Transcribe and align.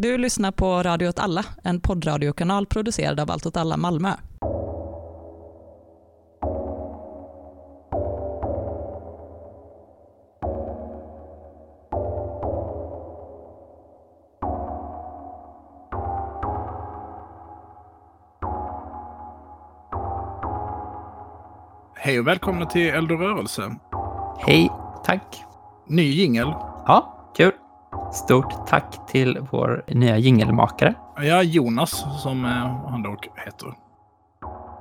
Du 0.00 0.18
lyssnar 0.18 0.52
på 0.52 0.82
Radio 0.82 1.08
åt 1.08 1.18
alla, 1.18 1.44
en 1.64 1.80
poddradiokanal 1.80 2.66
producerad 2.66 3.20
av 3.20 3.30
Allt 3.30 3.46
åt 3.46 3.56
alla 3.56 3.76
Malmö. 3.76 4.12
Hej 21.96 22.20
och 22.20 22.26
välkomna 22.26 22.66
till 22.66 22.88
Eld 22.88 23.12
och 23.12 23.20
rörelse. 23.20 23.76
Hej, 24.38 24.70
tack. 25.04 25.44
Ny 25.86 26.02
jingel. 26.02 26.48
Ja. 26.86 27.17
Stort 28.12 28.66
tack 28.66 29.06
till 29.06 29.38
vår 29.50 29.84
nya 29.88 30.16
jingelmakare. 30.16 30.94
Ja, 31.16 31.42
Jonas 31.42 32.22
som 32.22 32.44
eh, 32.44 32.50
han 32.90 33.02
då 33.02 33.16
heter. 33.36 33.74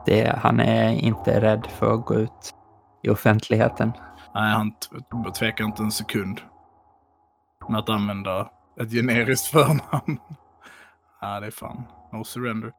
Det, 0.06 0.40
han 0.42 0.60
är 0.60 0.90
inte 0.92 1.42
rädd 1.42 1.68
för 1.70 1.94
att 1.94 2.06
gå 2.06 2.16
ut 2.16 2.56
i 3.04 3.10
offentligheten. 3.10 3.92
Nej, 4.36 4.52
han 4.52 4.74
tvekar 5.34 5.66
inte 5.66 5.84
en 5.84 5.92
sekund 5.92 6.42
med 7.70 7.80
att 7.80 7.90
använda 7.90 8.50
ett 8.82 8.92
generiskt 8.92 9.48
förnamn. 9.48 10.20
Ja, 11.22 11.40
det 11.40 11.48
är 11.48 11.52
fan 11.52 11.84
no 12.12 12.24
surrender. 12.24 12.72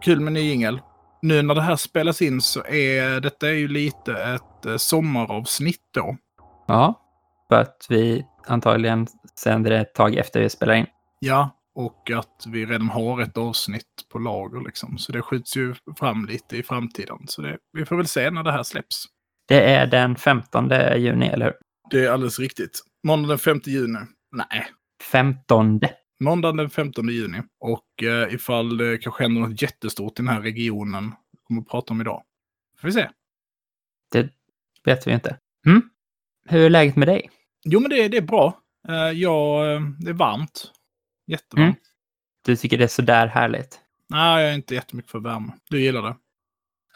Kul 0.00 0.20
med 0.20 0.32
ny 0.32 0.40
jingel. 0.40 0.80
Nu 1.22 1.42
när 1.42 1.54
det 1.54 1.62
här 1.62 1.76
spelas 1.76 2.22
in 2.22 2.40
så 2.40 2.64
är 2.64 3.20
detta 3.20 3.48
är 3.48 3.52
ju 3.52 3.68
lite 3.68 4.12
ett 4.12 4.66
eh, 4.66 4.76
sommaravsnitt 4.76 5.82
då. 5.94 6.16
Ja, 6.66 6.94
för 7.48 7.60
att 7.60 7.86
vi 7.88 8.26
antagligen 8.46 9.06
sänder 9.38 9.70
det 9.70 9.78
ett 9.78 9.94
tag 9.94 10.16
efter 10.16 10.40
vi 10.40 10.48
spelar 10.48 10.74
in. 10.74 10.86
Ja, 11.20 11.50
och 11.74 12.10
att 12.10 12.44
vi 12.48 12.66
redan 12.66 12.88
har 12.88 13.20
ett 13.20 13.36
avsnitt 13.36 14.08
på 14.12 14.18
lager 14.18 14.60
liksom. 14.60 14.98
Så 14.98 15.12
det 15.12 15.22
skjuts 15.22 15.56
ju 15.56 15.74
fram 15.98 16.26
lite 16.26 16.56
i 16.56 16.62
framtiden. 16.62 17.18
Så 17.26 17.42
det, 17.42 17.58
vi 17.72 17.84
får 17.84 17.96
väl 17.96 18.06
se 18.06 18.30
när 18.30 18.42
det 18.42 18.52
här 18.52 18.62
släpps. 18.62 19.04
Det 19.48 19.60
är 19.60 19.86
den 19.86 20.16
15 20.16 20.70
juni, 20.96 21.26
eller 21.26 21.46
hur? 21.46 21.54
Det 21.90 22.04
är 22.04 22.10
alldeles 22.10 22.38
riktigt. 22.38 22.80
Måndag 23.06 23.28
den 23.28 23.38
5 23.38 23.60
juni. 23.64 23.98
Nej, 24.32 24.66
15. 25.12 25.80
måndagen 26.20 26.56
den 26.56 26.70
15 26.70 27.08
juni. 27.08 27.42
Och 27.60 28.02
eh, 28.02 28.34
ifall 28.34 28.76
det 28.76 28.98
kanske 28.98 29.22
händer 29.22 29.40
något 29.40 29.62
jättestort 29.62 30.12
i 30.12 30.22
den 30.22 30.28
här 30.28 30.40
regionen, 30.40 31.12
kommer 31.42 31.60
vi 31.60 31.66
prata 31.66 31.92
om 31.92 32.00
idag. 32.00 32.22
Får 32.80 32.88
vi 32.88 32.92
se. 32.92 33.08
Det 34.12 34.30
vet 34.84 35.06
vi 35.06 35.12
inte. 35.12 35.38
Mm. 35.66 35.82
Hur 36.48 36.60
är 36.60 36.70
läget 36.70 36.96
med 36.96 37.08
dig? 37.08 37.30
Jo, 37.64 37.80
men 37.80 37.90
det, 37.90 38.08
det 38.08 38.16
är 38.16 38.22
bra. 38.22 38.60
Eh, 38.88 38.94
ja, 39.10 39.66
eh, 39.72 39.80
det 39.98 40.10
är 40.10 40.14
varmt. 40.14 40.70
Jättevarmt. 41.26 41.68
Mm. 41.68 41.80
Du 42.44 42.56
tycker 42.56 42.78
det 42.78 42.84
är 42.84 42.88
sådär 42.88 43.26
härligt? 43.26 43.80
Nej, 44.08 44.42
jag 44.42 44.50
är 44.52 44.54
inte 44.54 44.74
jättemycket 44.74 45.10
för 45.10 45.18
värme. 45.18 45.52
Du 45.70 45.80
gillar 45.80 46.02
det? 46.02 46.16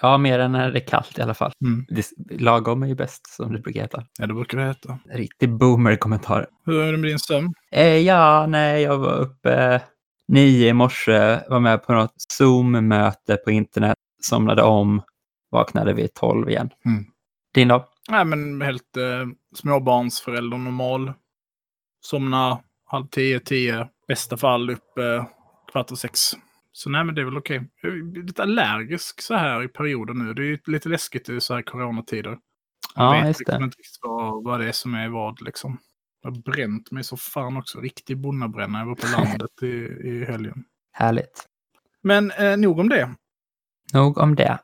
Ja, 0.00 0.18
mer 0.18 0.38
än 0.38 0.52
när 0.52 0.70
det 0.70 0.78
är 0.78 0.86
kallt 0.86 1.18
i 1.18 1.22
alla 1.22 1.34
fall. 1.34 1.52
Mm. 1.64 1.86
Det- 1.88 2.40
Lagom 2.40 2.82
är 2.82 2.86
ju 2.86 2.94
bäst, 2.94 3.26
som 3.26 3.52
det 3.52 3.58
brukar 3.58 3.80
heta. 3.80 4.04
Ja, 4.18 4.26
det 4.26 4.34
brukar 4.34 4.58
det 4.58 4.64
heta. 4.66 4.98
Riktig 5.10 5.50
boomer-kommentar. 5.52 6.46
Hur 6.64 6.80
är 6.82 6.92
det 6.92 6.98
med 6.98 7.10
din 7.10 7.18
sömn? 7.18 7.54
Eh, 7.72 7.86
ja, 7.86 8.46
nej, 8.48 8.82
jag 8.82 8.98
var 8.98 9.14
uppe 9.16 9.82
nio 10.28 10.68
i 10.68 10.72
morse, 10.72 11.40
var 11.48 11.60
med 11.60 11.82
på 11.86 11.92
något 11.92 12.14
Zoom-möte 12.32 13.36
på 13.36 13.50
internet, 13.50 13.96
somnade 14.22 14.62
om, 14.62 15.02
vaknade 15.50 15.92
vid 15.94 16.14
tolv 16.14 16.50
igen. 16.50 16.70
Mm. 16.86 17.04
Din 17.54 17.68
då? 17.68 17.88
Nej, 18.10 18.24
men 18.24 18.62
helt 18.62 18.96
eh, 18.96 19.26
småbarnsförälder 19.54 20.56
normal. 20.58 21.12
Somna 22.10 22.62
halv 22.84 23.06
tio, 23.06 23.40
tio. 23.40 23.88
Bästa 24.08 24.36
fall 24.36 24.70
upp 24.70 24.98
eh, 24.98 25.26
kvart 25.72 25.90
och 25.90 25.98
sex. 25.98 26.20
Så 26.72 26.90
nej, 26.90 27.04
men 27.04 27.14
det 27.14 27.20
är 27.20 27.24
väl 27.24 27.36
okej. 27.36 27.70
Jag 27.82 27.92
är 27.92 28.22
lite 28.26 28.42
allergisk 28.42 29.20
så 29.20 29.34
här 29.34 29.62
i 29.64 29.68
perioder 29.68 30.14
nu. 30.14 30.34
Det 30.34 30.42
är 30.42 30.70
lite 30.70 30.88
läskigt 30.88 31.28
i 31.28 31.40
så 31.40 31.54
här 31.54 31.62
coronatider. 31.62 32.30
Jag 32.94 33.04
Ja, 33.04 33.10
vet 33.12 33.26
just 33.26 33.40
liksom 33.40 33.58
det. 33.58 33.64
inte 33.64 33.78
riktigt 33.78 33.98
vad, 34.02 34.44
vad 34.44 34.60
det 34.60 34.68
är 34.68 34.72
som 34.72 34.94
är 34.94 35.08
vad 35.08 35.42
liksom. 35.42 35.78
Jag 36.22 36.30
har 36.30 36.38
bränt 36.42 36.90
mig 36.90 37.04
så 37.04 37.16
fan 37.16 37.56
också. 37.56 37.80
Riktig 37.80 38.18
bonnabränna. 38.18 38.78
Jag 38.78 38.86
var 38.86 38.94
på 38.94 39.06
landet 39.20 39.62
i, 39.62 39.66
i 40.08 40.24
helgen. 40.24 40.64
Härligt. 40.92 41.46
Men 42.02 42.30
eh, 42.30 42.56
nog 42.56 42.78
om 42.78 42.88
det. 42.88 43.14
Nog 43.92 44.18
om 44.18 44.34
det. 44.34 44.58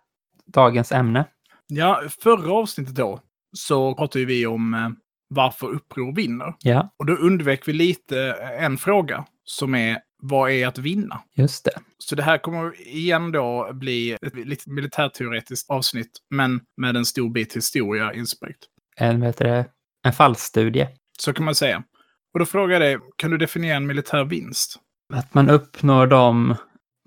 Dagens 0.46 0.92
ämne. 0.92 1.24
Ja, 1.66 2.02
förra 2.20 2.52
avsnittet 2.52 2.94
då 2.94 3.20
så 3.52 3.94
pratade 3.94 4.24
vi 4.24 4.46
om 4.46 4.74
eh, 4.74 4.90
varför 5.34 5.66
uppror 5.66 6.14
vinner. 6.14 6.54
Ja, 6.60 6.94
Och 6.96 7.06
då 7.06 7.12
undvek 7.12 7.68
vi 7.68 7.72
lite 7.72 8.36
eh, 8.42 8.64
en 8.64 8.76
fråga 8.78 9.24
som 9.44 9.74
är 9.74 9.98
vad 10.22 10.50
är 10.50 10.66
att 10.66 10.78
vinna? 10.78 11.20
just 11.34 11.64
det. 11.64 11.78
Så 11.98 12.14
det 12.14 12.22
här 12.22 12.38
kommer 12.38 12.80
igen 12.88 13.32
då 13.32 13.70
bli 13.72 14.12
ett 14.12 14.34
lite 14.34 14.70
militärteoretiskt 14.70 15.70
avsnitt, 15.70 16.10
men 16.30 16.60
med 16.76 16.96
en 16.96 17.04
stor 17.04 17.30
bit 17.30 17.56
historia 17.56 18.12
inspräckt. 18.12 18.64
En, 18.96 19.20
vad 19.20 19.26
heter 19.28 19.44
det? 19.44 19.66
en 20.06 20.12
fallstudie. 20.12 20.88
Så 21.18 21.32
kan 21.32 21.44
man 21.44 21.54
säga. 21.54 21.82
Och 22.32 22.38
då 22.38 22.46
frågar 22.46 22.72
jag 22.72 22.82
dig, 22.82 22.98
kan 23.16 23.30
du 23.30 23.38
definiera 23.38 23.76
en 23.76 23.86
militär 23.86 24.24
vinst? 24.24 24.76
Att 25.12 25.34
man 25.34 25.50
uppnår 25.50 26.06
de 26.06 26.56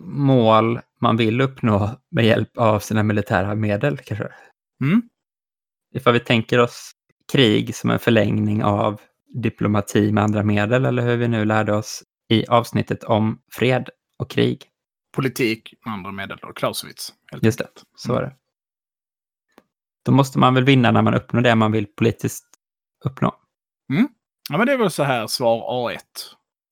mål 0.04 0.80
man 1.02 1.18
vill 1.18 1.42
uppnå 1.42 2.00
med 2.12 2.26
hjälp 2.26 2.58
av 2.58 2.80
sina 2.80 3.04
militära 3.04 3.56
medel, 3.56 3.98
kanske. 3.98 4.28
Mm? 4.84 5.02
Ifall 5.96 6.14
vi 6.14 6.20
tänker 6.20 6.60
oss 6.60 6.92
krig 7.32 7.76
som 7.76 7.90
en 7.90 8.00
förlängning 8.00 8.64
av 8.64 9.02
diplomati 9.34 10.12
med 10.12 10.24
andra 10.24 10.44
medel, 10.44 10.86
eller 10.86 11.04
hur 11.04 11.18
vi 11.18 11.28
nu 11.28 11.46
lärde 11.46 11.74
oss 11.74 12.04
i 12.30 12.48
avsnittet 12.48 13.04
om 13.04 13.42
fred 13.52 13.90
och 14.20 14.30
krig. 14.30 14.64
Politik 15.16 15.74
med 15.86 15.94
andra 15.94 16.12
medel 16.12 16.38
då, 16.42 16.54
Clausewitz. 16.54 17.14
Just 17.42 17.60
det, 17.60 17.68
så 17.96 18.14
var 18.14 18.22
det. 18.22 18.36
Då 20.06 20.12
måste 20.12 20.40
man 20.40 20.54
väl 20.54 20.64
vinna 20.64 20.92
när 20.92 21.02
man 21.02 21.14
uppnår 21.14 21.42
det 21.42 21.56
man 21.56 21.72
vill 21.72 21.86
politiskt 21.86 22.46
uppnå. 23.06 23.36
Ja, 24.50 24.58
men 24.58 24.68
det 24.68 24.74
är 24.74 24.78
väl 24.78 24.92
så 24.92 25.04
här 25.04 25.28
svar 25.28 25.90
A1. 25.90 26.00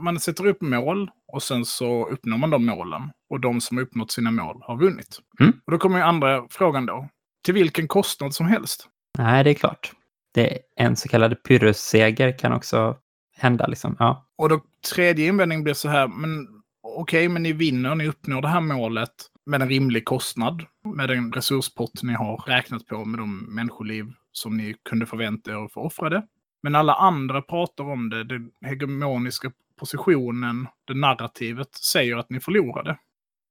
Man 0.02 0.20
sätter 0.20 0.46
upp 0.46 0.62
mål 0.62 1.10
och 1.32 1.42
sen 1.42 1.64
så 1.64 2.08
uppnår 2.08 2.38
man 2.38 2.50
de 2.50 2.66
målen. 2.66 3.02
Och 3.30 3.40
de 3.40 3.60
som 3.60 3.76
har 3.76 3.84
uppnått 3.84 4.12
sina 4.12 4.30
mål 4.30 4.62
har 4.62 4.76
vunnit. 4.76 5.18
Mm. 5.40 5.52
Och 5.66 5.72
då 5.72 5.78
kommer 5.78 5.96
ju 5.96 6.02
andra 6.02 6.46
frågan 6.50 6.86
då. 6.86 7.08
Till 7.44 7.54
vilken 7.54 7.88
kostnad 7.88 8.34
som 8.34 8.46
helst? 8.46 8.88
Nej, 9.18 9.44
det 9.44 9.50
är 9.50 9.54
klart. 9.54 9.92
Det 10.36 10.58
en 10.76 10.96
så 10.96 11.08
kallad 11.08 11.42
pyrrhusseger 11.42 12.38
kan 12.38 12.52
också 12.52 12.96
hända. 13.36 13.66
Liksom. 13.66 13.96
Ja. 13.98 14.26
Och 14.38 14.48
då 14.48 14.60
tredje 14.94 15.26
invändningen 15.26 15.64
blir 15.64 15.74
så 15.74 15.88
här, 15.88 16.08
men 16.08 16.48
okej, 16.82 17.28
men 17.28 17.42
ni 17.42 17.52
vinner, 17.52 17.94
ni 17.94 18.08
uppnår 18.08 18.42
det 18.42 18.48
här 18.48 18.60
målet 18.60 19.10
med 19.46 19.62
en 19.62 19.68
rimlig 19.68 20.04
kostnad, 20.04 20.62
med 20.94 21.08
den 21.08 21.32
resurspott 21.32 22.02
ni 22.02 22.12
har 22.12 22.36
räknat 22.46 22.86
på 22.86 23.04
med 23.04 23.20
de 23.20 23.54
människoliv 23.54 24.12
som 24.32 24.56
ni 24.56 24.76
kunde 24.88 25.06
förvänta 25.06 25.50
er 25.50 25.64
att 25.64 25.72
få 25.72 25.80
offrade. 25.80 26.22
Men 26.62 26.74
alla 26.74 26.94
andra 26.94 27.42
pratar 27.42 27.84
om 27.84 28.10
det, 28.10 28.24
den 28.24 28.50
hegemoniska 28.60 29.52
positionen, 29.78 30.68
det 30.84 30.94
narrativet 30.94 31.74
säger 31.74 32.16
att 32.16 32.30
ni 32.30 32.40
förlorade. 32.40 32.98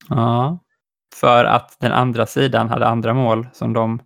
ja. 0.09 0.59
För 1.15 1.45
att 1.45 1.77
den 1.79 1.91
andra 1.91 2.25
sidan 2.25 2.69
hade 2.69 2.87
andra 2.87 3.13
mål 3.13 3.47
som 3.53 3.73
de 3.73 3.99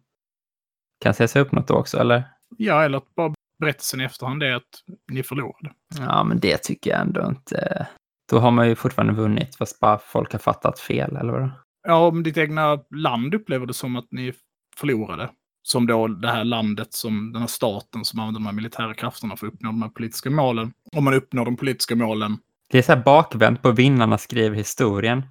kan 1.01 1.13
se 1.13 1.27
sig 1.27 1.41
uppnått 1.41 1.67
då 1.67 1.73
också, 1.73 1.97
eller? 1.97 2.23
Ja, 2.57 2.83
eller 2.83 2.97
att 2.97 3.15
bara 3.15 3.33
berättelsen 3.59 4.01
i 4.01 4.03
efterhand 4.03 4.43
är 4.43 4.53
att 4.53 4.83
ni 5.11 5.23
förlorade. 5.23 5.71
Ja, 5.99 6.23
men 6.23 6.39
det 6.39 6.57
tycker 6.57 6.91
jag 6.91 7.01
ändå 7.01 7.27
inte. 7.27 7.87
Då 8.31 8.39
har 8.39 8.51
man 8.51 8.67
ju 8.67 8.75
fortfarande 8.75 9.13
vunnit, 9.13 9.55
fast 9.55 9.79
bara 9.79 9.97
folk 9.97 10.31
har 10.31 10.39
fattat 10.39 10.79
fel, 10.79 11.15
eller 11.15 11.33
vadå? 11.33 11.51
Ja, 11.87 12.07
om 12.07 12.23
ditt 12.23 12.37
egna 12.37 12.79
land 12.95 13.33
upplever 13.33 13.65
det 13.65 13.73
som 13.73 13.95
att 13.95 14.07
ni 14.11 14.33
förlorade. 14.75 15.29
Som 15.61 15.87
då 15.87 16.07
det 16.07 16.27
här 16.27 16.43
landet, 16.43 16.93
som 16.93 17.31
den 17.31 17.41
här 17.41 17.47
staten 17.47 18.05
som 18.05 18.19
använder 18.19 18.39
de 18.39 18.45
här 18.45 18.53
militära 18.53 18.93
krafterna 18.93 19.35
för 19.35 19.47
att 19.47 19.53
uppnå 19.53 19.69
de 19.69 19.81
här 19.81 19.89
politiska 19.89 20.29
målen. 20.29 20.73
Om 20.95 21.03
man 21.03 21.13
uppnår 21.13 21.45
de 21.45 21.57
politiska 21.57 21.95
målen. 21.95 22.37
Det 22.71 22.77
är 22.77 22.81
så 22.81 22.93
här 22.93 23.03
bakvänt 23.03 23.61
på 23.61 23.71
vinnarna 23.71 24.17
skriver 24.17 24.55
historien. 24.55 25.23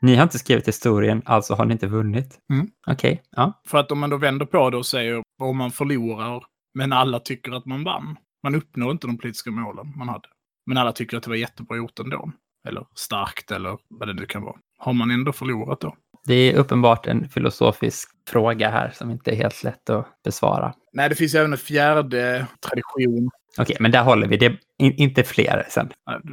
Ni 0.00 0.16
har 0.16 0.22
inte 0.22 0.38
skrivit 0.38 0.68
historien, 0.68 1.22
alltså 1.24 1.54
har 1.54 1.64
ni 1.64 1.72
inte 1.72 1.86
vunnit. 1.86 2.38
Mm. 2.52 2.66
Okej, 2.86 3.22
ja. 3.30 3.62
För 3.66 3.78
att 3.78 3.92
om 3.92 3.98
man 3.98 4.10
då 4.10 4.16
vänder 4.16 4.46
på 4.46 4.70
det 4.70 4.76
och 4.76 4.86
säger 4.86 5.22
om 5.42 5.56
man 5.56 5.70
förlorar, 5.70 6.44
men 6.74 6.92
alla 6.92 7.20
tycker 7.20 7.52
att 7.52 7.66
man 7.66 7.84
vann. 7.84 8.16
Man 8.42 8.54
uppnår 8.54 8.90
inte 8.90 9.06
de 9.06 9.18
politiska 9.18 9.50
målen 9.50 9.92
man 9.96 10.08
hade. 10.08 10.28
Men 10.66 10.76
alla 10.76 10.92
tycker 10.92 11.16
att 11.16 11.22
det 11.22 11.30
var 11.30 11.36
jättebra 11.36 11.76
gjort 11.76 11.98
ändå. 11.98 12.32
Eller 12.68 12.86
starkt, 12.94 13.50
eller 13.50 13.78
vad 13.88 14.08
det 14.08 14.14
nu 14.14 14.26
kan 14.26 14.42
vara. 14.42 14.56
Har 14.78 14.92
man 14.92 15.10
ändå 15.10 15.32
förlorat 15.32 15.80
då? 15.80 15.96
Det 16.26 16.34
är 16.34 16.56
uppenbart 16.56 17.06
en 17.06 17.28
filosofisk 17.28 18.10
fråga 18.28 18.70
här 18.70 18.90
som 18.90 19.10
inte 19.10 19.30
är 19.30 19.36
helt 19.36 19.64
lätt 19.64 19.90
att 19.90 20.06
besvara. 20.24 20.74
Nej, 20.92 21.08
det 21.08 21.14
finns 21.14 21.34
även 21.34 21.52
en 21.52 21.58
fjärde 21.58 22.46
tradition. 22.60 23.30
Okej, 23.58 23.76
men 23.80 23.90
där 23.90 24.02
håller 24.02 24.28
vi. 24.28 24.36
Det 24.36 24.46
är 24.46 24.58
in, 24.78 24.92
inte 24.92 25.24
fler 25.24 25.66
sen. 25.68 25.92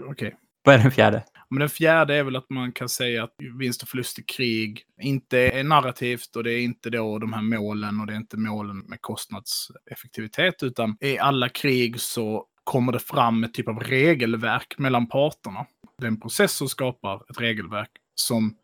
Okej. 0.09 0.35
Vad 0.63 0.75
är 0.75 0.79
den 0.79 0.91
fjärde? 0.91 1.23
Men 1.50 1.59
den 1.59 1.69
fjärde 1.69 2.15
är 2.15 2.24
väl 2.24 2.36
att 2.36 2.50
man 2.50 2.71
kan 2.71 2.89
säga 2.89 3.24
att 3.24 3.36
vinst 3.59 3.83
och 3.83 3.89
förlust 3.89 4.19
i 4.19 4.24
krig 4.24 4.83
inte 5.01 5.39
är 5.39 5.63
narrativt 5.63 6.36
och 6.36 6.44
det 6.44 6.53
är 6.53 6.62
inte 6.62 6.89
då 6.89 7.19
de 7.19 7.33
här 7.33 7.42
målen 7.42 8.00
och 8.00 8.07
det 8.07 8.13
är 8.13 8.18
inte 8.18 8.38
målen 8.38 8.77
med 8.77 9.01
kostnadseffektivitet 9.01 10.63
utan 10.63 10.97
i 11.01 11.18
alla 11.18 11.50
krig 11.50 12.00
så 12.00 12.45
kommer 12.63 12.92
det 12.92 13.00
fram 13.00 13.44
ett 13.44 13.53
typ 13.53 13.68
av 13.68 13.80
regelverk 13.80 14.77
mellan 14.77 15.07
parterna. 15.07 15.65
Det 15.97 16.06
är 16.06 16.07
en 16.07 16.19
process 16.19 16.53
som 16.53 16.69
skapar 16.69 17.15
ett 17.15 17.42
regelverk 17.42 17.91
som 18.15 18.57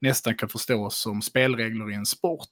nästan 0.00 0.34
kan 0.34 0.48
förstås 0.48 0.98
som 0.98 1.22
spelregler 1.22 1.90
i 1.90 1.94
en 1.94 2.06
sport. 2.06 2.48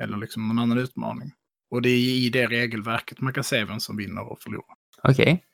Eller 0.00 0.16
liksom 0.16 0.48
någon 0.48 0.58
annan 0.58 0.78
utmaning. 0.78 1.32
Och 1.70 1.82
det 1.82 1.88
är 1.88 1.98
i 1.98 2.28
det 2.28 2.46
regelverket 2.46 3.20
man 3.20 3.32
kan 3.32 3.44
se 3.44 3.64
vem 3.64 3.80
som 3.80 3.96
vinner 3.96 4.32
och 4.32 4.40
förlorar. 4.40 4.76
Okej. 5.02 5.44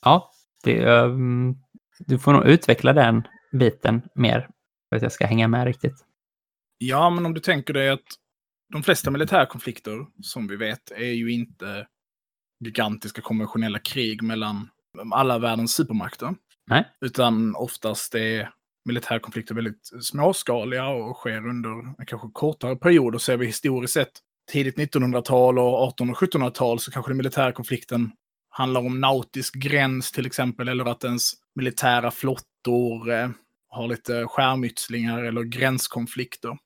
Ja, 0.00 0.30
det, 0.64 0.86
um, 0.86 1.58
du 1.98 2.18
får 2.18 2.32
nog 2.32 2.46
utveckla 2.46 2.92
den 2.92 3.28
biten 3.52 4.02
mer 4.14 4.48
för 4.88 4.96
att 4.96 5.02
jag 5.02 5.12
ska 5.12 5.26
hänga 5.26 5.48
med 5.48 5.64
riktigt. 5.64 6.04
Ja, 6.78 7.10
men 7.10 7.26
om 7.26 7.34
du 7.34 7.40
tänker 7.40 7.74
dig 7.74 7.90
att 7.90 8.06
de 8.72 8.82
flesta 8.82 9.10
militärkonflikter, 9.10 10.06
som 10.22 10.48
vi 10.48 10.56
vet, 10.56 10.90
är 10.90 11.12
ju 11.12 11.32
inte 11.32 11.86
gigantiska 12.64 13.22
konventionella 13.22 13.78
krig 13.78 14.22
mellan 14.22 14.68
alla 15.12 15.38
världens 15.38 15.74
supermakter. 15.74 16.34
Nej. 16.66 16.84
Utan 17.00 17.56
oftast 17.56 18.14
är 18.14 18.50
militärkonflikter 18.84 19.54
väldigt 19.54 19.90
småskaliga 20.00 20.88
och 20.88 21.16
sker 21.16 21.48
under 21.48 22.04
kanske 22.04 22.28
kortare 22.32 22.76
period. 22.76 23.14
Och 23.14 23.22
ser 23.22 23.36
vi 23.36 23.46
historiskt 23.46 23.94
sett 23.94 24.12
tidigt 24.52 24.76
1900-tal 24.76 25.58
och 25.58 25.88
1800 25.88 26.12
och 26.12 26.22
1700-tal 26.22 26.78
så 26.78 26.90
kanske 26.90 27.10
den 27.10 27.16
militära 27.16 27.52
konflikten 27.52 28.12
handlar 28.58 28.80
om 28.80 29.00
nautisk 29.00 29.54
gräns 29.54 30.12
till 30.12 30.26
exempel, 30.26 30.68
eller 30.68 30.84
att 30.84 31.04
ens 31.04 31.32
militära 31.54 32.10
flottor 32.10 33.10
eh, 33.10 33.28
har 33.68 33.88
lite 33.88 34.26
skärmytslingar 34.26 35.24
eller 35.24 35.42
gränskonflikter. 35.42 36.58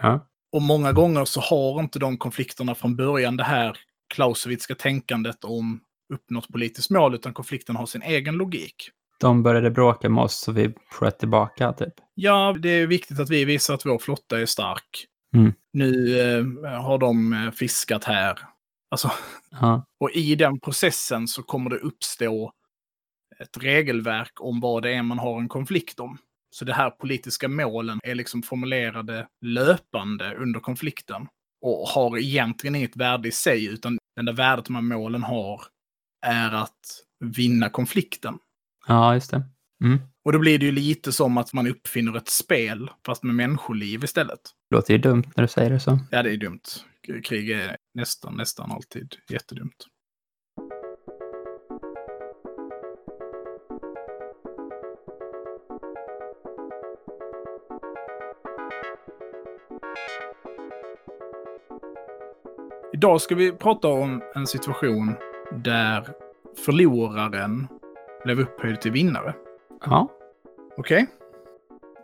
Ja. 0.00 0.28
Och 0.52 0.62
många 0.62 0.92
gånger 0.92 1.24
så 1.24 1.40
har 1.40 1.80
inte 1.80 1.98
de 1.98 2.18
konflikterna 2.18 2.74
från 2.74 2.96
början 2.96 3.36
det 3.36 3.44
här 3.44 3.76
Clausewitzka 4.14 4.74
tänkandet 4.74 5.44
om 5.44 5.80
uppnått 6.14 6.48
politiskt 6.48 6.90
mål, 6.90 7.14
utan 7.14 7.34
konflikten 7.34 7.76
har 7.76 7.86
sin 7.86 8.02
egen 8.02 8.34
logik. 8.34 8.90
De 9.20 9.42
började 9.42 9.70
bråka 9.70 10.08
med 10.08 10.24
oss 10.24 10.34
så 10.34 10.52
vi 10.52 10.74
sköt 10.90 11.18
tillbaka, 11.18 11.72
typ. 11.72 11.94
Ja, 12.14 12.56
det 12.58 12.68
är 12.68 12.86
viktigt 12.86 13.20
att 13.20 13.30
vi 13.30 13.44
visar 13.44 13.74
att 13.74 13.86
vår 13.86 13.98
flotta 13.98 14.40
är 14.40 14.46
stark. 14.46 15.06
Mm. 15.34 15.52
Nu 15.72 16.20
eh, 16.20 16.80
har 16.82 16.98
de 16.98 17.32
eh, 17.32 17.50
fiskat 17.50 18.04
här. 18.04 18.38
Alltså, 18.90 19.10
Ja. 19.50 19.86
och 20.00 20.10
i 20.10 20.34
den 20.34 20.60
processen 20.60 21.28
så 21.28 21.42
kommer 21.42 21.70
det 21.70 21.76
uppstå 21.76 22.52
ett 23.40 23.56
regelverk 23.62 24.32
om 24.40 24.60
vad 24.60 24.82
det 24.82 24.94
är 24.94 25.02
man 25.02 25.18
har 25.18 25.40
en 25.40 25.48
konflikt 25.48 26.00
om. 26.00 26.18
Så 26.50 26.64
de 26.64 26.72
här 26.72 26.90
politiska 26.90 27.48
målen 27.48 28.00
är 28.04 28.14
liksom 28.14 28.42
formulerade 28.42 29.26
löpande 29.40 30.34
under 30.34 30.60
konflikten 30.60 31.26
och 31.60 31.88
har 31.88 32.18
egentligen 32.18 32.74
inget 32.74 32.96
värde 32.96 33.28
i 33.28 33.32
sig, 33.32 33.66
utan 33.66 33.94
det 33.94 34.20
enda 34.20 34.32
värdet 34.32 34.64
de 34.64 34.74
här 34.74 34.82
målen 34.82 35.22
har 35.22 35.62
är 36.26 36.52
att 36.52 36.80
vinna 37.24 37.68
konflikten. 37.68 38.38
ja, 38.86 39.14
just 39.14 39.30
det. 39.30 39.42
Mm. 39.84 39.98
Och 40.24 40.32
då 40.32 40.38
blir 40.38 40.58
det 40.58 40.64
ju 40.66 40.72
lite 40.72 41.12
som 41.12 41.38
att 41.38 41.52
man 41.52 41.66
uppfinner 41.66 42.16
ett 42.16 42.28
spel, 42.28 42.90
fast 43.06 43.22
med 43.22 43.34
människoliv 43.34 44.04
istället. 44.04 44.40
Låter 44.74 44.92
ju 44.94 44.98
dumt 44.98 45.24
när 45.36 45.42
du 45.42 45.48
säger 45.48 45.70
det 45.70 45.80
så. 45.80 45.98
Ja, 46.10 46.22
det 46.22 46.30
är 46.30 46.36
dumt. 46.36 46.60
Krig 47.24 47.50
är 47.50 47.76
nästan, 47.94 48.36
nästan 48.36 48.72
alltid 48.72 49.14
jättedumt. 49.28 49.86
Idag 62.94 63.20
ska 63.20 63.34
vi 63.34 63.52
prata 63.52 63.88
om 63.88 64.22
en 64.34 64.46
situation 64.46 65.14
där 65.64 66.08
förloraren 66.66 67.68
blev 68.24 68.40
upphöjd 68.40 68.80
till 68.80 68.92
vinnare. 68.92 69.34
Ja, 69.84 70.10
Okej? 70.76 71.06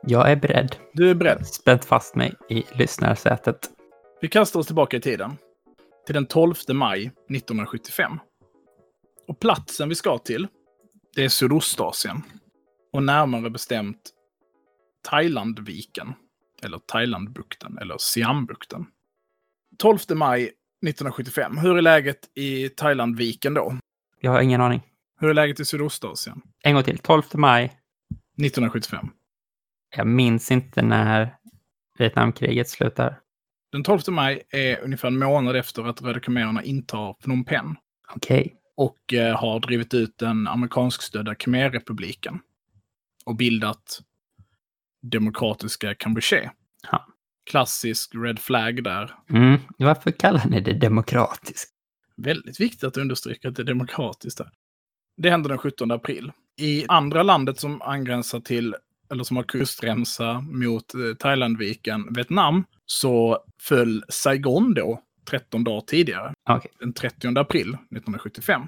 Jag 0.03 0.31
är 0.31 0.37
beredd. 0.37 0.77
Du 0.93 1.11
är 1.11 1.15
beredd? 1.15 1.47
Spänt 1.47 1.85
fast 1.85 2.15
mig 2.15 2.35
i 2.49 2.65
lyssnarsätet. 2.73 3.71
Vi 4.21 4.29
kastar 4.29 4.61
oss 4.61 4.67
tillbaka 4.67 4.97
i 4.97 5.01
tiden. 5.01 5.37
Till 6.07 6.15
den 6.15 6.27
12 6.27 6.55
maj 6.73 7.01
1975. 7.07 8.19
Och 9.29 9.41
platsen 9.41 9.89
vi 9.89 9.95
ska 9.95 10.19
till, 10.19 10.49
det 11.15 11.25
är 11.25 11.29
Sydostasien. 11.29 12.23
Och 12.93 13.03
närmare 13.03 13.51
bestämt 13.51 14.11
Thailandviken. 15.11 16.15
Eller 16.63 16.79
Thailandbukten, 16.79 17.79
eller 17.79 17.97
Siambukten. 17.99 18.87
12 19.79 19.99
maj 20.15 20.43
1975. 20.43 21.59
Hur 21.59 21.77
är 21.77 21.83
läget 21.83 22.19
i 22.35 22.69
Thailandviken 22.69 23.55
då? 23.55 23.77
Jag 24.21 24.31
har 24.31 24.41
ingen 24.41 24.61
aning. 24.61 24.83
Hur 25.21 25.31
är 25.31 25.35
läget 25.35 25.61
i 25.61 25.65
Sydostasien? 25.65 26.43
En 26.63 26.75
gång 26.75 26.83
till. 26.83 26.99
12 26.99 27.23
maj. 27.35 27.65
1975. 27.65 29.09
Jag 29.97 30.07
minns 30.07 30.51
inte 30.51 30.83
när 30.83 31.37
Vietnamkriget 31.99 32.69
slutar. 32.69 33.21
Den 33.73 33.83
12 33.83 34.01
maj 34.09 34.43
är 34.51 34.81
ungefär 34.81 35.09
en 35.09 35.19
månad 35.19 35.57
efter 35.57 35.85
att 35.85 36.03
Röda 36.03 36.21
khmererna 36.21 36.63
intar 36.63 37.15
Phnom 37.15 37.45
Penh. 37.45 37.75
Okej. 38.15 38.57
och 38.77 39.15
eh, 39.15 39.37
har 39.41 39.61
drivit 39.61 39.95
ut 39.95 40.19
den 40.19 40.49
amerikanskstödda 40.49 41.35
Khmerrepubliken 41.35 42.41
och 43.25 43.37
bildat 43.37 44.01
Demokratiska 45.03 45.95
Kampuchea. 45.95 46.53
Ja. 46.93 47.07
Klassisk 47.51 48.15
red 48.15 48.39
flag 48.39 48.85
där. 48.85 49.15
Mm. 49.31 49.59
Varför 49.79 50.11
kallar 50.11 50.47
ni 50.47 50.61
det 50.61 50.73
demokratiskt? 50.73 51.71
Väldigt 52.17 52.61
viktigt 52.61 52.85
att 52.85 52.97
understryka 52.97 53.49
att 53.49 53.57
det 53.57 53.63
är 53.63 53.67
demokratiskt 53.67 54.39
där. 54.39 54.51
Det 55.17 55.31
hände 55.31 55.49
den 55.49 55.59
17 55.59 55.91
april. 55.91 56.33
I 56.57 56.85
andra 56.89 57.23
landet 57.23 57.59
som 57.59 57.83
angränsar 57.83 58.41
till, 58.41 58.75
eller 59.13 59.25
som 59.25 59.37
har 59.37 59.45
kustremsa 59.45 60.41
mot 60.41 60.95
eh, 60.95 61.15
Thailandviken, 61.19 62.15
Vietnam, 62.15 62.65
så 62.87 63.39
föll 63.63 64.05
Saigon 64.09 64.75
då 64.75 65.01
13 65.31 65.65
dagar 65.65 65.81
tidigare. 65.81 66.35
Okej. 66.51 66.71
den 66.81 66.93
30 66.93 67.39
april 67.39 67.69
1975. 67.69 68.63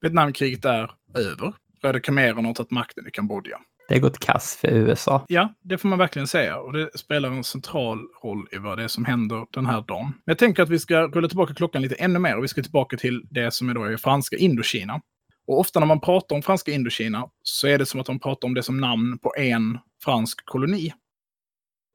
Vietnamkriget 0.00 0.64
är 0.64 0.90
över. 1.14 1.52
Röda 1.82 2.00
khmererna 2.00 2.48
har 2.48 2.54
tagit 2.54 2.70
makten 2.70 3.06
i 3.06 3.10
Kambodja. 3.10 3.58
Det 3.88 3.94
har 3.94 4.00
gått 4.00 4.18
kass 4.18 4.56
för 4.60 4.68
USA. 4.68 5.24
Ja, 5.28 5.54
det 5.62 5.78
får 5.78 5.88
man 5.88 5.98
verkligen 5.98 6.26
säga. 6.28 6.58
Och 6.58 6.72
det 6.72 6.98
spelar 6.98 7.30
en 7.30 7.44
central 7.44 7.98
roll 8.24 8.46
i 8.52 8.58
vad 8.58 8.78
det 8.78 8.84
är 8.84 8.88
som 8.88 9.04
händer 9.04 9.46
den 9.50 9.66
här 9.66 9.84
dagen. 9.88 10.04
Men 10.04 10.22
jag 10.24 10.38
tänker 10.38 10.62
att 10.62 10.68
vi 10.68 10.78
ska 10.78 11.06
rulla 11.06 11.28
tillbaka 11.28 11.54
klockan 11.54 11.82
lite 11.82 11.94
ännu 11.94 12.18
mer 12.18 12.36
och 12.36 12.44
vi 12.44 12.48
ska 12.48 12.62
tillbaka 12.62 12.96
till 12.96 13.26
det 13.30 13.50
som 13.50 13.68
är 13.68 13.74
då 13.74 13.84
är 13.84 13.96
franska 13.96 14.36
Indokina. 14.36 15.00
Och 15.46 15.60
ofta 15.60 15.80
när 15.80 15.86
man 15.86 16.00
pratar 16.00 16.36
om 16.36 16.42
franska 16.42 16.72
Indokina 16.72 17.28
så 17.42 17.66
är 17.66 17.78
det 17.78 17.86
som 17.86 18.00
att 18.00 18.06
de 18.06 18.20
pratar 18.20 18.48
om 18.48 18.54
det 18.54 18.62
som 18.62 18.80
namn 18.80 19.18
på 19.18 19.34
en 19.36 19.78
fransk 20.04 20.44
koloni. 20.44 20.92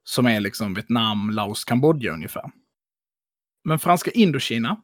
Som 0.04 0.26
är 0.26 0.40
liksom 0.40 0.74
Vietnam, 0.74 1.30
Laos, 1.30 1.66
Kambodja 1.66 2.14
ungefär. 2.14 2.52
Men 3.64 3.80
franska 3.80 4.12
Indokina 4.12 4.82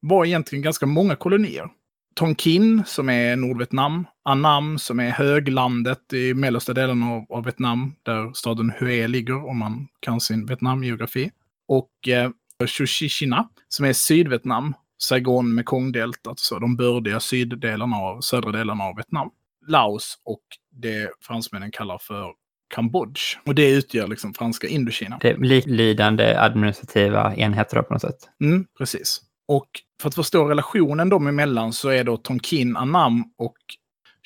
var 0.00 0.24
egentligen 0.24 0.62
ganska 0.62 0.86
många 0.86 1.16
kolonier. 1.16 1.68
Tonkin, 2.14 2.82
som 2.86 3.08
är 3.08 3.36
Nordvietnam. 3.36 4.06
Annam, 4.22 4.78
som 4.78 5.00
är 5.00 5.10
höglandet 5.10 6.12
i 6.12 6.34
mellersta 6.34 6.72
delen 6.72 7.02
av, 7.02 7.26
av 7.28 7.44
Vietnam, 7.44 7.94
där 8.02 8.32
staden 8.32 8.72
Hue 8.78 9.08
ligger, 9.08 9.46
om 9.46 9.58
man 9.58 9.88
kan 10.00 10.20
sin 10.20 10.46
Vietnamgeografi. 10.46 11.30
Och 11.68 12.08
eh, 12.08 12.30
Chichina, 12.66 13.48
som 13.68 13.84
är 13.86 13.92
Sydvietnam. 13.92 14.74
Saigon, 14.98 15.54
Mekongdeltat, 15.54 16.38
så 16.38 16.58
de 16.58 16.76
bördiga 16.76 17.20
syddelarna 17.20 17.96
av, 17.96 18.20
södra 18.20 18.52
delarna 18.52 18.84
av 18.84 18.96
Vietnam. 18.96 19.30
Laos 19.66 20.18
och 20.24 20.42
det 20.72 21.10
fransmännen 21.20 21.70
kallar 21.70 21.98
för 21.98 22.32
Kambodj. 22.74 23.20
Och 23.46 23.54
det 23.54 23.70
utgör 23.70 24.06
liksom 24.06 24.34
franska 24.34 24.66
Indokina. 24.66 25.18
Det 25.20 25.30
är 25.30 25.36
liklydande 25.36 26.36
administrativa 26.38 27.34
enheter 27.34 27.82
på 27.82 27.92
något 27.92 28.02
sätt. 28.02 28.18
Mm, 28.40 28.66
precis. 28.78 29.20
Och 29.48 29.68
för 30.02 30.08
att 30.08 30.14
förstå 30.14 30.44
relationen 30.44 31.08
dem 31.08 31.26
emellan 31.26 31.72
så 31.72 31.88
är 31.88 32.04
då 32.04 32.16
Tonkin, 32.16 32.76
Annam 32.76 33.24
och 33.38 33.56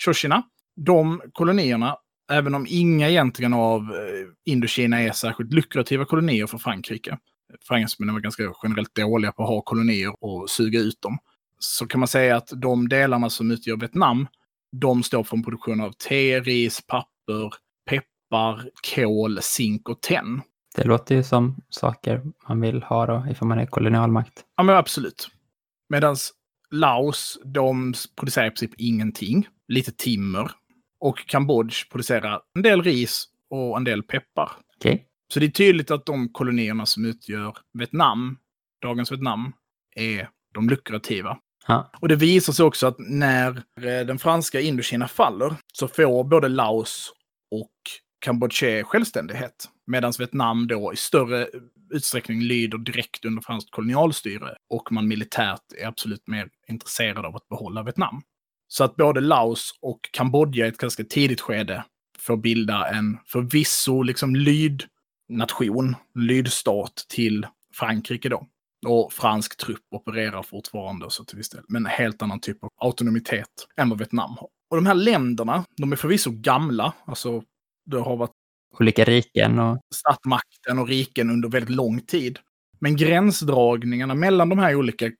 Shoshina. 0.04 0.42
De 0.76 1.22
kolonierna, 1.32 1.96
även 2.32 2.54
om 2.54 2.66
inga 2.68 3.08
egentligen 3.08 3.54
av 3.54 3.80
eh, 3.80 4.52
Indokina 4.52 5.00
är 5.00 5.12
särskilt 5.12 5.52
lukrativa 5.52 6.04
kolonier 6.04 6.46
för 6.46 6.58
Frankrike. 6.58 7.18
Fransmännen 7.68 8.14
var 8.14 8.20
ganska 8.20 8.52
generellt 8.62 8.94
dåliga 8.94 9.32
på 9.32 9.42
att 9.42 9.48
ha 9.48 9.60
kolonier 9.60 10.24
och 10.24 10.50
suga 10.50 10.80
ut 10.80 11.02
dem. 11.02 11.18
Så 11.58 11.86
kan 11.86 12.00
man 12.00 12.08
säga 12.08 12.36
att 12.36 12.52
de 12.56 12.88
delarna 12.88 13.30
som 13.30 13.50
utgör 13.50 13.76
Vietnam, 13.76 14.26
de 14.72 15.02
står 15.02 15.24
för 15.24 15.36
en 15.36 15.42
produktion 15.42 15.80
av 15.80 15.92
te, 15.92 16.40
ris, 16.40 16.80
papper, 16.86 17.52
peppar, 17.90 18.70
kol, 18.94 19.38
zink 19.42 19.88
och 19.88 20.00
tenn. 20.00 20.42
Det 20.76 20.84
låter 20.84 21.14
ju 21.14 21.22
som 21.22 21.56
saker 21.68 22.22
man 22.48 22.60
vill 22.60 22.82
ha 22.82 23.06
då 23.06 23.26
ifall 23.30 23.48
man 23.48 23.58
är 23.58 23.66
kolonialmakt. 23.66 24.44
Ja, 24.56 24.62
men 24.62 24.76
absolut. 24.76 25.28
Medan 25.88 26.16
Laos, 26.70 27.38
de 27.44 27.94
producerar 28.16 28.46
i 28.46 28.50
princip 28.50 28.70
ingenting. 28.80 29.48
Lite 29.68 29.92
timmer. 29.92 30.50
Och 31.00 31.26
Kambodj 31.26 31.74
producerar 31.90 32.40
en 32.54 32.62
del 32.62 32.82
ris 32.82 33.24
och 33.50 33.76
en 33.76 33.84
del 33.84 34.02
peppar. 34.02 34.50
Okej. 34.76 35.07
Så 35.32 35.40
det 35.40 35.46
är 35.46 35.50
tydligt 35.50 35.90
att 35.90 36.06
de 36.06 36.32
kolonierna 36.32 36.86
som 36.86 37.04
utgör 37.04 37.56
Vietnam, 37.72 38.38
dagens 38.82 39.12
Vietnam, 39.12 39.52
är 39.96 40.28
de 40.54 40.68
lukrativa. 40.68 41.38
Ja. 41.66 41.90
Och 42.00 42.08
det 42.08 42.16
visar 42.16 42.52
sig 42.52 42.64
också 42.64 42.86
att 42.86 42.96
när 42.98 43.48
eh, 43.56 44.06
den 44.06 44.18
franska 44.18 44.60
Indokina 44.60 45.08
faller 45.08 45.54
så 45.72 45.88
får 45.88 46.24
både 46.24 46.48
Laos 46.48 47.12
och 47.50 47.72
Kambodja 48.20 48.84
självständighet. 48.84 49.68
Medan 49.86 50.12
Vietnam 50.18 50.66
då 50.66 50.92
i 50.92 50.96
större 50.96 51.48
utsträckning 51.90 52.42
lyder 52.42 52.78
direkt 52.78 53.24
under 53.24 53.42
franskt 53.42 53.70
kolonialstyre 53.70 54.56
och 54.70 54.92
man 54.92 55.08
militärt 55.08 55.72
är 55.82 55.86
absolut 55.86 56.26
mer 56.26 56.48
intresserad 56.68 57.26
av 57.26 57.36
att 57.36 57.48
behålla 57.48 57.82
Vietnam. 57.82 58.22
Så 58.68 58.84
att 58.84 58.96
både 58.96 59.20
Laos 59.20 59.78
och 59.82 60.00
Kambodja 60.12 60.66
i 60.66 60.68
ett 60.68 60.78
ganska 60.78 61.04
tidigt 61.04 61.40
skede 61.40 61.84
får 62.18 62.36
bilda 62.36 62.88
en 62.88 63.18
förvisso 63.26 64.02
liksom 64.02 64.36
lydnation, 65.28 65.96
lydstat 66.14 67.06
till 67.08 67.46
Frankrike 67.74 68.28
då. 68.28 68.46
Och 68.86 69.12
fransk 69.12 69.56
trupp 69.56 69.84
opererar 69.90 70.42
fortfarande 70.42 71.10
så 71.10 71.24
till 71.24 71.36
viss 71.36 71.48
del, 71.48 71.62
men 71.68 71.86
en 71.86 71.92
helt 71.92 72.22
annan 72.22 72.40
typ 72.40 72.64
av 72.64 72.70
autonomitet 72.76 73.66
än 73.76 73.88
vad 73.88 73.98
Vietnam 73.98 74.30
har. 74.30 74.48
Och 74.70 74.76
de 74.76 74.86
här 74.86 74.94
länderna, 74.94 75.64
de 75.76 75.92
är 75.92 75.96
förvisso 75.96 76.30
gamla, 76.30 76.92
alltså 77.04 77.42
det 77.86 78.00
har 78.00 78.16
varit 78.16 78.32
Olika 78.80 79.04
riken 79.04 79.58
och... 79.58 79.78
statsmakten 79.94 80.78
och 80.78 80.88
riken 80.88 81.30
under 81.30 81.48
väldigt 81.48 81.76
lång 81.76 82.00
tid. 82.00 82.38
Men 82.80 82.96
gränsdragningarna 82.96 84.14
mellan 84.14 84.48
de 84.48 84.58
här 84.58 84.74
olika 84.74 85.10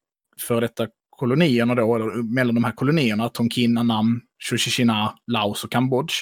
för 0.41 0.61
detta 0.61 0.88
kolonierna 1.11 1.75
då, 1.75 1.95
eller 1.95 2.23
mellan 2.23 2.55
de 2.55 2.65
här 2.65 2.73
kolonierna, 2.73 3.29
Tonkin, 3.29 3.79
Annam, 3.79 4.21
Chichina, 4.38 5.19
Laos 5.27 5.65
och 5.65 5.71
Kambodja, 5.71 6.15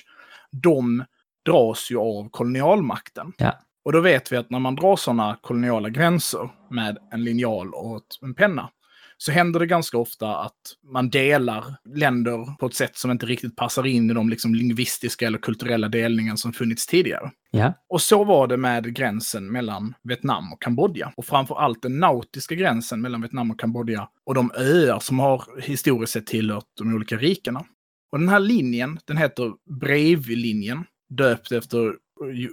de 0.52 1.04
dras 1.44 1.90
ju 1.90 1.96
av 1.98 2.28
kolonialmakten. 2.30 3.32
Ja. 3.38 3.52
Och 3.86 3.92
då 3.92 4.00
vet 4.00 4.32
vi 4.32 4.36
att 4.36 4.50
när 4.50 4.58
man 4.58 4.74
drar 4.74 4.96
sådana 4.96 5.38
koloniala 5.42 5.88
gränser 5.88 6.50
med 6.70 6.98
en 7.12 7.24
linjal 7.24 7.74
och 7.74 8.02
en 8.22 8.34
penna, 8.34 8.70
så 9.16 9.32
händer 9.32 9.60
det 9.60 9.66
ganska 9.66 9.98
ofta 9.98 10.36
att 10.36 10.52
man 10.92 11.10
delar 11.10 11.64
länder 11.94 12.56
på 12.58 12.66
ett 12.66 12.74
sätt 12.74 12.96
som 12.96 13.10
inte 13.10 13.26
riktigt 13.26 13.56
passar 13.56 13.86
in 13.86 14.10
i 14.10 14.14
de 14.14 14.28
liksom 14.28 14.54
lingvistiska 14.54 15.26
eller 15.26 15.38
kulturella 15.38 15.88
delningen 15.88 16.36
som 16.36 16.52
funnits 16.52 16.86
tidigare. 16.86 17.30
Ja. 17.50 17.72
Och 17.88 18.02
så 18.02 18.24
var 18.24 18.46
det 18.46 18.56
med 18.56 18.94
gränsen 18.94 19.52
mellan 19.52 19.94
Vietnam 20.02 20.52
och 20.52 20.62
Kambodja. 20.62 21.12
Och 21.16 21.24
framför 21.24 21.54
allt 21.54 21.82
den 21.82 21.98
nautiska 21.98 22.54
gränsen 22.54 23.00
mellan 23.00 23.20
Vietnam 23.20 23.50
och 23.50 23.60
Kambodja 23.60 24.08
och 24.24 24.34
de 24.34 24.50
öar 24.56 24.98
som 25.00 25.18
har 25.18 25.60
historiskt 25.62 26.12
sett 26.12 26.26
tillhört 26.26 26.66
de 26.78 26.94
olika 26.94 27.16
rikena. 27.16 27.64
Och 28.12 28.18
den 28.18 28.28
här 28.28 28.40
linjen, 28.40 28.98
den 29.04 29.16
heter 29.16 29.52
Breivlinjen, 29.80 30.84
döpt 31.08 31.52
efter 31.52 31.94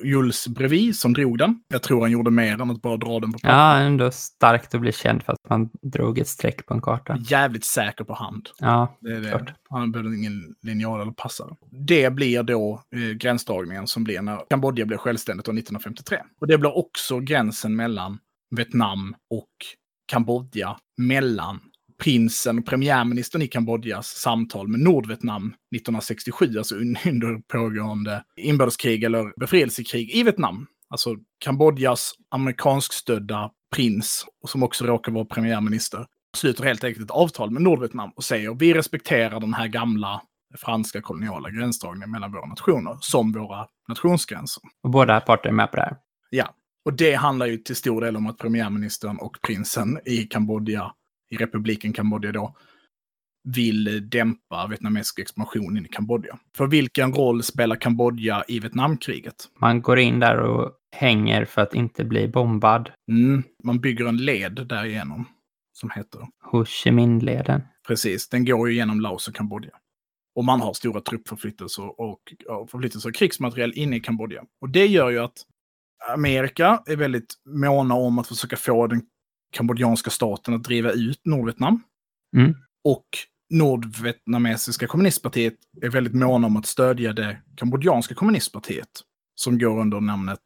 Jules 0.04 0.48
Brevi 0.48 0.94
som 0.94 1.14
drog 1.14 1.38
den. 1.38 1.60
Jag 1.68 1.84
tror 1.84 2.02
han 2.02 2.12
gjorde 2.12 2.32
mer 2.32 2.62
än 2.62 2.72
att 2.72 2.82
bara 2.82 2.98
dra 2.98 3.20
den 3.20 3.34
på 3.34 3.40
papper. 3.40 3.56
ja, 3.56 3.78
ändå 3.78 4.12
starkt 4.12 4.76
att 4.76 4.82
bli 4.82 4.92
känd 4.92 5.24
för 5.24 5.34
att 5.34 5.50
man 5.50 5.70
drog 5.82 6.20
ett 6.20 6.28
streck 6.28 6.66
på 6.66 6.74
en 6.74 6.82
karta. 6.82 7.18
Jävligt 7.20 7.66
säker 7.66 8.04
på 8.04 8.14
hand. 8.14 8.50
Ja, 8.60 8.98
Det 9.02 9.12
är 9.16 9.22
det. 9.22 9.30
Klart. 9.30 9.54
Han 9.70 9.92
behövde 9.92 10.16
ingen 10.18 10.56
linjal 10.62 11.02
eller 11.02 11.12
passare. 11.12 11.50
Det 11.72 12.10
blir 12.14 12.44
då 12.44 12.84
eh, 12.96 13.00
gränsdragningen 13.02 13.88
som 13.88 14.04
blir 14.04 14.22
när 14.22 14.40
Kambodja 14.50 14.86
blev 14.86 14.98
självständigt 14.98 15.48
år 15.48 15.54
1953. 15.54 16.18
Och 16.42 16.48
det 16.48 16.58
blir 16.58 16.78
också 16.78 17.20
gränsen 17.20 17.76
mellan 17.76 18.18
Vietnam 18.56 19.16
och 19.30 19.50
Kambodja 20.08 20.78
mellan 20.98 21.60
prinsen 22.04 22.60
och 22.60 22.66
premiärministern 22.66 23.42
i 23.42 23.48
Kambodjas 23.48 24.08
samtal 24.08 24.68
med 24.68 24.80
Nordvietnam 24.80 25.46
1967, 25.46 26.58
alltså 26.58 26.76
un- 26.76 26.98
under 27.10 27.42
pågående 27.48 28.24
inbördeskrig 28.36 29.04
eller 29.04 29.40
befrielsekrig 29.40 30.12
i 30.16 30.24
Vietnam. 30.24 30.68
Alltså 30.90 31.16
Kambodjas 31.40 32.14
amerikanskstödda 32.32 33.52
prins, 33.76 34.26
som 34.48 34.64
också 34.64 34.86
råkar 34.86 35.12
vara 35.12 35.26
premiärminister, 35.26 36.06
sluter 36.38 36.64
helt 36.64 36.84
enkelt 36.84 37.06
ett 37.06 37.12
avtal 37.12 37.52
med 37.52 37.62
Nordvietnam 37.62 38.12
och 38.16 38.24
säger 38.24 38.54
vi 38.54 38.74
respekterar 38.74 39.40
den 39.40 39.54
här 39.54 39.68
gamla 39.68 40.22
franska 40.58 41.02
koloniala 41.02 41.50
gränsdragningen 41.50 42.12
mellan 42.12 42.32
våra 42.32 42.46
nationer 42.46 42.98
som 43.00 43.32
våra 43.32 43.68
nationsgränser. 43.90 44.64
och 44.84 44.90
båda 44.90 45.22
parter 45.22 45.50
är 45.50 45.54
med 45.54 45.72
på 45.72 45.76
det 45.76 45.82
här. 45.82 45.98
Ja, 46.30 46.56
och 46.86 46.94
det 46.94 47.14
handlar 47.14 47.46
ju 47.46 47.58
till 47.58 47.76
stor 47.76 48.02
del 48.02 48.16
om 48.18 48.28
att 48.28 48.38
premiärministern 48.38 49.18
och 49.18 49.38
prinsen 49.48 50.00
i 50.06 50.18
Kambodja, 50.18 50.92
i 51.34 51.38
republiken 51.38 51.94
Kambodja 51.94 52.32
då, 52.32 52.56
vill 53.44 54.10
dämpa 54.10 54.68
vietnamesisk 54.68 55.20
expansion 55.20 55.78
in 55.78 55.86
i 55.86 55.90
Kambodja. 55.90 56.40
För 56.58 56.68
vilken 56.68 57.14
roll 57.14 57.44
spelar 57.44 57.76
Kambodja 57.76 58.44
i 58.48 58.60
Vietnamkriget? 58.60 59.36
Man 59.60 59.82
går 59.82 60.00
in 60.00 60.20
där 60.20 60.38
och 60.38 60.72
hänger 60.96 61.46
för 61.46 61.62
att 61.62 61.74
inte 61.74 62.06
bli 62.06 62.28
bombad. 62.28 62.92
Mm, 63.12 63.44
man 63.64 63.80
bygger 63.80 64.06
en 64.06 64.18
led 64.18 64.68
därigenom 64.70 65.26
som 65.74 65.90
heter 65.90 66.28
Ho 66.52 66.66
Chi 66.66 66.92
Minh-leden. 66.92 67.62
Precis, 67.88 68.30
den 68.30 68.46
går 68.46 68.70
ju 68.70 68.76
genom 68.76 69.02
Laos 69.02 69.28
och 69.28 69.36
Kambodja. 69.36 69.72
Och 70.36 70.46
man 70.46 70.62
har 70.62 70.74
stora 70.74 71.02
truppförflyttelser 71.02 72.02
och, 72.02 72.20
och 72.48 72.70
förflyttelser 72.70 73.10
av 73.10 73.14
krigsmateriel 73.14 73.74
inne 73.76 73.96
i 73.96 74.00
Kambodja. 74.00 74.44
Och 74.62 74.70
det 74.70 74.86
gör 74.86 75.10
ju 75.10 75.20
att 75.20 75.38
Amerika 76.14 76.84
är 76.86 76.96
väldigt 76.96 77.34
måna 77.46 77.96
om 77.96 78.20
att 78.20 78.28
försöka 78.28 78.56
få 78.56 78.88
den 78.88 79.02
kambodjanska 79.54 80.10
staten 80.10 80.54
att 80.54 80.64
driva 80.64 80.92
ut 80.92 81.22
Nordvietnam. 81.26 81.84
Mm. 82.38 82.56
Och 82.84 83.06
Nordvietnamesiska 83.50 84.88
kommunistpartiet 84.88 85.54
är 85.82 85.90
väldigt 85.90 86.14
måna 86.14 86.48
om 86.48 86.58
att 86.58 86.66
stödja 86.66 87.14
det 87.14 87.42
kambodjanska 87.56 88.16
kommunistpartiet. 88.16 88.90
Som 89.36 89.58
går 89.58 89.80
under 89.80 90.02
namnet 90.02 90.40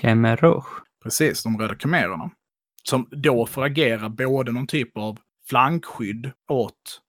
Khmer 0.00 0.36
Rouge. 0.36 0.82
Precis, 1.02 1.42
de 1.42 1.58
röda 1.58 1.74
khmererna. 1.74 2.30
Som 2.82 3.08
då 3.10 3.46
får 3.46 3.64
agera 3.64 4.08
både 4.08 4.52
någon 4.52 4.66
typ 4.66 4.96
av 4.96 5.18
flankskydd 5.48 6.30
åt 6.50 7.00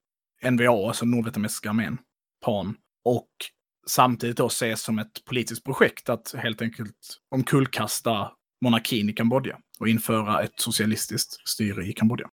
NVA, 0.51 0.87
alltså 0.87 1.05
Nordvietnamesiska 1.05 1.69
armén, 1.69 1.97
PAN, 2.45 2.75
och 3.05 3.29
samtidigt 3.87 4.37
då 4.37 4.47
ses 4.47 4.81
som 4.81 4.99
ett 4.99 5.25
politiskt 5.25 5.63
projekt 5.63 6.09
att 6.09 6.35
helt 6.37 6.61
enkelt 6.61 7.21
omkullkasta 7.35 8.31
monarkin 8.65 9.09
i 9.09 9.13
Kambodja 9.13 9.57
och 9.79 9.87
införa 9.87 10.41
ett 10.41 10.53
socialistiskt 10.55 11.49
styre 11.49 11.85
i 11.85 11.93
Kambodja. 11.93 12.27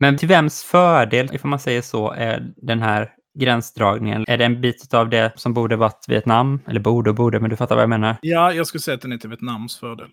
Men 0.00 0.16
till 0.16 0.28
vems 0.28 0.62
fördel, 0.62 1.34
ifall 1.34 1.50
man 1.50 1.58
säger 1.58 1.82
så, 1.82 2.10
är 2.10 2.52
den 2.56 2.82
här 2.82 3.12
gränsdragningen? 3.38 4.24
Är 4.28 4.38
det 4.38 4.44
en 4.44 4.60
bit 4.60 4.94
av 4.94 5.08
det 5.08 5.32
som 5.36 5.54
borde 5.54 5.76
varit 5.76 6.04
Vietnam? 6.08 6.60
Eller 6.66 6.80
borde 6.80 7.10
och 7.10 7.16
borde, 7.16 7.40
men 7.40 7.50
du 7.50 7.56
fattar 7.56 7.74
vad 7.74 7.82
jag 7.82 7.90
menar. 7.90 8.16
Ja, 8.22 8.52
jag 8.52 8.66
skulle 8.66 8.80
säga 8.80 8.94
att 8.94 9.00
den 9.00 9.12
är 9.12 9.18
till 9.18 9.28
Vietnams 9.28 9.78
fördel. 9.78 10.08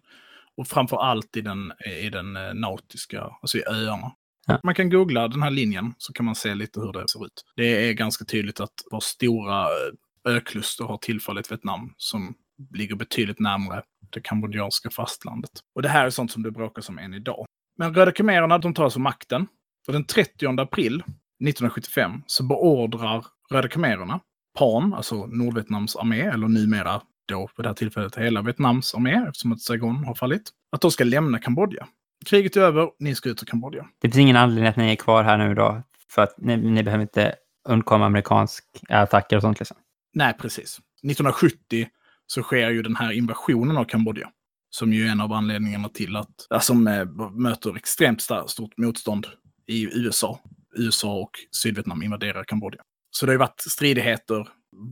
Och 0.57 0.67
framför 0.67 0.97
allt 0.97 1.37
i 1.37 1.41
den, 1.41 1.71
i 2.03 2.09
den 2.09 2.35
eh, 2.35 2.53
nautiska, 2.53 3.23
alltså 3.41 3.57
i 3.57 3.63
öarna. 3.67 4.11
Ja. 4.47 4.59
Man 4.63 4.75
kan 4.75 4.89
googla 4.89 5.27
den 5.27 5.43
här 5.43 5.51
linjen 5.51 5.93
så 5.97 6.13
kan 6.13 6.25
man 6.25 6.35
se 6.35 6.55
lite 6.55 6.79
hur 6.79 6.93
det 6.93 7.09
ser 7.09 7.25
ut. 7.25 7.45
Det 7.55 7.89
är 7.89 7.93
ganska 7.93 8.25
tydligt 8.25 8.59
att 8.59 8.73
våra 8.91 9.01
stora 9.01 9.61
eh, 9.63 10.35
ökluster 10.35 10.83
har 10.83 10.97
tillfallit 10.97 11.51
Vietnam 11.51 11.93
som 11.97 12.35
ligger 12.73 12.95
betydligt 12.95 13.39
närmare 13.39 13.83
det 14.13 14.21
kambodjanska 14.21 14.89
fastlandet. 14.89 15.51
Och 15.75 15.81
det 15.81 15.89
här 15.89 16.05
är 16.05 16.09
sånt 16.09 16.31
som 16.31 16.43
det 16.43 16.51
bråkas 16.51 16.89
om 16.89 16.97
än 16.97 17.13
idag. 17.13 17.45
Men 17.77 17.93
Röda 17.93 18.11
khmererna, 18.11 18.57
de 18.57 18.73
tar 18.73 18.83
alltså 18.83 18.99
makten. 18.99 19.47
Och 19.87 19.93
den 19.93 20.05
30 20.05 20.61
april 20.61 20.95
1975 20.95 22.23
så 22.27 22.43
beordrar 22.43 23.25
Röda 23.51 23.67
khmererna 23.67 24.19
PAN, 24.57 24.93
alltså 24.93 25.25
Nordvietnams 25.25 25.95
armé, 25.95 26.21
eller 26.21 26.47
numera 26.47 27.01
då 27.27 27.47
på 27.55 27.61
det 27.61 27.69
här 27.69 27.73
tillfället 27.73 28.15
hela 28.15 28.41
Vietnams 28.41 28.95
armé, 28.95 29.25
eftersom 29.27 29.51
att 29.51 29.61
Saigon 29.61 30.03
har 30.03 30.15
fallit, 30.15 30.49
att 30.71 30.81
de 30.81 30.91
ska 30.91 31.03
lämna 31.03 31.39
Kambodja. 31.39 31.87
Kriget 32.25 32.55
är 32.55 32.61
över, 32.61 32.89
ni 32.99 33.15
ska 33.15 33.29
ut 33.29 33.43
ur 33.43 33.45
Kambodja. 33.45 33.87
Det 34.01 34.07
finns 34.07 34.17
ingen 34.17 34.35
anledning 34.35 34.67
att 34.69 34.75
ni 34.75 34.91
är 34.91 34.95
kvar 34.95 35.23
här 35.23 35.37
nu 35.37 35.55
då, 35.55 35.81
för 36.09 36.21
att 36.21 36.35
ni, 36.37 36.57
ni 36.57 36.83
behöver 36.83 37.01
inte 37.01 37.35
undkomma 37.69 38.05
amerikanska 38.05 38.63
attacker 38.89 39.35
och 39.35 39.41
sånt 39.41 39.59
liksom. 39.59 39.77
Nej, 40.13 40.33
precis. 40.33 40.79
1970 41.03 41.87
så 42.27 42.43
sker 42.43 42.69
ju 42.69 42.81
den 42.81 42.95
här 42.95 43.11
invasionen 43.11 43.77
av 43.77 43.83
Kambodja. 43.83 44.29
Som 44.69 44.93
ju 44.93 45.07
är 45.07 45.11
en 45.11 45.21
av 45.21 45.33
anledningarna 45.33 45.89
till 45.89 46.15
att, 46.15 46.47
ja, 46.49 46.59
som 46.59 46.87
eh, 46.87 47.05
möter 47.31 47.75
extremt 47.75 48.21
stort 48.47 48.77
motstånd 48.77 49.27
i 49.67 49.83
USA. 49.83 50.39
USA 50.75 51.13
och 51.13 51.31
Sydvietnam 51.51 52.03
invaderar 52.03 52.43
Kambodja. 52.43 52.81
Så 53.11 53.25
det 53.25 53.29
har 53.29 53.33
ju 53.33 53.39
varit 53.39 53.61
stridigheter, 53.61 54.47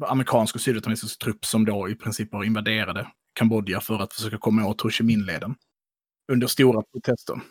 amerikansk 0.07 0.55
och 0.55 0.61
sydvietnamesisk 0.61 1.19
trupp 1.19 1.45
som 1.45 1.65
då 1.65 1.89
i 1.89 1.95
princip 1.95 2.33
har 2.33 2.43
invaderade 2.43 3.07
Kambodja 3.33 3.81
för 3.81 3.99
att 3.99 4.13
försöka 4.13 4.37
komma 4.37 4.65
åt 4.65 4.81
Ho 4.81 4.89
Chi 4.89 5.03
Minh-leden. 5.03 5.55
Under 6.31 6.47
stora 6.47 6.81
protester. 6.81 7.41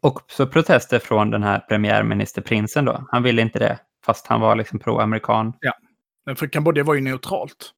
Och 0.00 0.20
så 0.30 0.46
protester 0.46 0.98
från 0.98 1.30
den 1.30 1.42
här 1.42 1.58
premiärministerprinsen 1.58 2.84
då. 2.84 3.06
Han 3.10 3.22
ville 3.22 3.42
inte 3.42 3.58
det, 3.58 3.78
fast 4.04 4.26
han 4.26 4.40
var 4.40 4.56
liksom 4.56 4.78
pro-amerikan. 4.78 5.52
Men 6.26 6.36
För 6.36 6.46
Kambodja 6.46 6.84
var 6.84 6.94
ju 6.94 7.00
neutralt. 7.00 7.72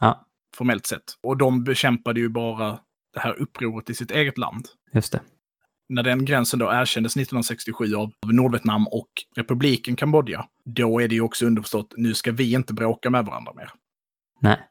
Ja. 0.00 0.26
Formellt 0.54 0.86
sett. 0.86 1.18
Och 1.22 1.36
de 1.36 1.64
bekämpade 1.64 2.20
ju 2.20 2.28
bara 2.28 2.78
det 3.14 3.20
här 3.20 3.34
upproret 3.34 3.90
i 3.90 3.94
sitt 3.94 4.10
eget 4.10 4.38
land. 4.38 4.68
Just 4.92 5.12
det. 5.12 5.20
När 5.88 6.02
den 6.02 6.24
gränsen 6.24 6.58
då 6.58 6.66
erkändes 6.72 7.12
1967 7.12 7.94
av 7.94 8.12
Nordvietnam 8.26 8.88
och 8.88 9.10
republiken 9.36 9.96
Kambodja, 9.96 10.48
då 10.64 11.00
är 11.00 11.08
det 11.08 11.14
ju 11.14 11.20
också 11.20 11.46
underförstått, 11.46 11.94
nu 11.96 12.14
ska 12.14 12.32
vi 12.32 12.52
inte 12.52 12.74
bråka 12.74 13.10
med 13.10 13.26
varandra 13.26 13.52
mer. 13.54 13.70
Nej. 14.40 14.68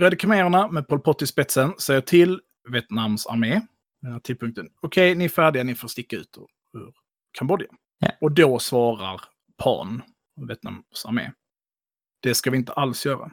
Röda 0.00 0.16
khmererna 0.16 0.68
med 0.68 0.88
Pol 0.88 1.00
Pot 1.00 1.22
i 1.22 1.26
spetsen 1.26 1.72
säger 1.78 2.00
till 2.00 2.40
Vietnams 2.68 3.26
armé, 3.26 3.60
den 4.02 4.12
här 4.12 4.20
tidpunkten, 4.20 4.68
okej, 4.82 5.14
ni 5.14 5.24
är 5.24 5.28
färdiga, 5.28 5.62
ni 5.62 5.74
får 5.74 5.88
sticka 5.88 6.16
ut 6.16 6.38
ur, 6.38 6.80
ur 6.80 6.94
Kambodja. 7.38 7.66
Ja. 7.98 8.10
Och 8.20 8.32
då 8.32 8.58
svarar 8.58 9.20
PAN, 9.56 10.02
Vietnams 10.48 11.04
armé, 11.04 11.32
det 12.22 12.34
ska 12.34 12.50
vi 12.50 12.56
inte 12.56 12.72
alls 12.72 13.06
göra. 13.06 13.30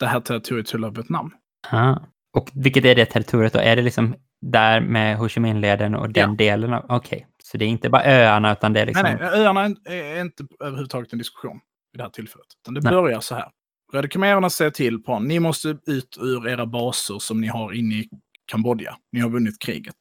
Det 0.00 0.06
här 0.06 0.20
territoriet 0.20 0.66
tillhör 0.66 0.90
Vietnam. 0.90 1.34
Ah. 1.70 1.96
Och 2.36 2.50
vilket 2.54 2.84
är 2.84 2.94
det 2.94 3.06
territoriet 3.06 3.52
då? 3.52 3.58
Är 3.58 3.76
det 3.76 3.82
liksom 3.82 4.14
där 4.40 4.80
med 4.80 5.16
Ho 5.18 5.28
Chi 5.28 5.40
Minh-leden 5.40 5.94
och 5.94 6.10
den 6.10 6.30
Ja. 6.30 6.36
delen? 6.36 6.72
av- 6.72 6.86
Okej, 6.88 7.26
så 7.44 7.58
det 7.58 7.64
är 7.64 7.68
inte 7.68 7.90
bara 7.90 8.04
öarna 8.04 8.52
utan 8.52 8.72
det 8.72 8.80
är 8.80 8.86
liksom... 8.86 9.02
Nej, 9.02 9.16
nej, 9.20 9.28
öarna 9.40 9.64
är 9.84 10.20
inte 10.20 10.46
överhuvudtaget 10.60 11.12
en 11.12 11.18
diskussion 11.18 11.60
vid 11.92 11.98
det 11.98 12.02
här 12.02 12.10
tillfället. 12.10 12.46
Utan 12.62 12.74
det 12.74 12.80
Nej. 12.80 12.92
börjar 12.92 13.20
så 13.20 13.34
här. 13.34 13.48
Röda 13.92 14.08
khmererna 14.08 14.50
säger 14.50 14.70
till 14.70 15.02
PAN, 15.02 15.24
ni 15.28 15.40
måste 15.40 15.68
ut 15.86 16.18
ur 16.20 16.48
era 16.48 16.66
baser 16.66 17.18
som 17.18 17.40
ni 17.40 17.46
har 17.46 17.72
inne 17.72 17.94
i 17.94 18.08
Kambodja. 18.52 18.96
Ni 19.12 19.20
har 19.20 19.30
vunnit 19.30 19.58
kriget. 19.62 19.96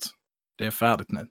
Det 0.58 0.66
är 0.66 0.72
färdigt 0.72 1.12
nu. 1.12 1.28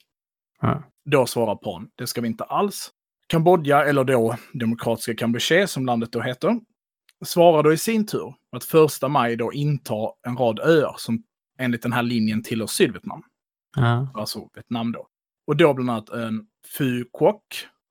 Ja. 0.61 0.83
Då 1.11 1.27
svarar 1.27 1.55
PAN, 1.57 1.89
det 1.99 2.07
ska 2.07 2.21
vi 2.21 2.29
inte 2.29 2.45
alls. 2.45 2.91
Kambodja, 3.29 3.85
eller 3.85 4.05
då 4.05 4.37
Demokratiska 4.53 5.15
Kampuchea 5.15 5.67
som 5.67 5.87
landet 5.87 6.13
då 6.13 6.21
heter, 6.21 6.61
svarar 7.25 7.63
då 7.63 7.73
i 7.73 7.79
sin 7.79 8.07
tur 8.07 8.35
att 8.57 8.65
första 8.65 9.09
maj 9.09 9.37
då 9.37 9.53
intar 9.53 10.13
en 10.27 10.37
rad 10.37 10.59
öar 10.61 10.95
som 10.99 11.23
enligt 11.59 11.83
den 11.83 11.93
här 11.93 12.03
linjen 12.03 12.43
tillhör 12.43 12.67
Sydvietnam 12.67 13.23
Ja. 13.77 14.09
alltså 14.15 14.49
Vietnam 14.55 14.93
då. 14.93 15.07
Och 15.47 15.57
då 15.57 15.75
bland 15.75 15.91
annat 15.91 16.11
ön 16.11 16.47
Phu 16.79 17.05
Quoc. 17.19 17.43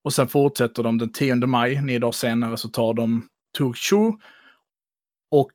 Och 0.03 0.13
sen 0.13 0.27
fortsätter 0.27 0.83
de 0.83 0.97
den 0.97 1.11
10 1.11 1.35
maj, 1.35 1.81
nio 1.81 1.99
dagar 1.99 2.11
senare 2.11 2.57
så 2.57 2.69
tar 2.69 2.93
de 2.93 3.27
Tu 3.57 3.73
Chu. 3.73 4.11
Och 5.31 5.51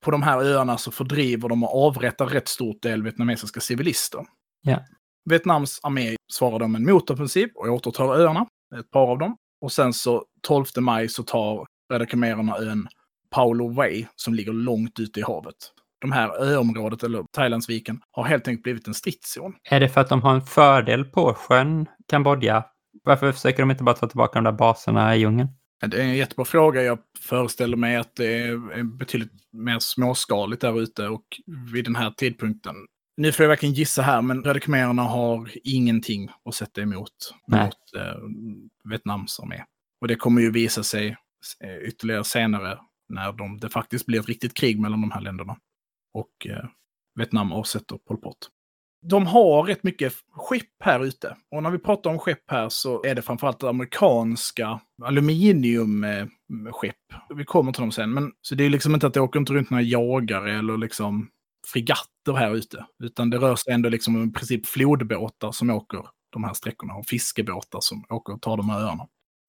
på 0.00 0.10
de 0.10 0.22
här 0.22 0.38
öarna 0.42 0.78
så 0.78 0.90
fördriver 0.90 1.48
de 1.48 1.64
och 1.64 1.86
avrättar 1.86 2.26
rätt 2.26 2.48
stort 2.48 2.82
del 2.82 3.02
vietnamesiska 3.02 3.60
civilister. 3.60 4.26
Ja. 4.62 4.84
Vietnams 5.24 5.80
armé 5.82 6.16
svarar 6.32 6.58
de 6.58 6.74
en 6.74 6.84
motoffensiv 6.84 7.48
och 7.54 7.68
återtar 7.68 8.04
öarna, 8.20 8.46
ett 8.78 8.90
par 8.90 9.10
av 9.10 9.18
dem. 9.18 9.36
Och 9.60 9.72
sen 9.72 9.92
så 9.92 10.24
12 10.42 10.64
maj 10.80 11.08
så 11.08 11.22
tar 11.22 11.66
Khmererna 12.06 12.58
ön 12.58 12.88
Paulo 13.30 13.68
Way 13.74 14.06
som 14.16 14.34
ligger 14.34 14.52
långt 14.52 15.00
ute 15.00 15.20
i 15.20 15.22
havet. 15.22 15.54
De 16.00 16.12
här 16.12 16.42
öområdet, 16.42 17.02
eller 17.02 17.24
Thailandsviken, 17.32 18.00
har 18.10 18.24
helt 18.24 18.48
enkelt 18.48 18.62
blivit 18.62 18.88
en 18.88 18.94
stridszon. 18.94 19.54
Är 19.70 19.80
det 19.80 19.88
för 19.88 20.00
att 20.00 20.08
de 20.08 20.22
har 20.22 20.34
en 20.34 20.42
fördel 20.42 21.04
på 21.04 21.34
sjön 21.34 21.86
Kambodja? 22.08 22.64
Varför 23.04 23.32
försöker 23.32 23.58
de 23.58 23.70
inte 23.70 23.84
bara 23.84 23.94
ta 23.94 24.06
tillbaka 24.08 24.38
de 24.38 24.44
där 24.44 24.52
baserna 24.52 25.16
i 25.16 25.18
djungeln? 25.18 25.48
Det 25.86 25.96
är 25.96 26.02
en 26.02 26.16
jättebra 26.16 26.44
fråga. 26.44 26.82
Jag 26.82 26.98
föreställer 27.20 27.76
mig 27.76 27.96
att 27.96 28.16
det 28.16 28.42
är 28.42 28.82
betydligt 28.82 29.32
mer 29.52 29.78
småskaligt 29.78 30.60
där 30.60 30.80
ute 30.80 31.08
och 31.08 31.24
vid 31.72 31.84
den 31.84 31.96
här 31.96 32.10
tidpunkten. 32.10 32.74
Nu 33.16 33.32
får 33.32 33.44
jag 33.44 33.48
verkligen 33.48 33.74
gissa 33.74 34.02
här, 34.02 34.22
men 34.22 34.44
Röda 34.44 34.60
khmererna 34.60 35.02
har 35.02 35.50
ingenting 35.64 36.30
att 36.44 36.54
sätta 36.54 36.80
emot 36.80 37.34
Nej. 37.46 37.64
mot 37.64 37.74
eh, 37.96 38.18
Vietnams 38.90 39.40
armé. 39.40 39.64
Och 40.00 40.08
det 40.08 40.16
kommer 40.16 40.40
ju 40.42 40.50
visa 40.50 40.82
sig 40.82 41.16
Eh, 41.64 41.88
ytterligare 41.88 42.24
senare 42.24 42.78
när 43.08 43.32
de, 43.32 43.58
det 43.58 43.68
faktiskt 43.68 44.06
blir 44.06 44.20
ett 44.20 44.28
riktigt 44.28 44.54
krig 44.54 44.80
mellan 44.80 45.00
de 45.00 45.10
här 45.10 45.20
länderna. 45.20 45.56
Och 46.14 46.46
eh, 46.46 46.64
Vietnam 47.14 47.52
avsätter 47.52 47.98
Pol 48.08 48.16
Pot. 48.16 48.50
De 49.02 49.26
har 49.26 49.62
rätt 49.62 49.82
mycket 49.82 50.12
skepp 50.30 50.82
här 50.84 51.04
ute. 51.04 51.36
Och 51.50 51.62
när 51.62 51.70
vi 51.70 51.78
pratar 51.78 52.10
om 52.10 52.18
skepp 52.18 52.50
här 52.50 52.68
så 52.68 53.04
är 53.04 53.14
det 53.14 53.22
framförallt 53.22 53.62
amerikanska 53.62 54.80
aluminiumskepp. 55.02 56.96
Vi 57.34 57.44
kommer 57.44 57.72
till 57.72 57.80
dem 57.80 57.92
sen. 57.92 58.12
Men, 58.14 58.32
så 58.42 58.54
det 58.54 58.64
är 58.64 58.70
liksom 58.70 58.94
inte 58.94 59.06
att 59.06 59.14
det 59.14 59.20
åker 59.20 59.40
inte 59.40 59.52
runt 59.52 59.70
några 59.70 59.82
jagare 59.82 60.58
eller 60.58 60.76
liksom 60.76 61.28
frigatter 61.72 62.32
här 62.32 62.54
ute. 62.54 62.86
Utan 63.02 63.30
det 63.30 63.38
rör 63.38 63.56
sig 63.56 63.72
ändå 63.72 63.88
liksom 63.88 64.28
i 64.28 64.32
princip 64.32 64.66
flodbåtar 64.66 65.52
som 65.52 65.70
åker 65.70 66.06
de 66.30 66.44
här 66.44 66.54
sträckorna 66.54 66.94
och 66.94 67.06
fiskebåtar 67.06 67.80
som 67.82 68.04
åker 68.08 68.32
och 68.32 68.42
tar 68.42 68.56
de 68.56 68.70
här 68.70 68.80
öarna. 68.80 69.06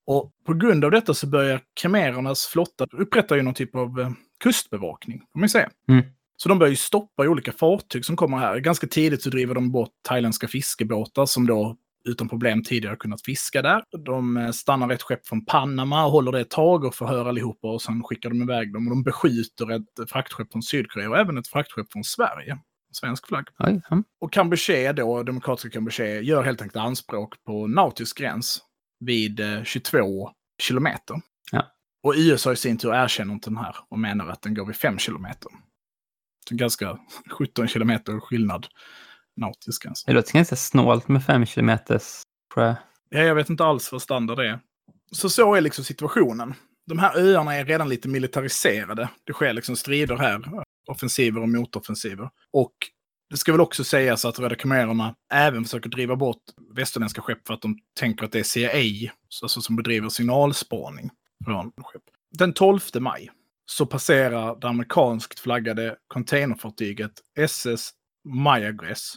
Och 0.09 0.31
på 0.45 0.53
grund 0.53 0.85
av 0.85 0.91
detta 0.91 1.13
så 1.13 1.27
börjar 1.27 1.61
khmerernas 1.81 2.45
flotta 2.45 2.87
upprätta 2.91 3.35
ju 3.35 3.41
någon 3.41 3.53
typ 3.53 3.75
av 3.75 3.99
eh, 3.99 4.11
kustbevakning, 4.39 5.19
kan 5.19 5.39
man 5.39 5.49
säga. 5.49 5.69
Mm. 5.87 6.05
Så 6.37 6.49
de 6.49 6.59
börjar 6.59 6.69
ju 6.69 6.75
stoppa 6.75 7.23
olika 7.23 7.51
fartyg 7.51 8.05
som 8.05 8.15
kommer 8.15 8.37
här. 8.37 8.59
Ganska 8.59 8.87
tidigt 8.87 9.21
så 9.21 9.29
driver 9.29 9.55
de 9.55 9.71
bort 9.71 9.89
thailändska 10.07 10.47
fiskebåtar 10.47 11.25
som 11.25 11.47
då 11.47 11.75
utan 12.05 12.29
problem 12.29 12.63
tidigare 12.63 12.95
kunnat 12.95 13.21
fiska 13.21 13.61
där. 13.61 13.83
De 14.05 14.37
eh, 14.37 14.51
stannar 14.51 14.89
ett 14.89 15.01
skepp 15.01 15.27
från 15.27 15.45
Panama 15.45 16.05
och 16.05 16.11
håller 16.11 16.31
det 16.31 16.39
ett 16.39 16.49
tag 16.49 16.83
och 16.83 16.95
förhör 16.95 17.25
allihopa 17.25 17.67
och 17.67 17.81
sen 17.81 18.03
skickar 18.03 18.29
de 18.29 18.41
iväg 18.41 18.73
dem. 18.73 18.87
Och 18.87 18.91
de 18.91 19.03
beskjuter 19.03 19.71
ett 19.71 20.09
fraktskepp 20.09 20.51
från 20.51 20.63
Sydkorea 20.63 21.09
och 21.09 21.17
även 21.17 21.37
ett 21.37 21.47
fraktskepp 21.47 21.91
från 21.91 22.03
Sverige. 22.03 22.57
Svensk 22.91 23.27
flagg. 23.27 23.45
Ja. 23.57 24.03
Och 24.21 24.33
Kampuchea 24.33 24.93
då, 24.93 25.23
Demokratiska 25.23 25.69
Kampuchea, 25.69 26.21
gör 26.21 26.43
helt 26.43 26.61
enkelt 26.61 26.83
anspråk 26.83 27.43
på 27.43 27.67
nautisk 27.67 28.17
gräns 28.17 28.63
vid 28.99 29.39
eh, 29.39 29.63
22 29.63 30.31
kilometer. 30.61 31.21
Ja. 31.51 31.71
Och 32.03 32.13
USA 32.17 32.51
i 32.51 32.55
sin 32.55 32.77
tur 32.77 32.93
erkänner 32.93 33.33
inte 33.33 33.49
den 33.49 33.57
här 33.57 33.75
och 33.89 33.99
menar 33.99 34.27
att 34.27 34.41
den 34.41 34.53
går 34.53 34.65
vid 34.65 34.75
5 34.75 34.97
kilometer. 34.97 35.51
Så 36.49 36.55
ganska 36.55 36.99
17 37.29 37.67
kilometer 37.67 38.19
skillnad 38.19 38.67
nautisk 39.35 39.83
gräns. 39.83 40.03
Det 40.03 40.13
låter 40.13 40.33
ganska 40.33 40.55
snålt 40.55 41.07
med 41.07 41.25
fem 41.25 41.45
kilometers 41.45 42.21
sjö. 42.53 42.75
Ja, 43.09 43.19
jag 43.19 43.35
vet 43.35 43.49
inte 43.49 43.65
alls 43.65 43.91
vad 43.91 44.01
standard 44.01 44.39
är. 44.39 44.59
Så 45.11 45.29
så 45.29 45.55
är 45.55 45.61
liksom 45.61 45.83
situationen. 45.83 46.53
De 46.87 46.99
här 46.99 47.17
öarna 47.17 47.55
är 47.55 47.65
redan 47.65 47.89
lite 47.89 48.07
militariserade. 48.07 49.09
Det 49.23 49.33
sker 49.33 49.53
liksom 49.53 49.75
strider 49.75 50.17
här, 50.17 50.41
offensiver 50.87 51.41
och 51.41 51.49
motoffensiver. 51.49 52.29
Och 52.53 52.73
det 53.29 53.37
ska 53.37 53.51
väl 53.51 53.61
också 53.61 53.83
sägas 53.83 54.25
att 54.25 54.39
Röda 54.39 54.55
khmererna 54.55 55.15
även 55.33 55.63
försöker 55.63 55.89
driva 55.89 56.15
bort 56.15 56.43
västerländska 56.75 57.21
skepp 57.21 57.47
för 57.47 57.53
att 57.53 57.61
de 57.61 57.77
tänker 57.99 58.25
att 58.25 58.31
det 58.31 58.39
är 58.39 58.43
CIA, 58.43 59.11
alltså 59.41 59.61
som 59.61 59.75
bedriver 59.75 60.09
signalspaning 60.09 61.09
från 61.45 61.71
skepp. 61.83 62.03
Den 62.37 62.53
12 62.53 62.79
maj 62.99 63.31
så 63.65 63.85
passerar 63.85 64.59
det 64.59 64.67
amerikanskt 64.67 65.39
flaggade 65.39 65.95
containerfartyget 66.07 67.11
SS 67.37 67.89
Mayagress 68.27 69.15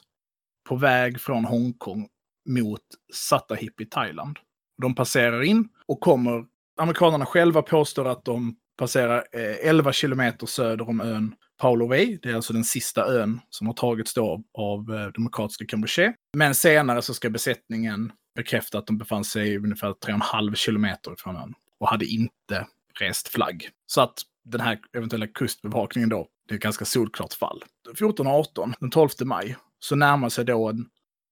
på 0.69 0.77
väg 0.77 1.21
från 1.21 1.45
Hongkong 1.45 2.09
mot 2.49 2.81
Sattahip 3.15 3.81
i 3.81 3.87
Thailand. 3.87 4.39
De 4.83 4.95
passerar 4.95 5.43
in 5.43 5.69
och 5.87 6.01
kommer, 6.01 6.45
amerikanerna 6.81 7.27
själva 7.27 7.63
påstår 7.63 8.09
att 8.09 8.25
de 8.25 8.57
passerar 8.79 9.25
eh, 9.33 9.69
11 9.69 9.93
kilometer 9.93 10.47
söder 10.47 10.89
om 10.89 11.01
ön 11.01 11.35
Paolo 11.63 11.87
Wei, 11.87 12.19
Det 12.23 12.31
är 12.31 12.35
alltså 12.35 12.53
den 12.53 12.65
sista 12.65 13.05
ön 13.05 13.41
som 13.51 13.67
har 13.67 13.75
tagits 13.75 14.15
då 14.15 14.31
av, 14.31 14.43
av 14.55 14.95
eh, 14.95 15.07
Demokratiska 15.07 15.67
Kampuchea. 15.67 16.15
Men 16.37 16.55
senare 16.55 17.03
så 17.03 17.15
ska 17.15 17.31
besättningen 17.31 18.13
bekräfta 18.35 18.79
att 18.79 18.87
de 18.87 18.99
befann 18.99 19.25
sig 19.25 19.57
ungefär 19.57 19.89
3,5 19.89 20.55
kilometer 20.55 21.15
från 21.19 21.37
ön 21.37 21.55
och 21.81 21.89
hade 21.89 22.05
inte 22.05 22.67
rest 23.01 23.29
flagg. 23.29 23.69
Så 23.87 24.01
att 24.01 24.15
den 24.45 24.61
här 24.61 24.79
eventuella 24.97 25.27
kustbevakningen 25.27 26.09
då, 26.09 26.29
det 26.49 26.55
är 26.55 26.57
ett 26.57 26.63
ganska 26.63 26.85
solklart 26.85 27.33
fall. 27.33 27.65
14-18, 27.95 28.75
den 28.81 28.91
12 28.91 29.09
maj, 29.25 29.57
så 29.79 29.97
närmar 29.97 30.29
sig 30.29 30.45
då 30.45 30.69
en, 30.69 30.87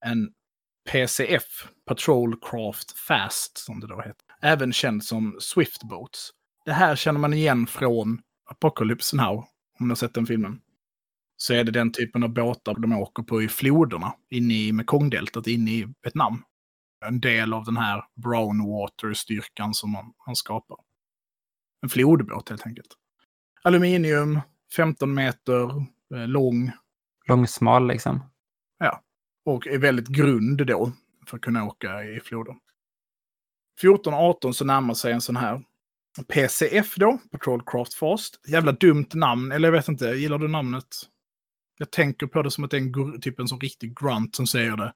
en 0.07 0.29
PCF, 0.91 1.69
Patrol 1.87 2.41
Craft 2.41 2.93
Fast, 2.93 3.59
som 3.59 3.81
det 3.81 3.87
då 3.87 3.97
heter. 3.97 4.25
Även 4.43 4.73
känd 4.73 5.05
som 5.05 5.37
Swift 5.41 5.83
Boats. 5.83 6.31
Det 6.65 6.73
här 6.73 6.97
känner 6.97 7.21
man 7.21 7.35
igen 7.35 7.67
från 7.67 8.21
Apocalypse 8.51 9.17
Now, 9.17 9.45
om 9.81 9.89
ni 9.89 9.91
har 9.91 9.97
sett 9.97 10.15
den 10.15 10.27
filmen. 10.27 10.61
Så 11.37 11.55
är 11.55 11.65
det 11.65 11.73
den 11.73 11.93
typen 11.93 12.23
av 12.23 12.29
båtar 12.29 12.75
de 12.75 12.93
åker 12.93 13.23
på 13.23 13.43
i 13.43 13.49
floderna, 13.49 14.15
inne 14.31 14.55
i 14.55 14.73
Mekongdeltat, 14.73 15.47
inne 15.47 15.71
i 15.71 15.95
Vietnam. 16.03 16.45
En 17.07 17.21
del 17.21 17.53
av 17.53 17.65
den 17.65 17.77
här 17.77 18.05
brownwater-styrkan 18.15 19.75
som 19.75 19.91
man, 19.91 20.13
man 20.27 20.37
skapar. 20.37 20.77
En 21.83 21.89
flodbåt 21.89 22.49
helt 22.49 22.67
enkelt. 22.67 22.89
Aluminium, 23.63 24.41
15 24.77 25.15
meter 25.15 25.63
eh, 26.15 26.29
lång, 26.29 26.73
Långsmal 27.29 27.89
liksom. 27.89 28.23
och 29.45 29.67
är 29.67 29.79
väldigt 29.79 30.09
grund 30.09 30.67
då 30.67 30.93
för 31.27 31.37
att 31.37 31.43
kunna 31.43 31.65
åka 31.65 32.05
i 32.05 32.21
floden. 32.21 32.57
14 33.81 34.15
och 34.15 34.21
18 34.21 34.55
så 34.55 34.65
närmar 34.65 34.95
sig 34.95 35.13
en 35.13 35.21
sån 35.21 35.37
här 35.37 35.63
PCF 36.29 36.95
då, 36.95 37.19
Patrol 37.31 37.63
Craft 37.67 37.95
Fast. 37.95 38.49
Jävla 38.49 38.73
dumt 38.73 39.09
namn, 39.15 39.53
eller 39.53 39.69
jag 39.69 39.73
vet 39.73 39.89
inte, 39.89 40.05
gillar 40.05 40.39
du 40.39 40.49
namnet? 40.49 40.87
Jag 41.79 41.91
tänker 41.91 42.27
på 42.27 42.43
det 42.43 42.51
som 42.51 42.65
att 42.65 42.71
det 42.71 42.77
är 42.77 42.81
en, 42.81 43.21
typ 43.21 43.41
en 43.41 43.49
sån 43.49 43.61
riktig 43.61 43.99
grunt 44.01 44.37
som 44.37 44.47
säger 44.47 44.77
det. 44.77 44.93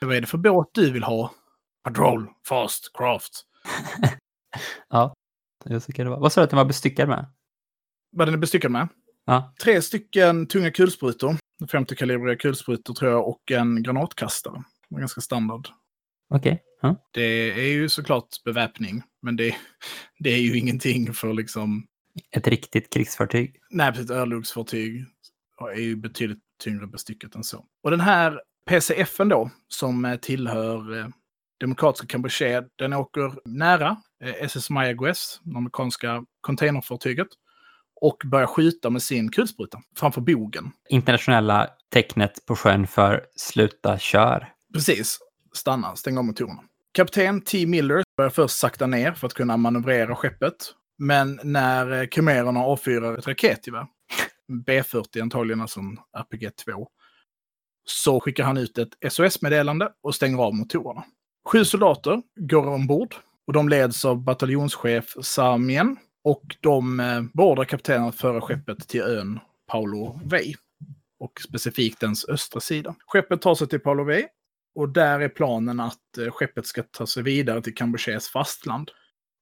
Vad 0.06 0.16
är 0.16 0.20
det 0.20 0.26
för 0.26 0.38
båt 0.38 0.70
du 0.72 0.92
vill 0.92 1.02
ha? 1.02 1.34
Patrol 1.84 2.26
Fast 2.48 2.90
Craft. 2.94 3.44
Ja, 4.88 5.14
jag 5.64 5.84
tycker 5.84 6.04
det 6.04 6.10
var. 6.10 6.20
Vad 6.20 6.32
sa 6.32 6.40
du 6.40 6.44
att 6.44 6.50
den 6.50 6.56
var 6.56 6.64
bestyckad 6.64 7.08
med? 7.08 7.26
Vad 8.10 8.26
den 8.26 8.34
är 8.34 8.38
bestyckad 8.38 8.70
med? 8.70 8.88
Ja, 9.24 9.54
Tre 9.62 9.82
stycken 9.82 10.46
tunga 10.46 10.70
kulsprutor. 10.70 11.36
50-kalibriga 11.64 12.36
kulsprutor 12.36 12.94
tror 12.94 13.10
jag 13.10 13.28
och 13.28 13.50
en 13.50 13.82
granatkastare. 13.82 14.62
Ganska 14.90 15.20
standard. 15.20 15.68
Okej. 16.28 16.62
Ja. 16.82 17.08
Det 17.10 17.50
är 17.50 17.68
ju 17.68 17.88
såklart 17.88 18.44
beväpning, 18.44 19.02
men 19.22 19.36
det, 19.36 19.56
det 20.18 20.30
är 20.30 20.38
ju 20.38 20.58
ingenting 20.58 21.14
för 21.14 21.32
liksom... 21.32 21.86
Ett 22.30 22.46
riktigt 22.46 22.92
krigsfartyg. 22.92 23.56
Nej, 23.70 23.92
precis. 23.92 24.10
Örlogsfartyg 24.10 25.04
är 25.74 25.80
ju 25.80 25.96
betydligt 25.96 26.42
tyngre 26.62 26.86
bestyckat 26.86 27.34
än 27.34 27.44
så. 27.44 27.64
Och 27.82 27.90
den 27.90 28.00
här 28.00 28.40
PCFen 28.68 29.28
då, 29.28 29.50
som 29.68 30.18
tillhör 30.22 30.98
eh, 30.98 31.06
Demokratiska 31.60 32.06
Kampuchea, 32.06 32.64
den 32.76 32.92
åker 32.92 33.32
nära 33.44 33.96
eh, 34.24 34.34
SS 34.44 34.70
Mayaguez, 34.70 35.40
det 35.42 35.56
amerikanska 35.56 36.24
containerfartyget, 36.40 37.28
och 38.00 38.22
börjar 38.24 38.46
skjuta 38.46 38.90
med 38.90 39.02
sin 39.02 39.30
kulspruta 39.30 39.78
framför 39.96 40.20
bogen. 40.20 40.70
Internationella 40.88 41.70
tecknet 41.92 42.46
på 42.46 42.56
sjön 42.56 42.86
för 42.86 43.26
sluta 43.36 43.98
kör. 43.98 44.52
Precis. 44.74 45.18
Stanna, 45.52 45.96
stänga 45.96 46.18
av 46.18 46.24
motorerna. 46.24 46.62
Kapten 46.92 47.40
T. 47.40 47.66
Miller 47.66 48.02
börjar 48.16 48.30
först 48.30 48.58
sakta 48.58 48.86
ner 48.86 49.12
för 49.12 49.26
att 49.26 49.34
kunna 49.34 49.56
manövrera 49.56 50.16
skeppet. 50.16 50.54
Men 50.98 51.40
när 51.42 51.84
kumererna 51.84 52.06
khmererna 52.06 52.60
avfyrar 52.60 53.18
ett 53.18 53.26
raketgevär, 53.28 53.86
B40 54.66 55.22
antagligen, 55.22 55.60
alltså 55.60 55.80
en 55.80 55.98
RPG-2, 56.18 56.86
så 57.84 58.20
skickar 58.20 58.44
han 58.44 58.56
ut 58.56 58.78
ett 58.78 59.12
SOS-meddelande 59.12 59.92
och 60.02 60.14
stänger 60.14 60.38
av 60.38 60.54
motorerna. 60.54 61.04
Sju 61.48 61.64
soldater 61.64 62.22
går 62.36 62.66
ombord 62.66 63.14
och 63.46 63.52
de 63.52 63.68
leds 63.68 64.04
av 64.04 64.24
bataljonschef 64.24 65.16
Samien 65.22 65.96
och 66.24 66.56
de 66.60 67.00
eh, 67.00 67.22
beordrar 67.34 67.64
kaptenen 67.64 68.08
att 68.08 68.14
föra 68.14 68.40
skeppet 68.40 68.88
till 68.88 69.00
ön 69.00 69.40
Paulo 69.66 70.20
Vey 70.24 70.54
och 71.20 71.40
specifikt 71.40 72.00
dens 72.00 72.28
östra 72.28 72.60
sida. 72.60 72.94
Skeppet 73.06 73.42
tar 73.42 73.54
sig 73.54 73.68
till 73.68 73.80
Paulo 73.80 74.04
Vey 74.04 74.24
och 74.78 74.88
där 74.88 75.20
är 75.20 75.28
planen 75.28 75.80
att 75.80 76.18
eh, 76.18 76.30
skeppet 76.30 76.66
ska 76.66 76.82
ta 76.82 77.06
sig 77.06 77.22
vidare 77.22 77.62
till 77.62 77.74
Kampucheas 77.74 78.28
fastland. 78.28 78.90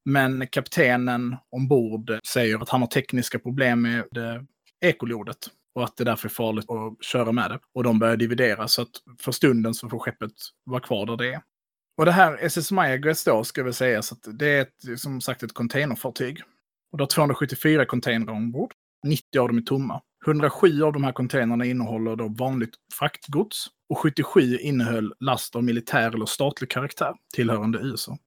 Men 0.05 0.47
kaptenen 0.47 1.37
ombord 1.51 2.19
säger 2.27 2.63
att 2.63 2.69
han 2.69 2.81
har 2.81 2.89
tekniska 2.89 3.39
problem 3.39 3.83
med 3.83 4.17
eh, 4.17 4.43
ekolodet 4.85 5.39
och 5.75 5.85
att 5.85 5.97
det 5.97 6.05
därför 6.05 6.29
är 6.29 6.33
farligt 6.33 6.71
att 6.71 7.05
köra 7.05 7.33
med 7.33 7.51
det. 7.51 7.59
Och 7.75 7.85
de 7.85 7.99
börjar 7.99 8.17
dividera 8.17 8.69
så 8.69 8.83
att 8.83 8.91
för 9.21 9.33
stunden 9.33 9.75
så 9.75 9.89
får 9.89 9.99
skeppet 9.99 10.33
vara 10.65 10.81
kvar 10.81 11.07
där 11.07 11.17
det 11.17 11.35
är. 11.35 11.41
Och 11.99 12.05
det 12.05 12.13
här 12.13 12.39
SS 12.41 12.73
Mayaguez 12.73 13.25
då 13.25 13.45
ska 13.45 13.63
vi 13.63 13.73
säga 13.73 14.03
så 14.03 14.15
att 14.15 14.39
det 14.39 14.49
är 14.49 14.63
ett, 14.63 15.01
som 15.01 15.21
sagt 15.21 15.43
ett 15.43 15.55
containerfartyg. 15.55 16.43
Och 16.93 16.99
det 16.99 17.03
har 17.03 17.09
274 17.09 17.87
containrar 17.87 18.33
ombord. 18.33 18.73
90 19.07 19.39
av 19.39 19.49
dem 19.49 19.59
är 19.59 19.63
tomma. 19.63 20.03
107 20.27 20.83
av 20.83 20.93
de 20.93 21.05
här 21.05 21.13
containrarna 21.13 21.65
innehåller 21.65 22.17
då 22.17 22.29
vanligt 22.29 22.75
fraktgods 22.93 23.67
och 23.89 23.99
77 23.99 24.59
innehöll 24.59 25.15
last 25.21 25.57
av 25.57 25.65
militär 25.65 26.15
eller 26.15 26.27
statlig 26.27 26.71
karaktär 26.71 27.15
tillhörande 27.35 27.79
USA. 27.79 28.19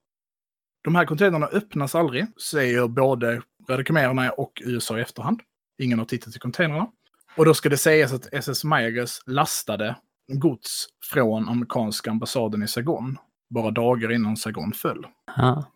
De 0.83 0.95
här 0.95 1.05
containrarna 1.05 1.45
öppnas 1.47 1.95
aldrig, 1.95 2.25
säger 2.41 2.87
både 2.87 3.41
Röda 3.67 3.83
khmererna 3.83 4.29
och 4.29 4.61
USA 4.65 4.97
i 4.97 5.01
efterhand. 5.01 5.41
Ingen 5.81 5.99
har 5.99 6.05
tittat 6.05 6.35
i 6.35 6.39
containrarna. 6.39 6.87
Och 7.35 7.45
då 7.45 7.53
ska 7.53 7.69
det 7.69 7.77
sägas 7.77 8.13
att 8.13 8.33
SS 8.33 8.63
Mayagas 8.63 9.21
lastade 9.25 9.95
gods 10.27 10.87
från 11.11 11.49
amerikanska 11.49 12.11
ambassaden 12.11 12.63
i 12.63 12.67
Saigon 12.67 13.17
bara 13.49 13.71
dagar 13.71 14.11
innan 14.11 14.37
Saigon 14.37 14.73
föll. 14.73 15.05
Aha. 15.37 15.71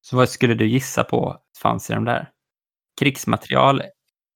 Så 0.00 0.16
vad 0.16 0.28
skulle 0.28 0.54
du 0.54 0.66
gissa 0.66 1.04
på 1.04 1.36
fanns 1.62 1.90
i 1.90 1.94
de 1.94 2.04
där? 2.04 2.30
Krigsmaterial? 3.00 3.82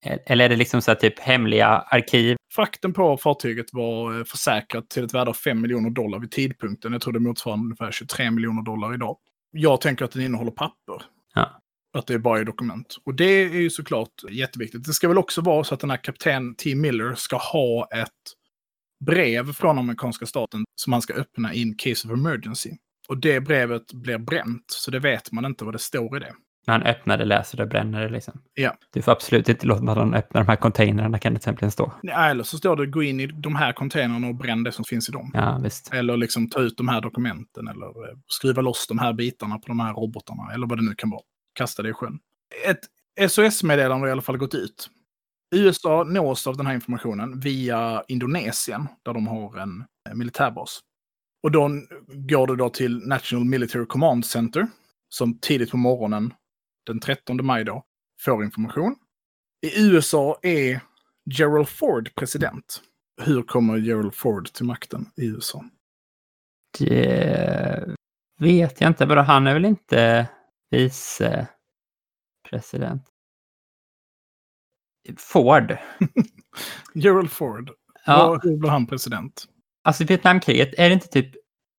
Eller 0.03 0.45
är 0.45 0.49
det 0.49 0.57
liksom 0.57 0.83
så 0.83 0.91
här 0.91 0.99
typ 0.99 1.19
hemliga 1.19 1.67
arkiv? 1.67 2.37
Frakten 2.55 2.93
på 2.93 3.17
fartyget 3.17 3.67
var 3.73 4.19
eh, 4.19 4.25
försäkrat 4.25 4.91
till 4.91 5.05
ett 5.05 5.15
värde 5.15 5.31
av 5.31 5.35
5 5.35 5.61
miljoner 5.61 5.91
dollar 5.91 6.19
vid 6.19 6.31
tidpunkten. 6.31 6.93
Jag 6.93 7.03
tror 7.03 7.13
det 7.13 7.21
motsvarar 7.21 7.57
ungefär 7.57 7.91
23 7.93 8.31
miljoner 8.31 8.63
dollar 8.63 8.95
idag. 8.95 9.17
Jag 9.51 9.81
tänker 9.81 10.05
att 10.05 10.11
den 10.11 10.23
innehåller 10.23 10.51
papper. 10.51 11.03
Ja. 11.35 11.61
Att 11.99 12.07
det 12.07 12.15
är 12.15 12.19
bara 12.19 12.41
är 12.41 12.45
dokument. 12.45 12.97
Och 13.05 13.15
det 13.15 13.25
är 13.25 13.49
ju 13.49 13.71
såklart 13.71 14.13
jätteviktigt. 14.31 14.85
Det 14.85 14.93
ska 14.93 15.09
väl 15.09 15.19
också 15.19 15.41
vara 15.41 15.65
så 15.65 15.75
att 15.75 15.81
den 15.81 15.91
här 15.91 16.05
kapten 16.05 16.55
T. 16.55 16.75
Miller 16.75 17.15
ska 17.15 17.37
ha 17.37 17.89
ett 17.95 18.09
brev 19.07 19.53
från 19.53 19.79
amerikanska 19.79 20.27
staten 20.27 20.65
som 20.75 20.93
han 20.93 21.03
ska 21.03 21.15
öppna 21.15 21.55
in 21.55 21.77
case 21.77 22.09
of 22.09 22.15
emergency. 22.15 22.71
Och 23.09 23.19
det 23.19 23.41
brevet 23.41 23.93
blir 23.93 24.19
bränt, 24.19 24.65
så 24.67 24.91
det 24.91 24.99
vet 24.99 25.33
man 25.33 25.45
inte 25.45 25.65
vad 25.65 25.75
det 25.75 25.79
står 25.79 26.17
i 26.17 26.21
det. 26.21 26.35
När 26.67 26.75
han 26.75 26.83
öppnar 26.83 27.19
det, 27.19 27.25
läser 27.25 27.57
det, 27.57 27.67
bränner 27.67 28.01
det 28.01 28.09
liksom. 28.09 28.41
Ja. 28.55 28.77
Du 28.93 29.03
får 29.03 29.13
absolut 29.13 29.49
inte 29.49 29.67
låta 29.67 29.83
någon 29.83 30.15
öppna 30.15 30.41
de 30.41 30.49
här 30.49 30.57
containrarna 30.57 31.19
kan 31.19 31.35
det 31.35 31.41
till 31.41 31.49
exempel 31.49 31.71
stå. 31.71 31.93
Ja, 32.03 32.29
Eller 32.29 32.45
så 32.45 32.59
står 32.59 32.77
det 32.77 32.87
gå 32.87 33.03
in 33.03 33.21
i 33.21 33.27
de 33.27 33.57
här 33.57 33.73
containrarna 33.73 34.29
och 34.29 34.35
bränn 34.35 34.63
det 34.63 34.73
som 34.73 34.85
finns 34.85 35.09
i 35.09 35.13
dem. 35.13 35.31
Ja, 35.35 35.59
visst. 35.63 35.95
Eller 35.95 36.17
liksom 36.17 36.49
ta 36.49 36.61
ut 36.61 36.77
de 36.77 36.89
här 36.89 37.01
dokumenten 37.01 37.69
eller 37.69 37.87
eh, 37.87 38.17
skruva 38.27 38.63
loss 38.63 38.87
de 38.87 38.99
här 38.99 39.13
bitarna 39.13 39.59
på 39.59 39.67
de 39.67 39.81
här 39.81 39.95
robotarna. 39.95 40.53
Eller 40.55 40.67
vad 40.67 40.79
det 40.79 40.85
nu 40.85 40.95
kan 40.95 41.11
vara. 41.11 41.23
Kasta 41.55 41.83
det 41.83 41.89
i 41.89 41.93
sjön. 41.93 42.19
Ett 42.67 43.31
SOS-meddelande 43.31 44.05
har 44.05 44.09
i 44.09 44.13
alla 44.13 44.23
fall 44.23 44.37
gått 44.37 44.55
ut. 44.55 44.91
USA 45.55 46.05
nås 46.05 46.47
av 46.47 46.57
den 46.57 46.67
här 46.67 46.75
informationen 46.75 47.41
via 47.41 48.03
Indonesien, 48.09 48.89
där 49.03 49.15
de 49.15 49.27
har 49.27 49.59
en 49.59 49.85
eh, 50.09 50.15
militärbas. 50.15 50.81
Och 51.43 51.51
då 51.51 51.71
går 52.09 52.47
det 52.47 52.57
då 52.57 52.69
till 52.69 53.09
National 53.09 53.45
Military 53.45 53.87
Command 53.87 54.27
Center, 54.27 54.67
som 55.09 55.39
tidigt 55.39 55.71
på 55.71 55.77
morgonen, 55.77 56.33
den 56.87 57.01
13 57.01 57.47
maj 57.47 57.65
då, 57.65 57.85
får 58.21 58.45
information. 58.45 58.97
I 59.67 59.87
USA 59.87 60.39
är 60.43 60.81
Gerald 61.25 61.69
Ford 61.69 62.15
president. 62.15 62.83
Hur 63.23 63.43
kommer 63.43 63.77
Gerald 63.79 64.15
Ford 64.15 64.53
till 64.53 64.65
makten 64.67 65.11
i 65.17 65.27
USA? 65.27 65.65
Det 66.79 67.97
vet 68.39 68.81
jag 68.81 68.91
inte, 68.91 69.07
bara 69.07 69.23
han 69.23 69.47
är 69.47 69.55
väl 69.55 69.65
inte 69.65 70.29
vice 70.71 71.49
president? 72.51 73.03
Ford. 75.19 75.77
Gerald 76.95 77.31
Ford. 77.31 77.71
Ja. 78.07 78.41
Hur 78.43 78.57
blev 78.57 78.71
han 78.71 78.87
president? 78.87 79.49
Alltså 79.85 80.05
Vietnamkriget, 80.05 80.75
är 80.79 80.89
det 80.89 80.95
inte 80.95 81.09
typ 81.09 81.31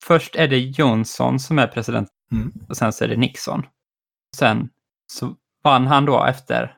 först 0.04 0.36
är 0.36 0.48
det 0.48 0.58
Johnson 0.58 1.40
som 1.40 1.58
är 1.58 1.66
president 1.66 2.08
Mm. 2.32 2.52
och 2.68 2.76
sen 2.76 2.92
så 2.92 3.04
är 3.04 3.08
det 3.08 3.16
Nixon. 3.16 3.66
Sen 4.36 4.68
så 5.06 5.36
vann 5.64 5.86
han 5.86 6.04
då 6.04 6.24
efter, 6.24 6.76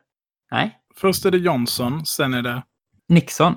nej, 0.51 0.81
Först 0.97 1.25
är 1.25 1.31
det 1.31 1.39
Johnson, 1.39 2.07
sen 2.07 2.35
är 2.35 2.43
det... 2.43 2.63
Nixon. 3.09 3.57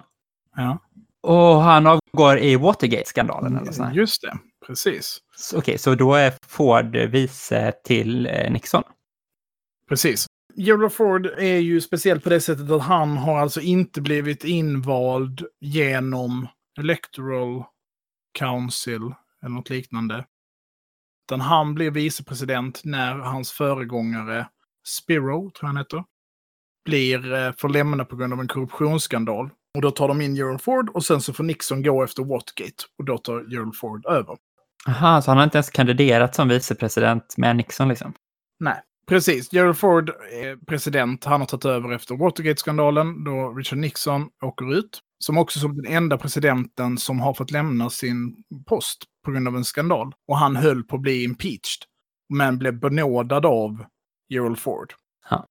Ja, 0.56 0.80
Och 1.22 1.62
han 1.62 1.88
avgår 1.88 2.38
i 2.40 2.56
Watergate-skandalen 2.56 3.58
eller 3.58 3.72
sånt. 3.72 3.96
just 3.96 4.22
det. 4.22 4.38
Precis. 4.68 5.18
Okej, 5.56 5.78
så 5.78 5.96
då 5.96 6.14
är 6.14 6.34
Ford 6.48 6.96
vice 6.96 7.72
till 7.84 8.26
eh, 8.26 8.52
Nixon. 8.52 8.84
Precis. 9.90 10.26
Gerald 10.56 10.94
Ford 10.94 11.26
är 11.26 11.58
ju 11.58 11.82
speciell 11.82 12.20
på 12.22 12.30
det 12.30 12.42
sättet 12.42 12.72
att 12.72 12.82
han 12.82 13.18
har 13.18 13.40
alltså 13.40 13.62
inte 13.62 14.02
blivit 14.02 14.44
invald 14.44 15.46
genom 15.60 16.48
Electoral 16.80 17.64
Council 18.40 19.02
eller 19.42 19.56
något 19.56 19.70
liknande. 19.70 20.26
Utan 21.28 21.42
han 21.42 21.76
blev 21.76 21.94
vicepresident 21.94 22.82
när 22.84 23.16
hans 23.16 23.52
föregångare 23.52 24.48
Spiro, 24.90 25.40
tror 25.40 25.54
jag 25.62 25.68
han 25.68 25.78
heter, 25.78 26.04
blir 26.86 27.34
eh, 27.34 27.52
får 27.58 27.70
lämna 27.70 28.06
på 28.06 28.16
grund 28.16 28.34
av 28.34 28.40
en 28.40 28.48
korruptionsskandal. 28.48 29.50
Och 29.76 29.82
då 29.82 29.92
tar 29.92 30.08
de 30.08 30.22
in 30.22 30.36
Gerald 30.36 30.62
Ford 30.62 30.90
och 30.90 31.06
sen 31.06 31.22
så 31.22 31.34
får 31.34 31.44
Nixon 31.44 31.84
gå 31.84 32.04
efter 32.04 32.24
Watergate. 32.24 32.84
Och 32.98 33.06
då 33.06 33.18
tar 33.18 33.54
Gerald 33.54 33.76
Ford 33.76 34.06
över. 34.06 34.38
Aha, 34.88 35.22
så 35.22 35.32
han 35.32 35.38
har 35.38 35.44
inte 35.44 35.58
ens 35.58 35.70
kandiderat 35.70 36.36
som 36.36 36.48
vicepresident 36.48 37.38
med 37.38 37.56
Nixon 37.56 37.88
liksom? 37.88 38.14
Nej, 38.60 38.82
precis. 39.08 39.54
Gerald 39.54 39.78
Ford 39.78 40.10
är 40.10 40.66
president. 40.66 41.26
Han 41.26 41.42
har 41.42 41.48
tagit 41.48 41.66
över 41.66 41.94
efter 41.94 42.16
Watergate-skandalen 42.16 43.24
då 43.24 43.54
Richard 43.54 43.80
Nixon 43.80 44.30
åker 44.44 44.74
ut. 44.74 45.00
Som 45.20 45.38
också 45.38 45.60
som 45.60 45.76
den 45.76 45.94
enda 45.94 46.18
presidenten 46.18 46.98
som 46.98 47.20
har 47.20 47.34
fått 47.34 47.52
lämna 47.52 47.90
sin 47.90 48.44
post 48.68 49.04
på 49.26 49.32
grund 49.32 49.48
av 49.48 49.56
en 49.56 49.66
skandal. 49.66 50.12
Och 50.28 50.38
han 50.38 50.56
höll 50.56 50.84
på 50.84 50.96
att 50.96 51.02
bli 51.02 51.24
impeached. 51.24 51.84
Men 52.34 52.58
blev 52.58 52.80
benådad 52.80 53.46
av 53.46 53.86
Gerald 54.30 54.60
Ford. 54.60 54.94
Ja. 55.30 55.46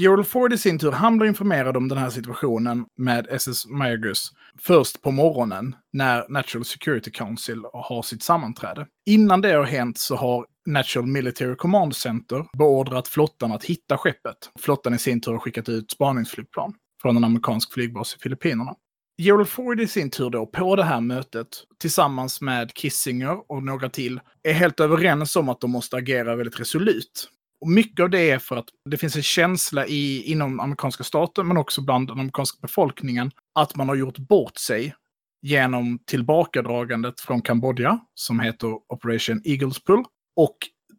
Gerald 0.00 0.26
Ford 0.26 0.52
i 0.52 0.58
sin 0.58 0.78
tur, 0.78 0.92
han 0.92 1.18
blir 1.18 1.28
informerad 1.28 1.76
om 1.76 1.88
den 1.88 1.98
här 1.98 2.10
situationen 2.10 2.84
med 2.98 3.26
SS 3.30 3.66
Mayagus 3.66 4.30
först 4.60 5.02
på 5.02 5.10
morgonen 5.10 5.76
när 5.92 6.26
Natural 6.28 6.64
Security 6.64 7.10
Council 7.10 7.62
har 7.72 8.02
sitt 8.02 8.22
sammanträde. 8.22 8.86
Innan 9.06 9.40
det 9.40 9.52
har 9.52 9.64
hänt 9.64 9.98
så 9.98 10.16
har 10.16 10.46
Natural 10.66 11.06
Military 11.06 11.56
Command 11.56 11.96
Center 11.96 12.46
beordrat 12.58 13.08
flottan 13.08 13.52
att 13.52 13.64
hitta 13.64 13.98
skeppet. 13.98 14.36
Flottan 14.60 14.94
i 14.94 14.98
sin 14.98 15.20
tur 15.20 15.32
har 15.32 15.38
skickat 15.38 15.68
ut 15.68 15.90
spaningsflygplan 15.90 16.74
från 17.02 17.16
en 17.16 17.24
amerikansk 17.24 17.72
flygbas 17.72 18.16
i 18.16 18.18
Filippinerna. 18.18 18.74
Gerald 19.22 19.48
Ford 19.48 19.80
i 19.80 19.88
sin 19.88 20.10
tur 20.10 20.30
då 20.30 20.46
på 20.46 20.76
det 20.76 20.84
här 20.84 21.00
mötet 21.00 21.48
tillsammans 21.80 22.40
med 22.40 22.74
Kissinger 22.74 23.50
och 23.52 23.62
några 23.62 23.88
till 23.88 24.20
är 24.42 24.52
helt 24.52 24.80
överens 24.80 25.36
om 25.36 25.48
att 25.48 25.60
de 25.60 25.70
måste 25.70 25.96
agera 25.96 26.36
väldigt 26.36 26.60
resolut. 26.60 27.28
Och 27.60 27.68
mycket 27.68 28.02
av 28.02 28.10
det 28.10 28.30
är 28.30 28.38
för 28.38 28.56
att 28.56 28.66
det 28.90 28.96
finns 28.96 29.16
en 29.16 29.22
känsla 29.22 29.86
i, 29.86 30.22
inom 30.32 30.60
amerikanska 30.60 31.04
staten, 31.04 31.48
men 31.48 31.56
också 31.56 31.80
bland 31.80 32.08
den 32.08 32.18
amerikanska 32.18 32.58
befolkningen, 32.62 33.30
att 33.54 33.76
man 33.76 33.88
har 33.88 33.96
gjort 33.96 34.18
bort 34.18 34.56
sig 34.56 34.94
genom 35.42 35.98
tillbakadragandet 36.06 37.20
från 37.20 37.42
Kambodja, 37.42 37.98
som 38.14 38.40
heter 38.40 38.68
Operation 38.92 39.42
Eagles 39.44 39.84
Pull, 39.84 40.04
och 40.36 40.56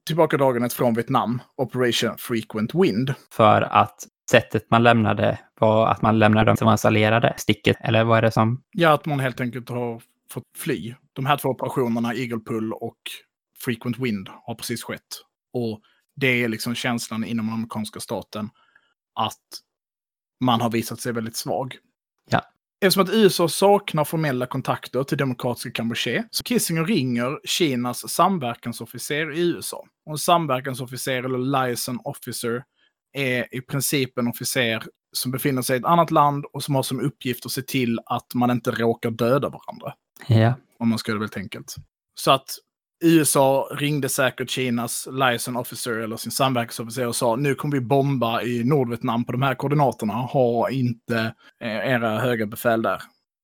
tillbakadragandet 0.08 0.74
från 0.74 0.94
Vietnam, 0.94 1.42
Operation 1.58 2.18
Frequent 2.18 2.76
Wind. 2.76 3.14
För 3.32 3.62
att 3.62 4.08
sättet 4.32 4.72
man 4.72 4.84
lämnade 4.84 5.40
var 5.60 5.88
att 5.88 6.02
man 6.02 6.20
lämnade 6.20 6.46
dem 6.46 6.58
som 6.58 6.78
allierade, 6.84 7.34
sticket, 7.38 7.78
eller 7.82 8.04
vad 8.04 8.18
är 8.18 8.22
det 8.22 8.32
som? 8.32 8.64
Ja, 8.72 8.94
att 8.94 9.06
man 9.06 9.20
helt 9.20 9.42
enkelt 9.42 9.70
har 9.70 10.02
fått 10.32 10.44
fly. 10.58 10.96
De 11.14 11.26
här 11.26 11.38
två 11.38 11.50
operationerna, 11.50 12.14
Eagle 12.14 12.40
Pull 12.40 12.74
och 12.74 13.00
Frequent 13.60 14.00
Wind, 14.00 14.30
har 14.44 14.56
precis 14.56 14.84
skett. 14.84 15.02
Och 15.54 15.82
det 16.16 16.44
är 16.44 16.48
liksom 16.48 16.76
känslan 16.76 17.24
inom 17.24 17.46
den 17.46 17.56
amerikanska 17.56 18.00
staten 18.00 18.50
att 19.16 19.42
man 20.40 20.62
har 20.62 20.70
visat 20.70 21.00
sig 21.00 21.14
väldigt 21.14 21.36
svag. 21.36 21.76
Ja. 22.30 22.42
Eftersom 22.82 23.04
att 23.04 23.14
USA 23.14 23.48
saknar 23.48 24.04
formella 24.04 24.46
kontakter 24.46 25.04
till 25.04 25.18
demokratiska 25.18 25.72
Kampuchea, 25.72 26.24
så 26.32 26.44
Kissinger 26.44 26.86
ringer 26.86 27.40
Kinas 27.44 28.10
samverkansofficer 28.10 29.34
i 29.34 29.40
USA. 29.40 29.86
Och 30.06 30.12
en 30.12 30.18
samverkansofficer, 30.18 31.24
eller 31.24 31.38
liaison 31.38 32.00
officer, 32.04 32.64
är 33.14 33.56
i 33.56 33.62
princip 33.62 34.18
en 34.18 34.28
officer 34.28 34.84
som 35.14 35.32
befinner 35.32 35.62
sig 35.62 35.76
i 35.76 35.80
ett 35.80 35.86
annat 35.86 36.12
land 36.12 36.46
och 36.54 36.64
som 36.64 36.76
har 36.76 36.84
som 36.84 37.00
uppgift 37.00 37.46
att 37.46 37.52
se 37.52 37.62
till 37.62 38.00
att 38.06 38.34
man 38.34 38.52
inte 38.52 38.72
råkar 38.72 39.12
döda 39.12 39.50
varandra. 39.50 39.94
Ja. 40.28 40.54
Om 40.80 40.90
man 40.90 41.00
ska 41.00 41.12
göra 41.12 41.20
det 41.20 41.24
väldigt 41.24 41.38
enkelt. 41.38 41.76
Så 42.20 42.32
att 42.32 42.50
USA 43.04 43.70
ringde 43.72 44.10
säkert 44.10 44.50
Kinas 44.50 45.08
liaison 45.12 45.58
officer 45.58 45.92
eller 45.92 46.18
sin 46.18 46.32
samverkansofficer 46.32 47.08
och 47.08 47.16
sa 47.16 47.36
nu 47.36 47.56
kommer 47.56 47.74
vi 47.76 47.82
bomba 47.82 48.42
i 48.42 48.64
Nordvietnam 48.64 49.26
på 49.26 49.32
de 49.32 49.42
här 49.42 49.56
koordinaterna. 49.56 50.14
Ha 50.14 50.70
inte 50.70 51.34
eh, 51.62 51.90
era 51.90 52.20
höga 52.20 52.46
befäl 52.46 52.82
där. 52.82 53.02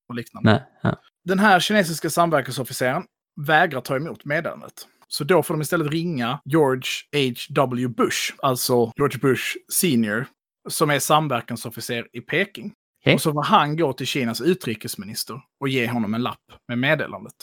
Och 0.08 0.14
liknande. 0.14 0.52
Nej. 0.52 0.62
Ja. 0.82 0.96
Den 1.24 1.38
här 1.38 1.60
kinesiska 1.60 2.10
samverkansofficeren 2.10 3.02
vägrar 3.46 3.80
ta 3.80 3.96
emot 3.96 4.24
meddelandet. 4.24 4.72
Så 5.12 5.24
då 5.24 5.42
får 5.42 5.54
de 5.54 5.60
istället 5.60 5.90
ringa 5.90 6.40
George 6.44 6.88
H.W. 7.12 7.88
Bush, 7.88 8.34
alltså 8.42 8.92
George 8.96 9.18
Bush 9.18 9.44
senior, 9.72 10.26
som 10.68 10.90
är 10.90 10.98
samverkansofficer 10.98 12.08
i 12.12 12.20
Peking. 12.20 12.72
Okej. 13.00 13.14
Och 13.14 13.20
så 13.20 13.32
får 13.32 13.42
han 13.42 13.76
gå 13.76 13.92
till 13.92 14.06
Kinas 14.06 14.40
utrikesminister 14.40 15.40
och 15.60 15.68
ge 15.68 15.86
honom 15.86 16.14
en 16.14 16.22
lapp 16.22 16.52
med 16.68 16.78
meddelandet. 16.78 17.34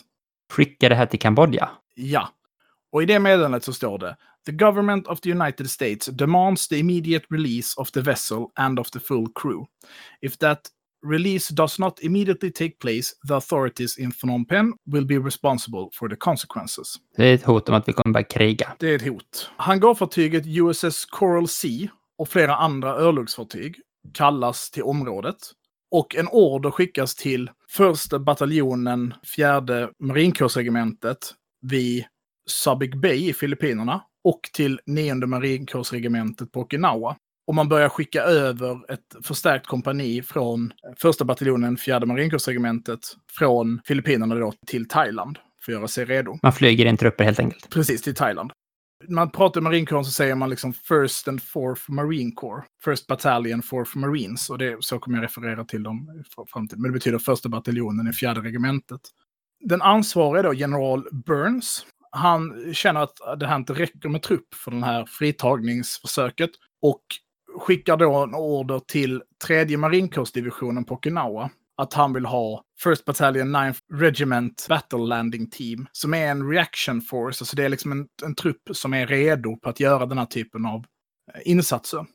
Skicka 0.54 0.90
det 0.90 0.96
här 0.96 1.06
till 1.06 1.20
Kambodja. 1.20 1.70
Ja. 1.96 2.30
Och 2.92 3.04
i 3.04 3.06
det 3.06 3.20
meddelandet 3.20 3.64
så 3.64 3.74
står 3.74 4.00
det 4.00 4.18
The 4.46 4.52
government 4.52 5.08
of 5.08 5.22
the 5.22 5.32
United 5.32 5.70
States 5.70 6.06
demands 6.06 6.68
the 6.68 6.78
immediate 6.78 7.26
release 7.30 7.82
of 7.82 7.92
the 7.92 8.02
vessel 8.02 8.46
and 8.56 8.80
of 8.80 8.92
the 8.92 9.00
full 9.00 9.28
crew. 9.36 9.66
If 10.22 10.38
that 10.38 10.60
release 11.06 11.54
does 11.54 11.80
not 11.80 12.00
immediately 12.00 12.52
take 12.52 12.80
place, 12.80 13.14
the 13.28 13.36
authorities 13.36 13.98
in 13.98 14.12
Phnom 14.12 14.46
Penh 14.46 14.74
will 14.86 15.06
be 15.06 15.20
responsible 15.20 15.90
for 15.94 16.10
the 16.10 16.16
consequences. 16.16 16.96
Det 17.18 17.24
är 17.24 17.36
ett 17.36 17.44
hot 17.44 17.70
om 17.70 17.76
att 17.76 17.88
vi 17.88 17.94
kommer 17.94 18.14
börja 18.14 18.24
kriga. 18.24 18.74
Det 18.80 18.92
är 18.92 18.96
ett 18.96 19.08
hot. 19.08 19.52
Hangarfartyget 19.58 20.44
USS 20.48 21.06
Coral 21.06 21.48
Sea 21.48 21.88
och 22.18 22.30
flera 22.30 22.56
andra 22.56 22.96
örlogsfartyg 22.96 23.76
kallas 24.14 24.72
till 24.72 24.84
området. 24.84 25.38
Och 25.92 26.16
en 26.16 26.28
order 26.28 26.72
skickas 26.72 27.16
till 27.16 27.50
första 27.70 28.20
bataljonen, 28.20 29.14
fjärde 29.36 29.90
marinkårsregementet 30.00 31.34
vid 31.62 32.06
Subic 32.48 32.96
Bay 32.96 33.30
i 33.30 33.34
Filippinerna 33.34 34.02
och 34.24 34.42
till 34.54 34.80
nionde 34.86 35.28
marinkårsregementet 35.28 36.52
på 36.52 36.60
Okinawa. 36.60 37.16
Och 37.48 37.56
man 37.56 37.70
börjar 37.70 37.90
skicka 37.90 38.22
över 38.24 38.92
ett 38.94 39.26
förstärkt 39.26 39.68
kompani 39.68 40.22
från 40.22 40.74
första 40.98 41.26
bataljonen, 41.26 41.78
fjärde 41.78 42.06
marinkårsregementet, 42.06 43.00
från 43.32 43.82
Filippinerna 43.86 44.36
då 44.36 44.54
till 44.68 44.88
Thailand 44.88 45.40
för 45.66 45.72
att 45.72 45.78
göra 45.78 45.88
sig 45.88 46.06
redo. 46.06 46.40
Man 46.44 46.54
flyger 46.54 46.86
in 46.86 46.98
trupper 46.98 47.24
helt 47.24 47.40
enkelt. 47.40 47.70
Precis, 47.70 48.02
till 48.02 48.16
Thailand. 48.16 48.52
Man 49.10 49.32
pratar 49.32 49.62
marinkåren 49.62 50.06
så 50.06 50.12
säger 50.12 50.36
man 50.36 50.50
liksom 50.50 50.74
First 50.74 51.28
and 51.28 51.44
Fourth 51.44 51.92
Marine 51.92 52.32
Corps. 52.32 52.66
First 52.86 53.08
Battalion, 53.08 53.62
Fourth 53.62 53.98
Marines. 53.98 54.50
Och 54.50 54.58
det, 54.58 54.78
så 54.80 55.00
kommer 55.00 55.18
jag 55.18 55.24
referera 55.24 55.66
till 55.66 55.84
dem 55.84 56.22
i 56.22 56.46
framtiden. 56.54 56.82
Men 56.82 56.92
det 56.92 56.94
betyder 56.94 57.20
första 57.20 57.50
bataljonen 57.50 58.08
i 58.08 58.14
fjärde 58.14 58.42
regementet. 58.42 59.02
Den 59.60 59.82
ansvariga 59.82 60.44
då, 60.44 60.54
general 60.54 61.08
Burns, 61.12 61.86
han 62.12 62.74
känner 62.74 63.02
att 63.02 63.40
det 63.40 63.48
här 63.48 63.56
inte 63.56 63.74
räcker 63.74 64.10
med 64.10 64.22
trupp 64.22 64.54
för 64.56 64.72
det 64.72 64.86
här 64.86 65.06
fritagningsförsöket. 65.06 66.50
Och 66.82 67.02
skickar 67.60 67.98
då 67.98 68.16
en 68.16 68.36
order 68.36 68.80
till 68.80 69.24
tredje 69.46 69.78
marinkårsdivisionen 69.78 70.86
på 70.86 70.94
Okinawa 70.94 71.50
att 71.78 71.94
han 71.94 72.14
vill 72.14 72.26
ha 72.26 72.64
First 72.84 73.06
Battalion 73.06 73.52
9 73.52 73.74
Regiment 73.94 74.66
Battle 74.70 75.00
Landing 75.00 75.50
Team, 75.50 75.88
som 75.92 76.14
är 76.14 76.28
en 76.28 76.50
reaction 76.50 77.02
force, 77.02 77.42
alltså 77.42 77.56
det 77.56 77.64
är 77.64 77.70
liksom 77.70 77.92
en, 77.92 78.08
en 78.24 78.36
trupp 78.36 78.62
som 78.74 78.94
är 78.94 79.08
redo 79.08 79.58
på 79.58 79.70
att 79.70 79.80
göra 79.80 80.06
den 80.06 80.18
här 80.18 80.26
typen 80.26 80.66
av 80.66 80.86
eh, 81.34 81.42
insatser. 81.46 82.06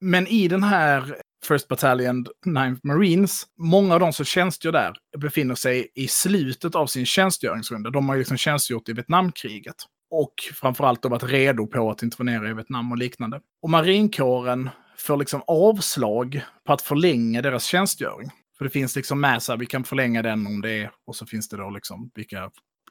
Men 0.00 0.26
i 0.26 0.48
den 0.48 0.62
här 0.62 1.16
First 1.48 1.68
Battalion 1.68 2.26
9 2.46 2.76
Marines, 2.82 3.42
många 3.58 3.94
av 3.94 4.00
de 4.00 4.12
som 4.12 4.24
tjänstgör 4.24 4.72
där 4.72 4.92
befinner 5.18 5.54
sig 5.54 5.88
i 5.94 6.08
slutet 6.08 6.74
av 6.74 6.86
sin 6.86 7.06
tjänstgöringsrunda. 7.06 7.90
De 7.90 8.08
har 8.08 8.14
ju 8.14 8.18
liksom 8.18 8.36
tjänstgjort 8.36 8.88
i 8.88 8.92
Vietnamkriget. 8.92 9.76
Och 10.14 10.34
framförallt 10.54 11.02
då 11.02 11.08
varit 11.08 11.22
redo 11.22 11.66
på 11.66 11.90
att 11.90 12.02
intervenera 12.02 12.50
i 12.50 12.54
Vietnam 12.54 12.92
och 12.92 12.98
liknande. 12.98 13.40
Och 13.62 13.70
marinkåren 13.70 14.70
får 14.98 15.16
liksom 15.16 15.42
avslag 15.46 16.42
på 16.66 16.72
att 16.72 16.82
förlänga 16.82 17.42
deras 17.42 17.64
tjänstgöring. 17.64 18.30
För 18.58 18.64
det 18.64 18.70
finns 18.70 18.96
liksom 18.96 19.20
med 19.20 19.42
så 19.42 19.52
här, 19.52 19.58
vi 19.58 19.66
kan 19.66 19.84
förlänga 19.84 20.22
den 20.22 20.46
om 20.46 20.60
det 20.60 20.70
är, 20.70 20.90
och 21.06 21.16
så 21.16 21.26
finns 21.26 21.48
det 21.48 21.56
då 21.56 21.70
liksom 21.70 22.10
vilka 22.14 22.50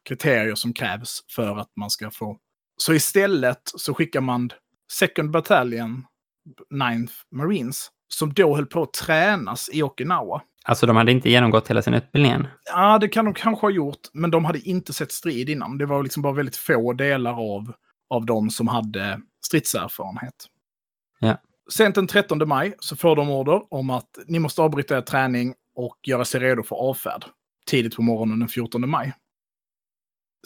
kriterier 0.10 0.56
som 0.56 0.74
krävs 0.74 1.20
för 1.36 1.58
att 1.58 1.72
man 1.76 1.90
ska 1.90 2.12
få. 2.12 2.38
Så 2.78 2.94
istället 2.94 3.62
så 3.64 3.94
skickar 3.94 4.22
man 4.22 4.50
Second 4.92 5.32
Battalion, 5.32 6.06
9th 6.74 7.12
Marines, 7.32 7.90
som 8.14 8.34
då 8.34 8.56
höll 8.56 8.66
på 8.66 8.84
att 8.84 8.94
tränas 8.94 9.70
i 9.74 9.84
Okinawa. 9.84 10.42
Alltså 10.66 10.86
de 10.86 10.96
hade 10.96 11.12
inte 11.12 11.30
genomgått 11.30 11.68
hela 11.70 11.82
sin 11.82 11.94
utbildning 11.94 12.32
än. 12.32 12.48
Ja, 12.66 12.98
det 12.98 13.08
kan 13.08 13.26
de 13.26 13.34
kanske 13.34 13.66
ha 13.66 13.72
gjort, 13.72 14.00
men 14.14 14.32
de 14.32 14.46
hade 14.46 14.60
inte 14.60 14.94
sett 14.94 15.12
strid 15.12 15.50
innan. 15.50 15.78
Det 15.78 15.86
var 15.86 16.04
liksom 16.04 16.24
bara 16.24 16.34
väldigt 16.34 16.56
få 16.56 16.94
delar 16.94 17.56
av, 17.56 17.74
av 18.10 18.26
dem 18.26 18.50
som 18.50 18.68
hade 18.68 19.22
stridserfarenhet. 19.46 20.48
Ja. 21.20 21.38
Sent 21.72 21.96
den 21.96 22.08
13 22.08 22.48
maj 22.48 22.74
så 22.80 22.96
får 22.96 23.16
de 23.16 23.30
order 23.30 23.74
om 23.74 23.90
att 23.90 24.18
ni 24.28 24.40
måste 24.40 24.62
avbryta 24.62 24.98
er 24.98 25.02
träning 25.02 25.54
och 25.76 25.98
göra 26.08 26.26
sig 26.26 26.42
redo 26.42 26.64
för 26.64 26.76
avfärd. 26.76 27.26
Tidigt 27.66 27.96
på 27.96 28.02
morgonen 28.02 28.40
den 28.40 28.50
14 28.50 28.90
maj. 28.90 29.14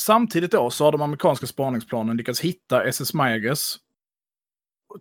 Samtidigt 0.02 0.52
då 0.52 0.70
så 0.70 0.84
har 0.86 0.92
de 0.92 1.02
amerikanska 1.02 1.48
spaningsplanen 1.48 2.18
lyckats 2.18 2.40
hitta 2.40 2.84
SS 2.84 3.14
Mayaguez 3.14 3.78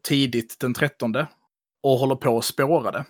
tidigt 0.02 0.56
den 0.60 0.74
13 0.74 1.14
och 1.82 1.98
håller 1.98 2.16
på 2.16 2.38
att 2.38 2.44
spåra 2.44 2.90
det. 2.90 3.04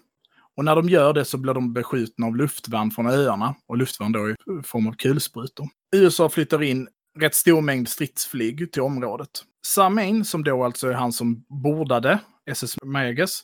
Och 0.56 0.64
när 0.64 0.76
de 0.76 0.88
gör 0.88 1.12
det 1.12 1.24
så 1.24 1.38
blir 1.38 1.54
de 1.54 1.72
beskjutna 1.72 2.26
av 2.26 2.36
luftvärn 2.36 2.90
från 2.90 3.06
öarna 3.06 3.54
och 3.66 3.76
luftvärn 3.76 4.12
då 4.12 4.30
i 4.30 4.34
form 4.64 4.86
av 4.86 4.92
kulsprutor. 4.92 5.68
USA 5.96 6.28
flyttar 6.28 6.62
in 6.62 6.88
rätt 7.18 7.34
stor 7.34 7.60
mängd 7.60 7.88
stridsflyg 7.88 8.72
till 8.72 8.82
området. 8.82 9.30
Samain, 9.66 10.24
som 10.24 10.44
då 10.44 10.64
alltså 10.64 10.88
är 10.88 10.92
han 10.92 11.12
som 11.12 11.44
bordade 11.62 12.20
SS 12.50 12.76
Mayaguez, 12.82 13.42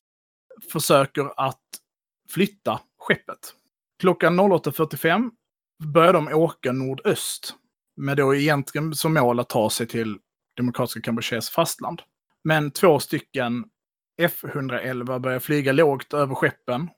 försöker 0.72 1.32
att 1.36 1.62
flytta 2.30 2.80
skeppet. 2.98 3.54
Klockan 4.00 4.40
08.45 4.40 5.30
börjar 5.84 6.12
de 6.12 6.28
åka 6.28 6.72
nordöst 6.72 7.54
med 7.96 8.16
då 8.16 8.34
egentligen 8.34 8.94
som 8.94 9.14
mål 9.14 9.40
att 9.40 9.48
ta 9.48 9.70
sig 9.70 9.86
till 9.86 10.18
Demokratiska 10.56 11.00
Kampucheas 11.00 11.50
fastland. 11.50 12.02
Men 12.44 12.70
två 12.70 12.98
stycken 12.98 13.64
F111 14.22 15.18
börjar 15.18 15.38
flyga 15.38 15.72
lågt 15.72 16.14
över 16.14 16.34
skeppen. 16.34 16.88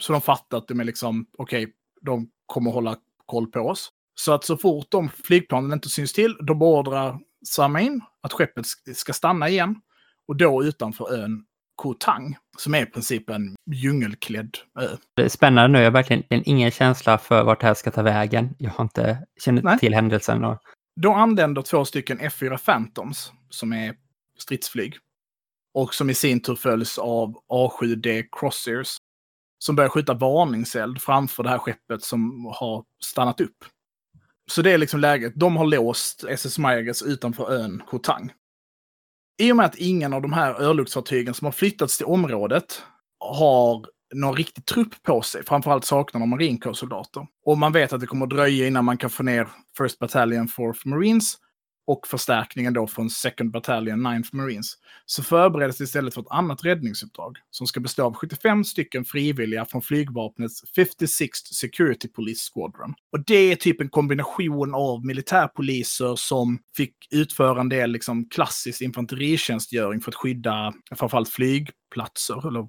Så 0.00 0.12
de 0.12 0.22
fattar 0.22 0.58
att 0.58 0.68
de 0.68 0.80
är 0.80 0.84
liksom, 0.84 1.26
okej, 1.38 1.64
okay, 1.64 1.74
de 2.02 2.30
kommer 2.46 2.70
hålla 2.70 2.96
koll 3.26 3.46
på 3.46 3.60
oss. 3.60 3.92
Så 4.14 4.32
att 4.32 4.44
så 4.44 4.56
fort 4.56 4.86
de 4.90 5.08
flygplanen 5.08 5.72
inte 5.72 5.88
syns 5.88 6.12
till, 6.12 6.36
då 6.40 6.54
beordrar 6.54 7.18
Samain 7.46 8.00
att 8.20 8.32
skeppet 8.32 8.64
ska 8.94 9.12
stanna 9.12 9.48
igen. 9.48 9.80
Och 10.28 10.36
då 10.36 10.64
utanför 10.64 11.14
ön 11.14 11.44
Koh 11.76 11.96
Tang, 12.00 12.36
som 12.58 12.74
är 12.74 12.82
i 12.82 12.86
princip 12.86 13.30
en 13.30 13.56
djungelklädd 13.72 14.56
ö. 14.80 14.96
Det 15.16 15.22
är 15.22 15.28
spännande 15.28 15.68
nu. 15.68 15.78
Jag 15.78 15.86
har 15.86 15.90
verkligen 15.90 16.24
ingen 16.30 16.70
känsla 16.70 17.18
för 17.18 17.44
vart 17.44 17.60
det 17.60 17.66
här 17.66 17.74
ska 17.74 17.90
ta 17.90 18.02
vägen. 18.02 18.54
Jag 18.58 18.70
har 18.70 18.84
inte 18.84 19.26
känt 19.44 19.80
till 19.80 19.94
händelsen. 19.94 20.44
Och... 20.44 20.58
Då 21.00 21.12
anländer 21.12 21.62
två 21.62 21.84
stycken 21.84 22.20
F4 22.20 22.56
Phantoms, 22.56 23.32
som 23.50 23.72
är 23.72 23.94
stridsflyg. 24.38 24.96
Och 25.74 25.94
som 25.94 26.10
i 26.10 26.14
sin 26.14 26.42
tur 26.42 26.54
följs 26.54 26.98
av 26.98 27.34
A7D 27.48 28.24
Crossairs. 28.32 28.96
Som 29.62 29.76
börjar 29.76 29.88
skjuta 29.88 30.14
varningseld 30.14 31.00
framför 31.00 31.42
det 31.42 31.48
här 31.48 31.58
skeppet 31.58 32.02
som 32.02 32.44
har 32.54 32.84
stannat 33.02 33.40
upp. 33.40 33.64
Så 34.50 34.62
det 34.62 34.72
är 34.72 34.78
liksom 34.78 35.00
läget. 35.00 35.32
De 35.36 35.56
har 35.56 35.66
låst 35.66 36.24
SS 36.24 36.58
Mayaguez 36.58 37.02
utanför 37.02 37.52
ön 37.52 37.82
Kotang. 37.86 38.32
I 39.38 39.52
och 39.52 39.56
med 39.56 39.66
att 39.66 39.76
ingen 39.76 40.12
av 40.12 40.22
de 40.22 40.32
här 40.32 40.62
örlogsfartygen 40.62 41.34
som 41.34 41.44
har 41.44 41.52
flyttats 41.52 41.96
till 41.96 42.06
området 42.06 42.82
har 43.18 43.86
någon 44.14 44.36
riktig 44.36 44.66
trupp 44.66 45.02
på 45.02 45.22
sig. 45.22 45.44
Framförallt 45.44 45.84
saknar 45.84 46.20
de 46.20 46.30
marinkårssoldater. 46.30 47.26
Och 47.44 47.58
man 47.58 47.72
vet 47.72 47.92
att 47.92 48.00
det 48.00 48.06
kommer 48.06 48.26
att 48.26 48.30
dröja 48.30 48.66
innan 48.66 48.84
man 48.84 48.98
kan 48.98 49.10
få 49.10 49.22
ner 49.22 49.48
First 49.78 49.98
Battalion 49.98 50.48
Fourth 50.48 50.86
Marines 50.86 51.34
och 51.90 52.06
förstärkningen 52.06 52.72
då 52.72 52.86
från 52.86 53.10
Second 53.10 53.50
Battalion 53.50 54.06
9th 54.06 54.28
Marines, 54.32 54.74
så 55.06 55.22
förbereds 55.22 55.78
det 55.78 55.84
istället 55.84 56.14
för 56.14 56.20
ett 56.20 56.30
annat 56.30 56.64
räddningsuppdrag 56.64 57.36
som 57.50 57.66
ska 57.66 57.80
bestå 57.80 58.04
av 58.04 58.14
75 58.14 58.64
stycken 58.64 59.04
frivilliga 59.04 59.64
från 59.64 59.82
flygvapnets 59.82 60.62
56th 60.76 61.52
Security 61.52 62.08
Police 62.08 62.50
Squadron. 62.52 62.94
Och 63.12 63.24
det 63.26 63.52
är 63.52 63.56
typ 63.56 63.80
en 63.80 63.88
kombination 63.88 64.74
av 64.74 65.06
militärpoliser 65.06 66.16
som 66.16 66.58
fick 66.76 66.94
utföra 67.10 67.60
en 67.60 67.68
del 67.68 67.90
liksom 67.90 68.28
klassisk 68.28 68.82
infanteritjänstgöring 68.82 70.00
för 70.00 70.10
att 70.10 70.16
skydda 70.16 70.72
framförallt 70.96 71.28
flygplatser 71.28 72.48
eller 72.48 72.68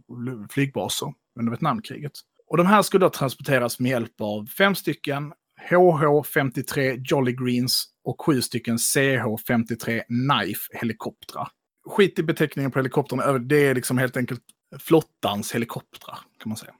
flygbaser 0.53 1.13
under 1.39 1.51
Vietnamkriget. 1.51 2.13
Och 2.47 2.57
de 2.57 2.65
här 2.65 2.81
skulle 2.81 3.05
då 3.05 3.09
transporteras 3.09 3.79
med 3.79 3.89
hjälp 3.89 4.21
av 4.21 4.45
fem 4.45 4.75
stycken 4.75 5.33
HH-53 5.69 7.03
Jolly 7.05 7.31
Greens 7.31 7.85
och 8.03 8.21
sju 8.21 8.41
stycken 8.41 8.77
CH-53 8.77 10.01
Knife 10.07 10.77
helikoptrar. 10.77 11.47
Skit 11.85 12.19
i 12.19 12.23
beteckningen 12.23 12.71
på 12.71 12.79
helikoptrarna, 12.79 13.37
det 13.37 13.67
är 13.67 13.75
liksom 13.75 13.97
helt 13.97 14.17
enkelt 14.17 14.41
flottans 14.79 15.55
helikoptrar 15.55 16.17
kan 16.39 16.49
man 16.49 16.57
säga. 16.57 16.73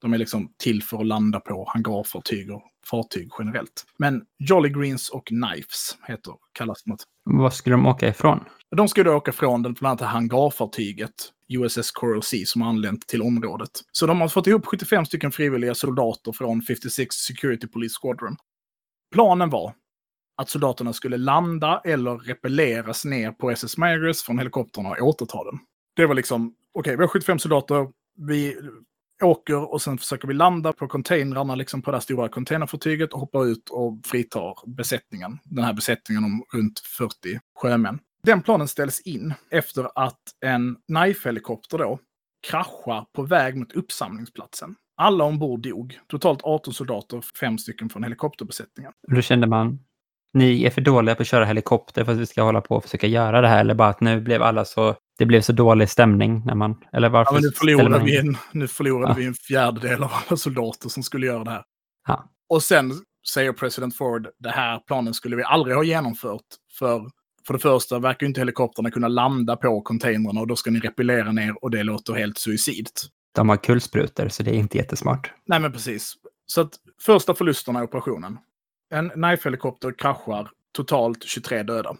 De 0.00 0.12
är 0.12 0.18
liksom 0.18 0.52
till 0.56 0.82
för 0.82 0.98
att 1.00 1.06
landa 1.06 1.40
på 1.40 1.64
hangarfartyg 1.68 2.50
och 2.50 2.62
fartyg 2.86 3.30
generellt. 3.38 3.84
Men 3.96 4.22
Jolly 4.38 4.68
Greens 4.68 5.08
och 5.08 5.26
Knives 5.26 5.98
heter, 6.06 6.34
kallas 6.52 6.82
de. 6.84 6.96
Var 7.24 7.50
skulle 7.50 7.74
de 7.74 7.86
åka 7.86 8.08
ifrån? 8.08 8.40
De 8.76 8.88
skulle 8.88 9.10
åka 9.10 9.32
från 9.32 9.62
den 9.62 9.72
bland 9.72 10.00
annat 10.00 10.12
hangarfartyget 10.12 11.14
USS 11.56 11.90
Coral 11.90 12.22
Sea 12.22 12.46
som 12.46 12.62
har 12.62 12.68
anlänt 12.68 13.06
till 13.06 13.22
området. 13.22 13.70
Så 13.92 14.06
de 14.06 14.20
har 14.20 14.28
fått 14.28 14.46
ihop 14.46 14.66
75 14.66 15.06
stycken 15.06 15.32
frivilliga 15.32 15.74
soldater 15.74 16.32
från 16.32 16.62
56 16.62 17.14
Security 17.14 17.66
Police 17.66 17.94
Squadron. 18.00 18.36
Planen 19.12 19.50
var 19.50 19.74
att 20.36 20.50
soldaterna 20.50 20.92
skulle 20.92 21.16
landa 21.16 21.80
eller 21.84 22.18
repelleras 22.18 23.04
ner 23.04 23.32
på 23.32 23.50
SS 23.50 23.76
Magus 23.76 24.22
från 24.22 24.38
helikopterna 24.38 24.90
och 24.90 25.02
återta 25.02 25.44
den. 25.44 25.58
Det 25.96 26.06
var 26.06 26.14
liksom, 26.14 26.48
okej, 26.48 26.80
okay, 26.80 26.96
vi 26.96 27.02
har 27.02 27.08
75 27.08 27.38
soldater, 27.38 27.88
vi 28.16 28.56
åker 29.22 29.72
och 29.72 29.82
sen 29.82 29.98
försöker 29.98 30.28
vi 30.28 30.34
landa 30.34 30.72
på 30.72 30.88
containrarna 30.88 31.54
liksom 31.54 31.82
på 31.82 31.90
det 31.90 31.96
här 31.96 32.02
stora 32.02 32.28
containerfartyget 32.28 33.12
och 33.12 33.20
hoppar 33.20 33.46
ut 33.46 33.68
och 33.70 34.00
fritar 34.04 34.54
besättningen. 34.76 35.38
Den 35.44 35.64
här 35.64 35.72
besättningen 35.72 36.24
om 36.24 36.44
runt 36.52 36.78
40 36.78 37.40
sjömän. 37.54 37.98
Den 38.26 38.42
planen 38.42 38.68
ställs 38.68 39.00
in 39.00 39.34
efter 39.50 39.88
att 39.94 40.20
en 40.44 40.76
Knife-helikopter 40.92 41.78
då 41.78 41.98
kraschar 42.50 43.06
på 43.12 43.22
väg 43.22 43.56
mot 43.56 43.72
uppsamlingsplatsen. 43.72 44.74
Alla 44.96 45.24
ombord 45.24 45.62
dog. 45.62 45.98
Totalt 46.08 46.40
18 46.42 46.74
soldater, 46.74 47.24
fem 47.40 47.58
stycken 47.58 47.88
från 47.88 48.02
helikopterbesättningen. 48.02 48.92
Då 49.08 49.20
kände 49.20 49.46
man, 49.46 49.78
ni 50.34 50.64
är 50.64 50.70
för 50.70 50.80
dåliga 50.80 51.14
på 51.14 51.22
att 51.22 51.28
köra 51.28 51.44
helikopter 51.44 52.04
för 52.04 52.12
att 52.12 52.18
vi 52.18 52.26
ska 52.26 52.42
hålla 52.42 52.60
på 52.60 52.76
och 52.76 52.82
försöka 52.82 53.06
göra 53.06 53.40
det 53.40 53.48
här, 53.48 53.60
eller 53.60 53.74
bara 53.74 53.88
att 53.88 54.00
nu 54.00 54.20
blev 54.20 54.42
alla 54.42 54.64
så, 54.64 54.96
det 55.18 55.26
blev 55.26 55.40
så 55.40 55.52
dålig 55.52 55.90
stämning 55.90 56.42
när 56.46 56.54
man, 56.54 56.84
eller 56.92 57.08
varför? 57.08 57.34
Ja, 57.34 57.40
nu 57.40 57.50
förlorade, 57.50 58.04
vi 58.04 58.18
en, 58.18 58.36
nu 58.52 58.68
förlorade 58.68 59.12
ja. 59.12 59.16
vi 59.16 59.26
en 59.26 59.34
fjärdedel 59.34 60.02
av 60.02 60.10
alla 60.12 60.36
soldater 60.36 60.88
som 60.88 61.02
skulle 61.02 61.26
göra 61.26 61.44
det 61.44 61.50
här. 61.50 61.64
Ja. 62.08 62.30
Och 62.48 62.62
sen 62.62 62.92
säger 63.32 63.52
president 63.52 63.96
Ford, 63.96 64.28
det 64.38 64.50
här 64.50 64.78
planen 64.78 65.14
skulle 65.14 65.36
vi 65.36 65.42
aldrig 65.42 65.76
ha 65.76 65.84
genomfört, 65.84 66.46
för 66.78 67.10
för 67.46 67.54
det 67.54 67.60
första 67.60 67.98
verkar 67.98 68.26
inte 68.26 68.40
helikoptrarna 68.40 68.90
kunna 68.90 69.08
landa 69.08 69.56
på 69.56 69.80
containrarna 69.80 70.40
och 70.40 70.46
då 70.46 70.56
ska 70.56 70.70
ni 70.70 70.80
repellera 70.80 71.32
ner 71.32 71.64
och 71.64 71.70
det 71.70 71.82
låter 71.82 72.12
helt 72.12 72.38
suicidt. 72.38 73.02
De 73.34 73.48
har 73.48 73.56
kulsprutor 73.56 74.28
så 74.28 74.42
det 74.42 74.50
är 74.50 74.54
inte 74.54 74.78
jättesmart. 74.78 75.32
Nej 75.46 75.60
men 75.60 75.72
precis. 75.72 76.14
Så 76.46 76.60
att 76.60 76.74
första 77.02 77.34
förlusterna 77.34 77.80
i 77.80 77.82
operationen. 77.82 78.38
En 78.94 79.10
Knife-helikopter 79.10 79.92
kraschar, 79.98 80.50
totalt 80.72 81.24
23 81.24 81.62
döda. 81.62 81.96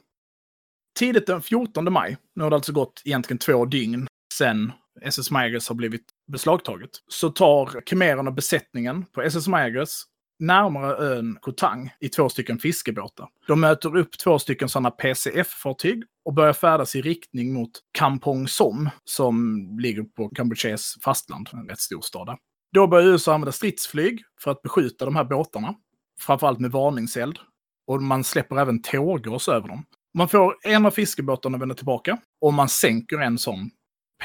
Tidigt 0.98 1.26
den 1.26 1.42
14 1.42 1.92
maj, 1.92 2.16
nu 2.34 2.42
har 2.42 2.50
det 2.50 2.56
alltså 2.56 2.72
gått 2.72 3.02
egentligen 3.04 3.38
två 3.38 3.64
dygn 3.64 4.06
sedan 4.34 4.72
SS 5.02 5.30
Magus 5.30 5.68
har 5.68 5.74
blivit 5.74 6.04
beslagtaget, 6.32 6.90
så 7.08 7.30
tar 7.30 7.82
kemererna 7.86 8.30
besättningen 8.30 9.04
på 9.04 9.22
SS 9.22 9.48
Magus 9.48 10.04
närmare 10.42 10.96
ön 10.96 11.38
Kotang 11.40 11.90
i 12.00 12.08
två 12.08 12.28
stycken 12.28 12.58
fiskebåtar. 12.58 13.28
De 13.46 13.60
möter 13.60 13.96
upp 13.96 14.18
två 14.18 14.38
stycken 14.38 14.68
sådana 14.68 14.90
PCF-fartyg 14.90 16.02
och 16.24 16.34
börjar 16.34 16.52
färdas 16.52 16.96
i 16.96 17.02
riktning 17.02 17.52
mot 17.52 17.70
Kampong 17.98 18.48
Som, 18.48 18.90
som 19.04 19.66
ligger 19.80 20.02
på 20.02 20.28
Kampucheas 20.28 20.96
fastland, 21.04 21.48
en 21.52 21.68
rätt 21.68 21.80
stor 21.80 22.00
stad 22.00 22.26
där. 22.26 22.36
Då 22.72 22.86
börjar 22.86 23.06
USA 23.06 23.34
använda 23.34 23.52
stridsflyg 23.52 24.22
för 24.40 24.50
att 24.50 24.62
beskjuta 24.62 25.04
de 25.04 25.16
här 25.16 25.24
båtarna, 25.24 25.74
framförallt 26.20 26.60
med 26.60 26.70
varningseld. 26.70 27.38
Och 27.86 28.02
man 28.02 28.24
släpper 28.24 28.56
även 28.56 28.82
tårgas 28.82 29.48
över 29.48 29.68
dem. 29.68 29.84
Man 30.14 30.28
får 30.28 30.56
en 30.62 30.86
av 30.86 30.90
fiskebåtarna 30.90 31.58
vända 31.58 31.74
tillbaka 31.74 32.18
och 32.40 32.54
man 32.54 32.68
sänker 32.68 33.18
en 33.18 33.38
sån 33.38 33.70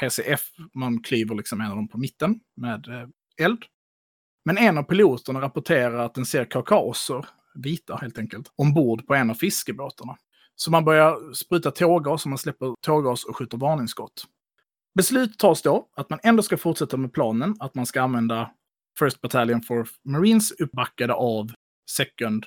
PCF. 0.00 0.40
Man 0.74 1.02
klyver 1.02 1.34
liksom 1.34 1.60
en 1.60 1.70
av 1.70 1.76
dem 1.76 1.88
på 1.88 1.98
mitten 1.98 2.40
med 2.56 2.88
eh, 2.88 3.44
eld. 3.44 3.64
Men 4.48 4.58
en 4.58 4.78
av 4.78 4.82
piloterna 4.82 5.40
rapporterar 5.40 5.98
att 5.98 6.14
den 6.14 6.26
ser 6.26 6.44
kaukaser, 6.44 7.26
vita 7.54 7.96
helt 7.96 8.18
enkelt, 8.18 8.52
ombord 8.56 9.06
på 9.06 9.14
en 9.14 9.30
av 9.30 9.34
fiskebåtarna. 9.34 10.16
Så 10.54 10.70
man 10.70 10.84
börjar 10.84 11.32
spruta 11.32 11.70
tårgas 11.70 12.24
och 12.24 12.28
man 12.28 12.38
släpper 12.38 12.74
tårgas 12.80 13.24
och 13.24 13.36
skjuter 13.36 13.58
varningsskott. 13.58 14.24
Beslut 14.94 15.38
tas 15.38 15.62
då 15.62 15.88
att 15.96 16.10
man 16.10 16.18
ändå 16.22 16.42
ska 16.42 16.56
fortsätta 16.56 16.96
med 16.96 17.12
planen, 17.12 17.56
att 17.60 17.74
man 17.74 17.86
ska 17.86 18.02
använda 18.02 18.50
First 18.98 19.20
Battalion 19.20 19.62
for 19.62 19.88
Marines 20.04 20.52
uppbackade 20.52 21.14
av 21.14 21.50
Second 21.90 22.46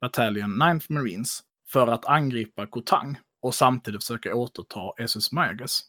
Battalion 0.00 0.62
9th 0.62 0.92
Marines 0.92 1.42
för 1.72 1.86
att 1.86 2.04
angripa 2.04 2.66
Kotang 2.66 3.18
och 3.42 3.54
samtidigt 3.54 4.04
försöka 4.04 4.34
återta 4.34 4.92
SS 4.98 5.32
Mayagas. 5.32 5.82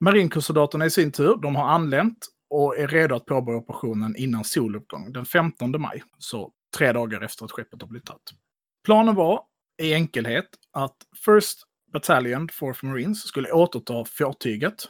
Marinkårssoldaterna 0.00 0.86
i 0.86 0.90
sin 0.90 1.12
tur, 1.12 1.36
de 1.36 1.56
har 1.56 1.68
anlänt 1.68 2.28
och 2.50 2.78
är 2.78 2.88
redo 2.88 3.14
att 3.14 3.26
påbörja 3.26 3.58
operationen 3.58 4.16
innan 4.16 4.44
soluppgång 4.44 5.12
den 5.12 5.26
15 5.26 5.80
maj, 5.80 6.02
så 6.18 6.52
tre 6.76 6.92
dagar 6.92 7.20
efter 7.20 7.44
att 7.44 7.50
skeppet 7.50 7.82
har 7.82 7.88
blivit 7.88 8.06
tagit. 8.06 8.30
Planen 8.84 9.14
var 9.14 9.42
i 9.82 9.94
enkelhet 9.94 10.48
att 10.72 10.96
First 11.24 11.62
Battalion, 11.92 12.48
Fourth 12.52 12.84
Marines, 12.84 13.22
skulle 13.22 13.52
återta 13.52 14.04
fartyget 14.04 14.88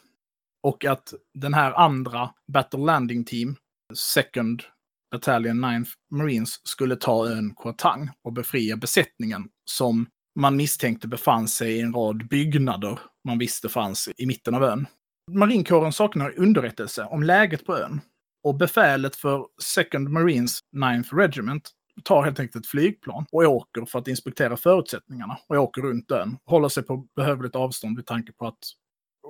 och 0.63 0.85
att 0.85 1.15
den 1.35 1.55
här 1.55 1.73
andra 1.73 2.31
Battle 2.53 2.81
Landing 2.81 3.25
Team, 3.25 3.57
Second 3.95 4.63
Battalion 5.11 5.61
9 5.61 5.85
Marines, 6.11 6.69
skulle 6.69 6.97
ta 6.97 7.29
ön 7.29 7.55
Kuatang 7.55 8.11
och 8.25 8.33
befria 8.33 8.77
besättningen 8.77 9.49
som 9.65 10.07
man 10.39 10.57
misstänkte 10.57 11.09
befann 11.09 11.49
sig 11.49 11.73
i 11.73 11.81
en 11.81 11.93
rad 11.93 12.29
byggnader 12.29 12.99
man 13.25 13.39
visste 13.39 13.69
fanns 13.69 14.09
i 14.17 14.27
mitten 14.27 14.55
av 14.55 14.65
ön. 14.65 14.87
Marinkåren 15.35 15.93
saknar 15.93 16.39
underrättelse 16.39 17.05
om 17.05 17.23
läget 17.23 17.67
på 17.67 17.77
ön. 17.77 18.01
Och 18.43 18.55
befälet 18.55 19.17
för 19.17 19.47
Second 19.63 20.09
Marines 20.09 20.59
9th 20.77 21.17
Regiment 21.17 21.71
tar 22.05 22.23
helt 22.23 22.41
enkelt 22.41 22.65
ett 22.65 22.71
flygplan 22.71 23.27
och 23.33 23.43
åker 23.43 23.85
för 23.85 23.99
att 23.99 24.09
inspektera 24.09 24.57
förutsättningarna. 24.57 25.39
Och 25.49 25.57
åker 25.57 25.83
runt 25.83 26.11
ön. 26.11 26.37
Håller 26.45 26.69
sig 26.69 26.83
på 26.83 27.07
behövligt 27.17 27.57
avstånd 27.57 27.97
med 27.97 28.07
tanke 28.07 28.33
på 28.33 28.47
att 28.47 28.59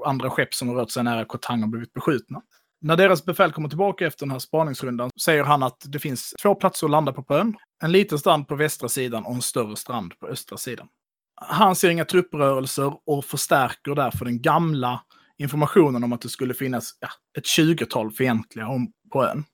andra 0.07 0.31
skepp 0.31 0.55
som 0.55 0.69
har 0.69 0.75
rört 0.75 0.91
sig 0.91 1.05
nära 1.05 1.25
Kotang 1.25 1.61
har 1.61 1.69
blivit 1.69 1.93
beskjutna. 1.93 2.43
När 2.81 2.97
deras 2.97 3.25
befäl 3.25 3.53
kommer 3.53 3.69
tillbaka 3.69 4.07
efter 4.07 4.27
den 4.27 4.31
här 4.31 4.39
spaningsrundan 4.39 5.11
säger 5.25 5.45
han 5.45 5.63
att 5.63 5.85
det 5.87 5.99
finns 5.99 6.35
två 6.43 6.55
platser 6.55 6.87
att 6.87 6.91
landa 6.91 7.13
på 7.13 7.23
på 7.23 7.35
ön. 7.35 7.57
En 7.83 7.93
liten 7.93 8.19
strand 8.19 8.49
på 8.49 8.55
västra 8.55 8.89
sidan 8.89 9.25
och 9.25 9.35
en 9.35 9.43
större 9.43 9.77
strand 9.77 10.19
på 10.19 10.27
östra 10.27 10.57
sidan. 10.57 10.89
Han 11.35 11.77
ser 11.77 11.91
inga 11.91 12.05
trupprörelser 12.05 12.95
och 13.07 13.25
förstärker 13.25 13.95
därför 13.95 14.25
den 14.25 14.43
gamla 14.43 15.01
informationen 15.41 16.05
om 16.05 16.13
att 16.13 16.21
det 16.21 16.29
skulle 16.29 16.55
finnas 16.55 16.99
ja, 17.01 17.09
ett 17.39 17.47
tjugotal 17.47 18.13
fientliga 18.13 18.67
på 19.13 19.25
ön. 19.25 19.45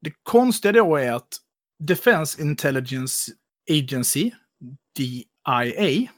Det 0.00 0.12
konstiga 0.22 0.72
då 0.72 0.96
är 0.96 1.12
att 1.12 1.28
Defense 1.78 2.42
Intelligence 2.42 3.32
Agency, 3.70 4.30
DIA, 4.96 6.08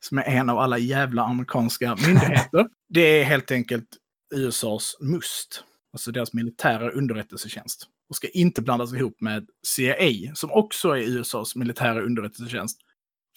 som 0.00 0.18
är 0.18 0.22
en 0.22 0.50
av 0.50 0.58
alla 0.58 0.78
jävla 0.78 1.22
amerikanska 1.22 1.96
myndigheter, 2.06 2.66
det 2.88 3.00
är 3.00 3.24
helt 3.24 3.50
enkelt 3.50 3.88
USAs 4.34 4.96
MUST, 5.00 5.64
alltså 5.92 6.12
deras 6.12 6.32
militära 6.32 6.90
underrättelsetjänst. 6.90 7.88
Och 8.08 8.16
ska 8.16 8.28
inte 8.28 8.62
blandas 8.62 8.94
ihop 8.94 9.20
med 9.20 9.48
CIA, 9.66 10.34
som 10.34 10.50
också 10.50 10.88
är 10.88 11.02
USAs 11.02 11.56
militära 11.56 12.02
underrättelsetjänst, 12.02 12.80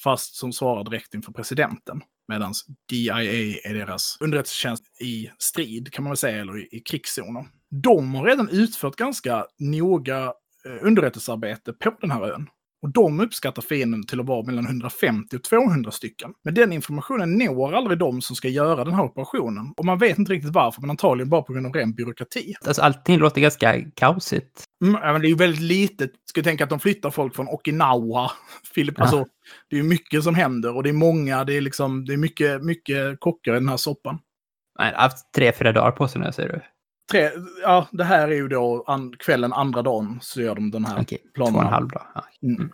fast 0.04 0.36
som 0.36 0.54
svarar 0.54 0.84
direkt 0.84 1.14
inför 1.14 1.32
presidenten. 1.32 2.02
Medan 2.28 2.54
DIA 2.90 3.24
är 3.24 3.74
deras 3.74 4.18
underrättelsetjänst 4.20 4.84
i 5.02 5.30
strid, 5.40 5.94
kan 5.94 6.04
man 6.04 6.12
väl 6.12 6.18
säga, 6.18 6.42
eller 6.42 6.60
i, 6.60 6.68
i 6.72 6.80
krigszoner. 6.80 7.46
De 7.84 8.16
har 8.16 8.26
redan 8.26 8.50
utfört 8.50 8.96
ganska 8.96 9.46
noga 9.60 10.24
eh, 10.66 10.88
underrättelsearbete 10.88 11.74
på 11.74 11.98
den 12.02 12.12
här 12.12 12.32
ön. 12.34 12.48
Och 12.86 12.92
de 12.92 13.20
uppskattar 13.20 13.62
fienden 13.62 14.06
till 14.06 14.20
att 14.20 14.26
vara 14.26 14.46
mellan 14.46 14.66
150 14.66 15.36
och 15.36 15.44
200 15.44 15.92
stycken. 15.92 16.32
Men 16.44 16.54
den 16.54 16.74
informationen 16.74 17.38
når 17.38 17.74
aldrig 17.74 18.00
de 18.00 18.22
som 18.22 18.36
ska 18.36 18.48
göra 18.48 18.84
den 18.84 18.94
här 18.94 19.04
operationen. 19.04 19.74
Och 19.78 19.86
man 19.86 19.98
vet 19.98 20.18
inte 20.18 20.32
riktigt 20.34 20.54
varför, 20.54 20.82
men 20.82 20.90
antagligen 20.90 21.30
bara 21.30 21.42
på 21.42 21.54
grund 21.54 21.66
av 21.66 21.74
ren 21.74 21.94
byråkrati. 21.94 22.54
Alltså 22.66 22.82
allting 22.82 23.18
låter 23.18 23.42
ganska 23.42 23.82
kaosigt. 23.96 24.64
Mm, 24.88 25.02
men 25.14 25.22
det 25.22 25.28
är 25.28 25.30
ju 25.30 25.36
väldigt 25.36 25.62
litet. 25.62 26.12
Ska 26.26 26.44
tänka 26.44 26.64
att 26.64 26.70
de 26.70 26.80
flyttar 26.80 27.10
folk 27.12 27.36
från 27.36 27.48
Okinawa. 27.48 28.32
Filip, 28.74 28.96
Ja. 28.98 29.04
alltså, 29.04 29.26
det 29.70 29.80
är 29.80 29.84
mycket 29.84 30.24
som 30.24 30.36
händer 30.36 30.76
och 30.76 30.84
det 30.84 30.90
är 30.90 30.94
många, 30.94 31.44
det 31.44 31.54
är, 31.54 31.62
liksom, 31.62 32.06
det 32.06 32.14
är 32.14 32.18
mycket, 32.18 32.64
mycket 32.64 33.20
kockar 33.20 33.52
i 33.52 33.56
den 33.60 33.70
här 33.70 33.78
soppan. 33.78 34.20
Nej, 34.80 34.92
jag 34.92 34.98
har 34.98 35.02
haft 35.10 35.34
tre, 35.34 35.52
fyra 35.54 35.72
dagar 35.72 35.92
på 35.92 36.08
sig 36.08 36.22
nu, 36.22 36.32
säger 36.32 36.50
du? 36.50 36.62
Tre, 37.12 37.32
ja, 37.62 37.88
det 37.92 38.04
här 38.04 38.28
är 38.28 38.36
ju 38.36 38.48
då 38.48 38.84
an, 38.88 39.16
kvällen 39.20 39.54
andra 39.54 39.82
dagen 39.82 40.20
så 40.22 40.42
gör 40.42 40.56
de 40.56 40.72
den 40.72 40.86
här 40.86 41.02
Okej, 41.02 41.18
två 41.24 41.30
planen. 41.34 41.56
och 41.56 41.62
en 41.62 41.68
halv 41.68 41.88
dag. 41.88 42.08
Ja. 42.16 42.26
Mm. 42.44 42.72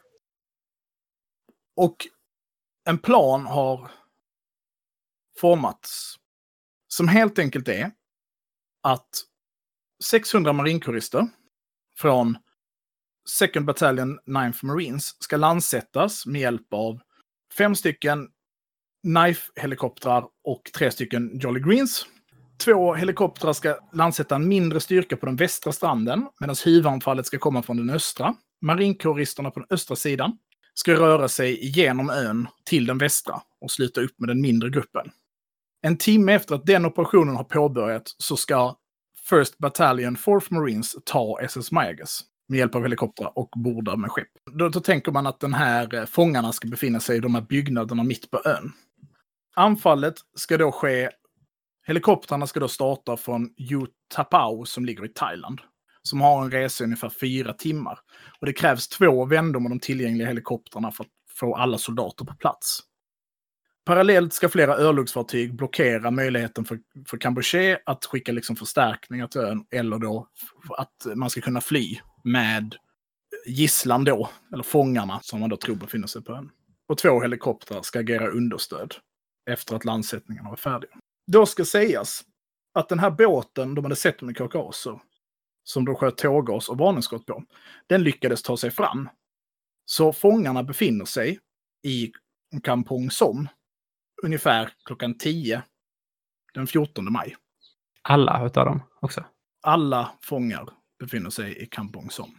Och 1.75 1.95
en 2.89 2.97
plan 2.97 3.45
har 3.45 3.91
formats 5.39 6.15
som 6.87 7.07
helt 7.07 7.39
enkelt 7.39 7.67
är 7.67 7.91
att 8.83 9.09
600 10.03 10.53
marinkårister 10.53 11.27
från 12.01 12.37
Second 13.29 13.65
Battalion 13.65 14.19
9th 14.25 14.65
Marines 14.65 15.23
ska 15.23 15.37
landsättas 15.37 16.25
med 16.25 16.41
hjälp 16.41 16.73
av 16.73 16.99
fem 17.57 17.75
stycken 17.75 18.27
Knife-helikoptrar 19.03 20.25
och 20.43 20.61
tre 20.77 20.91
stycken 20.91 21.39
Jolly 21.39 21.59
Greens. 21.59 22.05
Två 22.57 22.93
helikoptrar 22.93 23.53
ska 23.53 23.77
landsätta 23.93 24.35
en 24.35 24.47
mindre 24.47 24.79
styrka 24.79 25.17
på 25.17 25.25
den 25.25 25.35
västra 25.35 25.71
stranden 25.71 26.27
medan 26.39 26.55
huvudanfallet 26.65 27.25
ska 27.25 27.37
komma 27.37 27.61
från 27.61 27.77
den 27.77 27.89
östra. 27.89 28.35
Marinkåristerna 28.61 29.51
på 29.51 29.59
den 29.59 29.67
östra 29.69 29.95
sidan 29.95 30.37
ska 30.73 30.93
röra 30.93 31.27
sig 31.27 31.63
igenom 31.63 32.09
ön 32.09 32.47
till 32.65 32.85
den 32.85 32.97
västra 32.97 33.41
och 33.61 33.71
sluta 33.71 34.01
upp 34.01 34.19
med 34.19 34.29
den 34.29 34.41
mindre 34.41 34.69
gruppen. 34.69 35.11
En 35.81 35.97
timme 35.97 36.33
efter 36.33 36.55
att 36.55 36.65
den 36.65 36.85
operationen 36.85 37.35
har 37.35 37.43
påbörjats 37.43 38.15
så 38.17 38.37
ska 38.37 38.75
First 39.31 39.57
Battalion 39.57 40.15
Fourth 40.15 40.53
Marines 40.53 40.95
ta 41.05 41.39
SS 41.41 41.71
Mayagas 41.71 42.23
med 42.47 42.59
hjälp 42.59 42.75
av 42.75 42.81
helikoptrar 42.81 43.31
och 43.35 43.49
bordar 43.55 43.97
med 43.97 44.11
skepp. 44.11 44.27
Då, 44.51 44.69
då 44.69 44.79
tänker 44.79 45.11
man 45.11 45.27
att 45.27 45.39
den 45.39 45.53
här 45.53 45.95
eh, 45.95 46.05
fångarna 46.05 46.51
ska 46.51 46.67
befinna 46.67 46.99
sig 46.99 47.17
i 47.17 47.19
de 47.19 47.35
här 47.35 47.41
byggnaderna 47.41 48.03
mitt 48.03 48.31
på 48.31 48.41
ön. 48.45 48.71
Anfallet 49.55 50.13
ska 50.35 50.57
då 50.57 50.71
ske, 50.71 51.09
helikoptrarna 51.87 52.47
ska 52.47 52.59
då 52.59 52.67
starta 52.67 53.17
från 53.17 53.49
Utapau 53.57 54.65
som 54.65 54.85
ligger 54.85 55.05
i 55.05 55.09
Thailand. 55.09 55.61
Som 56.03 56.21
har 56.21 56.43
en 56.43 56.51
resa 56.51 56.83
i 56.83 56.85
ungefär 56.85 57.09
fyra 57.09 57.53
timmar. 57.53 57.99
Och 58.39 58.45
det 58.45 58.53
krävs 58.53 58.87
två 58.87 59.25
vändor 59.25 59.59
med 59.59 59.71
de 59.71 59.79
tillgängliga 59.79 60.27
helikoptrarna 60.27 60.91
för 60.91 61.03
att 61.03 61.09
få 61.39 61.55
alla 61.55 61.77
soldater 61.77 62.25
på 62.25 62.33
plats. 62.33 62.79
Parallellt 63.85 64.33
ska 64.33 64.49
flera 64.49 64.77
örlogsfartyg 64.77 65.55
blockera 65.55 66.11
möjligheten 66.11 66.65
för, 66.65 66.79
för 67.07 67.17
Kampuchea 67.17 67.79
att 67.85 68.05
skicka 68.05 68.31
liksom 68.31 68.55
förstärkningar 68.55 69.27
till 69.27 69.41
ön 69.41 69.65
eller 69.71 69.99
då 69.99 70.27
att 70.77 71.07
man 71.15 71.29
ska 71.29 71.41
kunna 71.41 71.61
fly 71.61 71.99
med 72.23 72.75
gisslan 73.45 74.03
då, 74.03 74.29
eller 74.53 74.63
fångarna 74.63 75.19
som 75.21 75.39
man 75.39 75.49
då 75.49 75.57
tror 75.57 75.75
befinner 75.75 76.07
sig 76.07 76.23
på 76.23 76.33
ön. 76.33 76.49
Och 76.87 76.97
två 76.97 77.21
helikoptrar 77.21 77.81
ska 77.81 77.99
agera 77.99 78.27
understöd 78.27 78.95
efter 79.49 79.75
att 79.75 79.85
landsättningarna 79.85 80.49
var 80.49 80.57
färdiga. 80.57 80.91
Då 81.31 81.45
ska 81.45 81.65
sägas 81.65 82.23
att 82.73 82.89
den 82.89 82.99
här 82.99 83.11
båten 83.11 83.75
de 83.75 83.85
hade 83.85 83.95
sett 83.95 84.21
med 84.21 84.37
KKASer, 84.37 84.99
som 85.63 85.85
de 85.85 85.95
sköt 85.95 86.17
tårgas 86.17 86.69
och 86.69 86.77
varningsskott 86.77 87.25
på, 87.25 87.43
den 87.87 88.03
lyckades 88.03 88.41
ta 88.41 88.57
sig 88.57 88.71
fram. 88.71 89.09
Så 89.85 90.13
fångarna 90.13 90.63
befinner 90.63 91.05
sig 91.05 91.39
i 91.83 92.11
Kampong 92.63 93.11
Som 93.11 93.47
ungefär 94.23 94.69
klockan 94.85 95.17
10 95.17 95.63
den 96.53 96.67
14 96.67 97.11
maj. 97.13 97.35
Alla 98.01 98.45
utav 98.45 98.65
dem 98.65 98.83
också. 98.99 99.25
Alla 99.61 100.11
fångar 100.21 100.69
befinner 100.99 101.29
sig 101.29 101.63
i 101.63 101.65
Kampong 101.65 102.09
Som. 102.09 102.37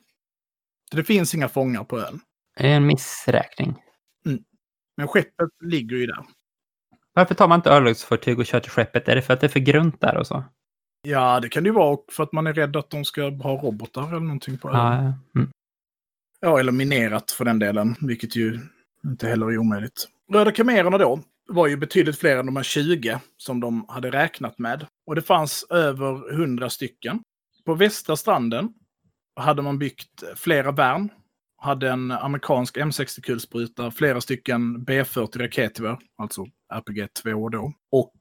Så 0.90 0.96
det 0.96 1.04
finns 1.04 1.34
inga 1.34 1.48
fångar 1.48 1.84
på 1.84 2.00
ön. 2.00 2.20
Det 2.56 2.72
är 2.72 2.76
en 2.76 2.86
missräkning. 2.86 3.82
Men 4.96 5.08
skeppet 5.08 5.48
ligger 5.64 5.96
ju 5.96 6.06
där. 6.06 6.24
Varför 7.12 7.34
tar 7.34 7.48
man 7.48 7.58
inte 7.58 7.70
örlogsfartyg 7.70 8.38
och 8.38 8.46
kör 8.46 8.60
till 8.60 8.70
skeppet? 8.70 9.08
Är 9.08 9.16
det 9.16 9.22
för 9.22 9.34
att 9.34 9.40
det 9.40 9.46
är 9.46 9.48
för 9.48 9.60
grunt 9.60 10.00
där 10.00 10.16
och 10.16 10.26
så? 10.26 10.44
Ja, 11.02 11.40
det 11.40 11.48
kan 11.48 11.62
det 11.62 11.68
ju 11.68 11.74
vara 11.74 11.98
för 12.12 12.22
att 12.22 12.32
man 12.32 12.46
är 12.46 12.52
rädd 12.52 12.76
att 12.76 12.90
de 12.90 13.04
ska 13.04 13.22
ha 13.22 13.62
robotar 13.62 14.08
eller 14.08 14.20
någonting 14.20 14.58
på 14.58 14.68
ön. 14.68 14.76
Ja, 14.76 14.94
ja. 14.94 15.40
Mm. 15.40 15.50
Ja, 16.40 16.60
eller 16.60 16.72
minerat 16.72 17.30
för 17.30 17.44
den 17.44 17.58
delen, 17.58 17.96
vilket 18.00 18.36
ju 18.36 18.60
inte 19.04 19.28
heller 19.28 19.46
är 19.46 19.58
omöjligt. 19.58 20.08
Röda 20.32 20.52
kamererna 20.52 20.98
då 20.98 21.20
var 21.48 21.66
ju 21.66 21.76
betydligt 21.76 22.18
fler 22.18 22.36
än 22.36 22.46
de 22.46 22.56
här 22.56 22.62
20 22.62 23.20
som 23.36 23.60
de 23.60 23.84
hade 23.88 24.10
räknat 24.10 24.58
med. 24.58 24.86
Och 25.06 25.14
det 25.14 25.22
fanns 25.22 25.66
över 25.70 26.32
100 26.32 26.70
stycken. 26.70 27.22
På 27.64 27.74
västra 27.74 28.16
stranden 28.16 28.68
hade 29.36 29.62
man 29.62 29.78
byggt 29.78 30.22
flera 30.36 30.72
värn. 30.72 31.08
Hade 31.56 31.90
en 31.90 32.10
amerikansk 32.10 32.76
M60-kulspruta, 32.76 33.90
flera 33.90 34.20
stycken 34.20 34.86
B40 34.86 35.38
raketgevär, 35.38 35.98
alltså 36.18 36.46
RPG-2 36.74 37.50
då, 37.50 37.72
och 37.90 38.14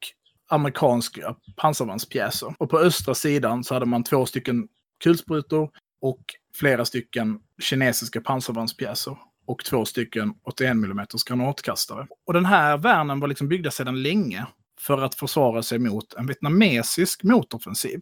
amerikanska 0.49 1.35
pansarvagnspjäser. 1.55 2.55
Och 2.59 2.69
på 2.69 2.79
östra 2.79 3.15
sidan 3.15 3.63
så 3.63 3.73
hade 3.73 3.85
man 3.85 4.03
två 4.03 4.25
stycken 4.25 4.67
kulsprutor 5.03 5.69
och 6.01 6.21
flera 6.55 6.85
stycken 6.85 7.39
kinesiska 7.61 8.21
pansarvagnspjäser 8.21 9.17
och 9.51 9.65
två 9.65 9.85
stycken 9.85 10.33
81 10.43 10.71
mm 10.71 11.05
granatkastare. 11.27 12.07
Och 12.25 12.33
den 12.33 12.45
här 12.45 12.77
värnen 12.77 13.19
var 13.19 13.27
liksom 13.27 13.47
byggda 13.47 13.71
sedan 13.71 14.03
länge 14.03 14.45
för 14.79 15.01
att 15.01 15.15
försvara 15.15 15.63
sig 15.63 15.79
mot 15.79 16.13
en 16.13 16.27
vietnamesisk 16.27 17.23
motoffensiv 17.23 17.99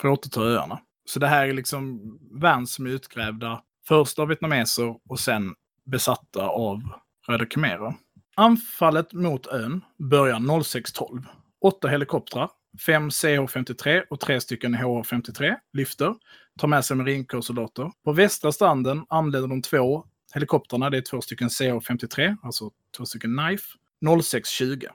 för 0.00 0.08
att 0.08 0.18
återta 0.18 0.40
öarna. 0.40 0.80
Så 1.04 1.18
det 1.18 1.26
här 1.26 1.46
är 1.46 1.52
liksom 1.52 2.00
värn 2.40 2.66
som 2.66 2.86
är 2.86 2.90
utgrävda 2.90 3.62
först 3.88 4.18
av 4.18 4.28
vietnameser 4.28 4.96
och 5.08 5.20
sen 5.20 5.54
besatta 5.86 6.48
av 6.48 6.82
röda 7.28 7.46
khmerer. 7.46 7.94
Anfallet 8.36 9.12
mot 9.12 9.46
ön 9.46 9.80
börjar 9.98 10.36
06.12. 10.36 11.24
Åtta 11.60 11.88
helikoptrar, 11.88 12.50
fem 12.86 13.08
CH-53 13.08 14.02
och 14.10 14.20
tre 14.20 14.40
stycken 14.40 14.74
HH-53 14.74 15.56
lyfter, 15.72 16.14
tar 16.58 16.68
med 16.68 16.84
sig 16.84 16.96
marinkårssoldater. 16.96 17.90
På 18.04 18.12
västra 18.12 18.52
stranden 18.52 19.04
anländer 19.08 19.48
de 19.48 19.62
två 19.62 20.04
helikoptrarna, 20.34 20.90
det 20.90 20.96
är 20.96 21.02
två 21.02 21.20
stycken 21.20 21.48
CH-53, 21.48 22.36
alltså 22.42 22.70
två 22.96 23.06
stycken 23.06 23.38
Knife, 23.38 23.64
06.20. 24.04 24.86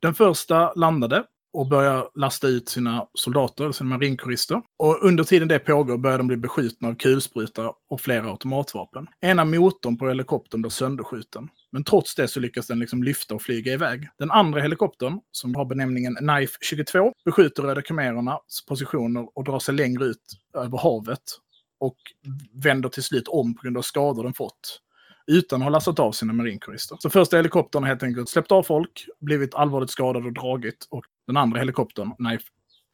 Den 0.00 0.14
första 0.14 0.72
landade 0.74 1.24
och 1.56 1.68
börjar 1.68 2.08
lasta 2.14 2.48
ut 2.48 2.68
sina 2.68 3.06
soldater, 3.14 3.72
sina 3.72 3.90
marinkårister. 3.90 4.62
Och 4.78 5.04
under 5.04 5.24
tiden 5.24 5.48
det 5.48 5.58
pågår 5.58 5.98
börjar 5.98 6.18
de 6.18 6.26
bli 6.26 6.36
beskjutna 6.36 6.88
av 6.88 6.94
kulsprutar 6.94 7.72
och 7.88 8.00
flera 8.00 8.30
automatvapen. 8.30 9.06
Ena 9.20 9.44
motorn 9.44 9.98
på 9.98 10.08
helikoptern 10.08 10.62
blir 10.62 10.70
sönderskjuten. 10.70 11.48
Men 11.72 11.84
trots 11.84 12.14
det 12.14 12.28
så 12.28 12.40
lyckas 12.40 12.66
den 12.66 12.78
liksom 12.78 13.02
lyfta 13.02 13.34
och 13.34 13.42
flyga 13.42 13.72
iväg. 13.72 14.08
Den 14.18 14.30
andra 14.30 14.60
helikoptern, 14.60 15.20
som 15.30 15.54
har 15.54 15.64
benämningen 15.64 16.14
Knife 16.14 16.56
22, 16.60 17.12
beskjuter 17.24 17.62
röda 17.62 17.82
khmerernas 17.82 18.64
positioner 18.68 19.28
och 19.34 19.44
drar 19.44 19.58
sig 19.58 19.74
längre 19.74 20.04
ut 20.04 20.22
över 20.54 20.78
havet. 20.78 21.20
Och 21.78 21.96
vänder 22.52 22.88
till 22.88 23.02
slut 23.02 23.28
om 23.28 23.54
på 23.54 23.62
grund 23.62 23.78
av 23.78 23.82
skador 23.82 24.24
den 24.24 24.34
fått 24.34 24.80
utan 25.26 25.60
att 25.62 25.64
ha 25.64 25.70
lastat 25.70 25.98
av 25.98 26.12
sina 26.12 26.32
marinkårister. 26.32 26.96
Så 27.00 27.10
första 27.10 27.36
helikoptern 27.36 27.82
har 27.82 27.88
helt 27.88 28.02
enkelt 28.02 28.28
släppt 28.28 28.52
av 28.52 28.62
folk, 28.62 29.06
blivit 29.20 29.54
allvarligt 29.54 29.90
skadad 29.90 30.26
och 30.26 30.32
dragit. 30.32 30.86
Och 30.90 31.04
den 31.26 31.36
andra 31.36 31.58
helikoptern, 31.58 32.16
Knife 32.16 32.44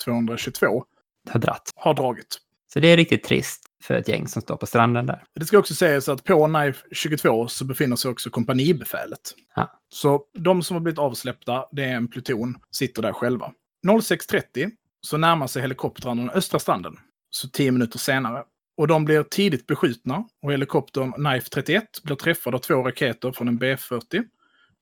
222, 0.05 0.85
Har 1.31 1.41
dratt. 1.41 1.71
har 1.75 1.95
dragit. 1.95 2.39
Så 2.73 2.81
det 2.81 2.89
är 2.89 2.97
riktigt 2.97 3.25
trist 3.25 3.63
för 3.83 3.95
ett 3.95 4.09
gäng 4.09 4.29
som 4.29 4.43
står 4.43 4.57
på 4.57 4.67
stranden 4.67 5.07
där. 5.07 5.25
Det 5.35 5.45
ska 5.45 5.59
också 5.59 5.75
sägas 5.75 6.09
att 6.09 6.25
på 6.25 6.47
Knife 6.47 6.87
22 6.93 7.49
så 7.49 7.65
befinner 7.65 7.97
sig 7.97 8.11
också 8.11 8.31
kompanibefälet. 8.31 9.21
Ja. 9.57 9.81
Så 9.89 10.25
de 10.39 10.63
som 10.63 10.75
har 10.75 10.81
blivit 10.81 10.99
avsläppta, 10.99 11.65
det 11.73 11.85
är 11.85 11.95
en 11.95 12.09
pluton, 12.09 12.55
sitter 12.71 13.03
där 13.03 13.13
själva. 13.13 13.53
06.30 13.87 14.71
så 15.01 15.17
närmar 15.17 15.47
sig 15.47 15.63
helikoptrarna 15.63 16.23
den 16.23 16.31
östra 16.31 16.59
stranden. 16.59 16.97
Så 17.31 17.49
tio 17.49 17.73
minuter 17.73 17.99
senare. 17.99 18.45
Och 18.83 18.89
de 18.89 19.05
blir 19.05 19.23
tidigt 19.23 19.67
beskjutna 19.67 20.25
och 20.43 20.53
helikoptern 20.53 21.13
Knife 21.13 21.49
31 21.49 21.85
blir 22.05 22.17
träffad 22.17 22.55
av 22.55 22.59
två 22.59 22.75
raketer 22.75 23.33
från 23.33 23.49
en 23.49 23.59
B40. 23.59 24.25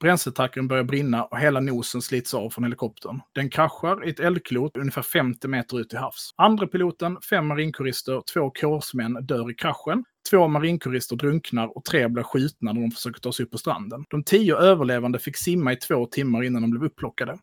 Bränsletacken 0.00 0.68
börjar 0.68 0.84
brinna 0.84 1.24
och 1.24 1.38
hela 1.38 1.60
nosen 1.60 2.02
slits 2.02 2.34
av 2.34 2.50
från 2.50 2.64
helikoptern. 2.64 3.20
Den 3.34 3.50
kraschar 3.50 4.06
i 4.06 4.10
ett 4.10 4.20
eldklot 4.20 4.76
ungefär 4.76 5.02
50 5.02 5.48
meter 5.48 5.80
ut 5.80 5.92
i 5.92 5.96
havs. 5.96 6.34
Andra 6.36 6.66
piloten, 6.66 7.18
fem 7.30 7.46
marinkårister, 7.46 8.22
två 8.34 8.50
kårsmän 8.50 9.26
dör 9.26 9.50
i 9.50 9.54
kraschen. 9.54 10.04
Två 10.30 10.48
marinkårister 10.48 11.16
drunknar 11.16 11.76
och 11.76 11.84
tre 11.84 12.08
blir 12.08 12.22
skjutna 12.22 12.72
när 12.72 12.80
de 12.80 12.90
försöker 12.90 13.20
ta 13.20 13.32
sig 13.32 13.44
upp 13.44 13.50
på 13.50 13.58
stranden. 13.58 14.04
De 14.10 14.24
tio 14.24 14.56
överlevande 14.56 15.18
fick 15.18 15.36
simma 15.36 15.72
i 15.72 15.76
två 15.76 16.06
timmar 16.06 16.42
innan 16.42 16.62
de 16.62 16.70
blev 16.70 16.84
upplockade. 16.84 17.38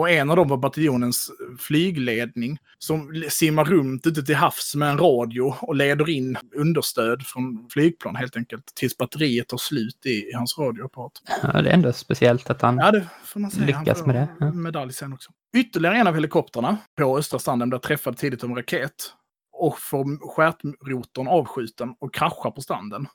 Och 0.00 0.10
en 0.10 0.30
av 0.30 0.36
dem 0.36 0.48
var 0.48 0.56
bataljonens 0.56 1.30
flygledning 1.58 2.58
som 2.78 3.24
simmar 3.28 3.64
runt 3.64 4.06
ute 4.06 4.22
till 4.22 4.34
havs 4.34 4.74
med 4.74 4.90
en 4.90 4.98
radio 4.98 5.54
och 5.60 5.74
leder 5.74 6.10
in 6.10 6.36
understöd 6.56 7.22
från 7.26 7.68
flygplan 7.72 8.16
helt 8.16 8.36
enkelt 8.36 8.74
tills 8.74 8.96
batteriet 8.96 9.48
tar 9.48 9.56
slut 9.56 10.06
i, 10.06 10.32
hans 10.34 10.58
radioapparat. 10.58 11.12
Ja, 11.42 11.62
det 11.62 11.70
är 11.70 11.74
ändå 11.74 11.92
speciellt 11.92 12.50
att 12.50 12.62
han... 12.62 12.76
Ja, 12.76 12.90
det 12.90 13.06
får 13.24 13.40
man 13.40 13.50
säga. 13.50 13.66
Lyckas 13.66 13.86
Han 13.86 13.96
får 13.96 14.06
med 14.06 14.16
det, 14.16 14.28
ja. 14.40 14.52
Medalj 14.52 14.92
sen 14.92 15.12
också. 15.12 15.30
Ytterligare 15.56 15.96
en 15.96 16.06
av 16.06 16.14
helikoptrarna 16.14 16.76
på 16.96 17.18
östra 17.18 17.38
stranden 17.38 17.68
blir 17.68 17.78
träffad 17.78 18.16
tidigt 18.16 18.44
av 18.44 18.50
en 18.50 18.56
raket. 18.56 19.12
och 19.52 19.78
får 19.78 20.34
stjärtrotorn 20.34 21.28
avskjuten 21.28 21.94
och 21.98 22.14
kraschar 22.14 22.50
på 22.50 22.60
stranden. 22.60 23.06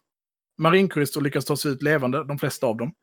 Marinkurister 0.57 1.21
lyckas 1.21 1.45
ta 1.45 1.57
sig 1.57 1.71
ut 1.71 1.81
levande, 1.81 2.23
de 2.23 2.39
flesta 2.39 2.67
av 2.67 2.77
dem. 2.77 2.93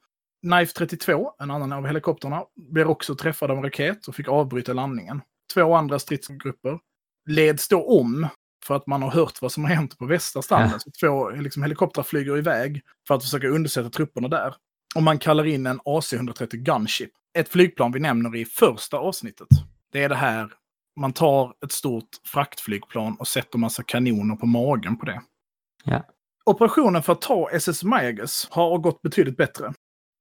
Knife 0.42 0.72
32, 0.72 1.32
en 1.38 1.50
annan 1.50 1.72
av 1.72 1.86
helikopterna, 1.86 2.42
blir 2.56 2.86
också 2.86 3.14
träffad 3.14 3.50
av 3.50 3.56
en 3.56 3.62
raket 3.62 4.06
och 4.06 4.14
fick 4.14 4.28
avbryta 4.28 4.72
landningen. 4.72 5.22
Två 5.54 5.74
andra 5.74 5.98
stridsgrupper 5.98 6.78
leds 7.30 7.68
då 7.68 8.00
om 8.00 8.28
för 8.66 8.74
att 8.74 8.86
man 8.86 9.02
har 9.02 9.10
hört 9.10 9.42
vad 9.42 9.52
som 9.52 9.64
har 9.64 9.70
hänt 9.70 9.98
på 9.98 10.06
västra 10.06 10.42
stranden. 10.42 10.70
Ja. 10.72 10.78
Så 10.78 10.90
två 11.00 11.30
liksom, 11.30 11.62
helikoptrar 11.62 12.04
flyger 12.04 12.38
iväg 12.38 12.82
för 13.08 13.14
att 13.14 13.22
försöka 13.22 13.48
undersätta 13.48 13.90
trupperna 13.90 14.28
där. 14.28 14.54
Och 14.94 15.02
man 15.02 15.18
kallar 15.18 15.44
in 15.44 15.66
en 15.66 15.80
AC-130 15.80 16.56
Gunship. 16.56 17.10
Ett 17.38 17.48
flygplan 17.48 17.92
vi 17.92 18.00
nämner 18.00 18.36
i 18.36 18.44
första 18.44 18.98
avsnittet. 18.98 19.48
Det 19.92 20.02
är 20.02 20.08
det 20.08 20.14
här, 20.14 20.52
man 21.00 21.12
tar 21.12 21.54
ett 21.64 21.72
stort 21.72 22.08
fraktflygplan 22.24 23.16
och 23.16 23.28
sätter 23.28 23.58
massa 23.58 23.82
kanoner 23.82 24.36
på 24.36 24.46
magen 24.46 24.96
på 24.96 25.06
det. 25.06 25.22
Ja. 25.84 26.02
Operationen 26.44 27.02
för 27.02 27.12
att 27.12 27.22
ta 27.22 27.50
SS 27.50 27.84
Mayagus 27.84 28.48
har 28.50 28.78
gått 28.78 29.02
betydligt 29.02 29.36
bättre. 29.36 29.74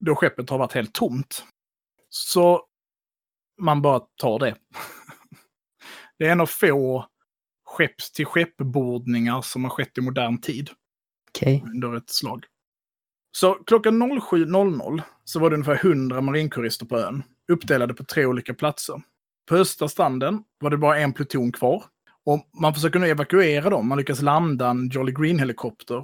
Då 0.06 0.16
skeppet 0.16 0.50
har 0.50 0.58
varit 0.58 0.74
helt 0.74 0.94
tomt. 0.94 1.46
Så 2.10 2.66
man 3.62 3.82
bara 3.82 4.00
tar 4.00 4.40
det. 4.40 4.56
det 6.20 6.28
är 6.28 6.32
en 6.32 6.42
av 6.42 6.46
få 6.46 7.06
skepps 7.66 8.12
till 8.12 8.26
skeppbordningar 8.26 9.42
som 9.42 9.64
har 9.64 9.72
skett 9.72 9.98
i 9.98 10.02
modern 10.02 10.42
tid. 10.42 10.70
Okay. 11.30 11.62
Under 11.62 11.96
ett 11.96 12.10
slag. 12.10 12.46
Så 13.32 13.54
klockan 13.54 14.04
07.00 14.04 15.02
så 15.24 15.40
var 15.40 15.50
det 15.50 15.54
ungefär 15.54 15.86
100 15.86 16.22
marinkurister 16.22 16.86
på 16.86 16.98
ön, 16.98 17.24
uppdelade 17.52 17.94
på 17.94 18.04
tre 18.04 18.26
olika 18.26 18.54
platser. 18.54 19.02
På 19.50 19.56
östra 19.56 19.88
stranden 19.88 20.44
var 20.60 20.70
det 20.70 20.78
bara 20.78 21.00
en 21.00 21.14
pluton 21.14 21.52
kvar. 21.52 21.84
Och 22.26 22.50
man 22.62 22.74
försöker 22.74 23.00
nu 23.00 23.08
evakuera 23.08 23.70
dem. 23.70 23.88
Man 23.88 23.98
lyckas 23.98 24.22
landa 24.22 24.70
en 24.70 24.90
Jolly 24.90 25.12
Green-helikopter. 25.12 26.04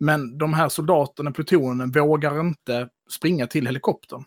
Men 0.00 0.38
de 0.38 0.54
här 0.54 0.68
soldaterna, 0.68 1.30
plutonen, 1.32 1.90
vågar 1.90 2.40
inte 2.40 2.88
springa 3.08 3.46
till 3.46 3.66
helikoptern. 3.66 4.24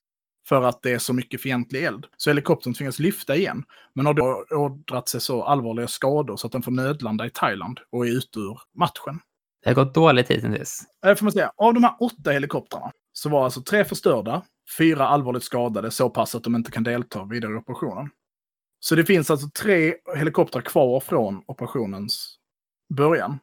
För 0.47 0.61
att 0.61 0.81
det 0.81 0.91
är 0.91 0.99
så 0.99 1.13
mycket 1.13 1.41
fientlig 1.41 1.83
eld. 1.83 2.05
Så 2.17 2.29
helikoptern 2.29 2.73
tvingas 2.73 2.99
lyfta 2.99 3.35
igen. 3.35 3.63
Men 3.95 4.05
har 4.05 4.13
då 4.13 4.45
ådrat 4.51 5.09
sig 5.09 5.21
så 5.21 5.43
allvarliga 5.43 5.87
skador 5.87 6.37
så 6.37 6.47
att 6.47 6.53
den 6.53 6.61
får 6.61 6.71
nödlanda 6.71 7.25
i 7.25 7.29
Thailand 7.29 7.79
och 7.89 8.07
är 8.07 8.11
ute 8.11 8.39
ur 8.39 8.59
matchen. 8.75 9.19
Det 9.63 9.69
har 9.69 9.75
gått 9.75 9.93
dåligt 9.93 10.31
hittills. 10.31 10.83
Det 11.01 11.15
får 11.15 11.25
man 11.25 11.31
säga. 11.31 11.51
Av 11.57 11.73
de 11.73 11.83
här 11.83 11.95
åtta 11.99 12.31
helikoptrarna 12.31 12.91
så 13.13 13.29
var 13.29 13.43
alltså 13.43 13.61
tre 13.61 13.85
förstörda, 13.85 14.41
fyra 14.77 15.07
allvarligt 15.07 15.43
skadade 15.43 15.91
så 15.91 16.09
pass 16.09 16.35
att 16.35 16.43
de 16.43 16.55
inte 16.55 16.71
kan 16.71 16.83
delta 16.83 17.25
vidare 17.25 17.53
i 17.53 17.55
operationen. 17.55 18.09
Så 18.79 18.95
det 18.95 19.05
finns 19.05 19.31
alltså 19.31 19.49
tre 19.49 19.95
helikoptrar 20.15 20.61
kvar 20.61 20.99
från 20.99 21.43
operationens 21.47 22.37
början. 22.93 23.39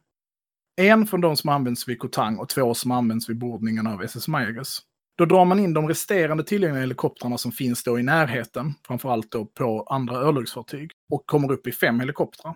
En 0.77 1.07
från 1.07 1.21
de 1.21 1.37
som 1.37 1.51
används 1.51 1.89
vid 1.89 1.99
Kotang 1.99 2.39
och 2.39 2.49
två 2.49 2.75
som 2.75 2.91
används 2.91 3.29
vid 3.29 3.39
bordningen 3.39 3.87
av 3.87 4.03
SS 4.03 4.29
Mayagus. 4.29 4.83
Då 5.19 5.25
drar 5.25 5.45
man 5.45 5.59
in 5.59 5.75
de 5.75 5.89
resterande 5.89 6.45
tillgängliga 6.45 6.81
helikoptrarna 6.81 7.39
som 7.39 7.53
finns 7.53 7.85
då 7.85 7.99
i 7.99 8.03
närheten, 8.03 8.75
framförallt 8.87 9.31
då 9.31 9.47
på 9.47 9.83
andra 9.91 10.17
örlogsfartyg, 10.17 10.91
och 11.13 11.27
kommer 11.27 11.53
upp 11.53 11.67
i 11.67 11.73
fem 11.73 12.01
helikoptrar. 12.01 12.55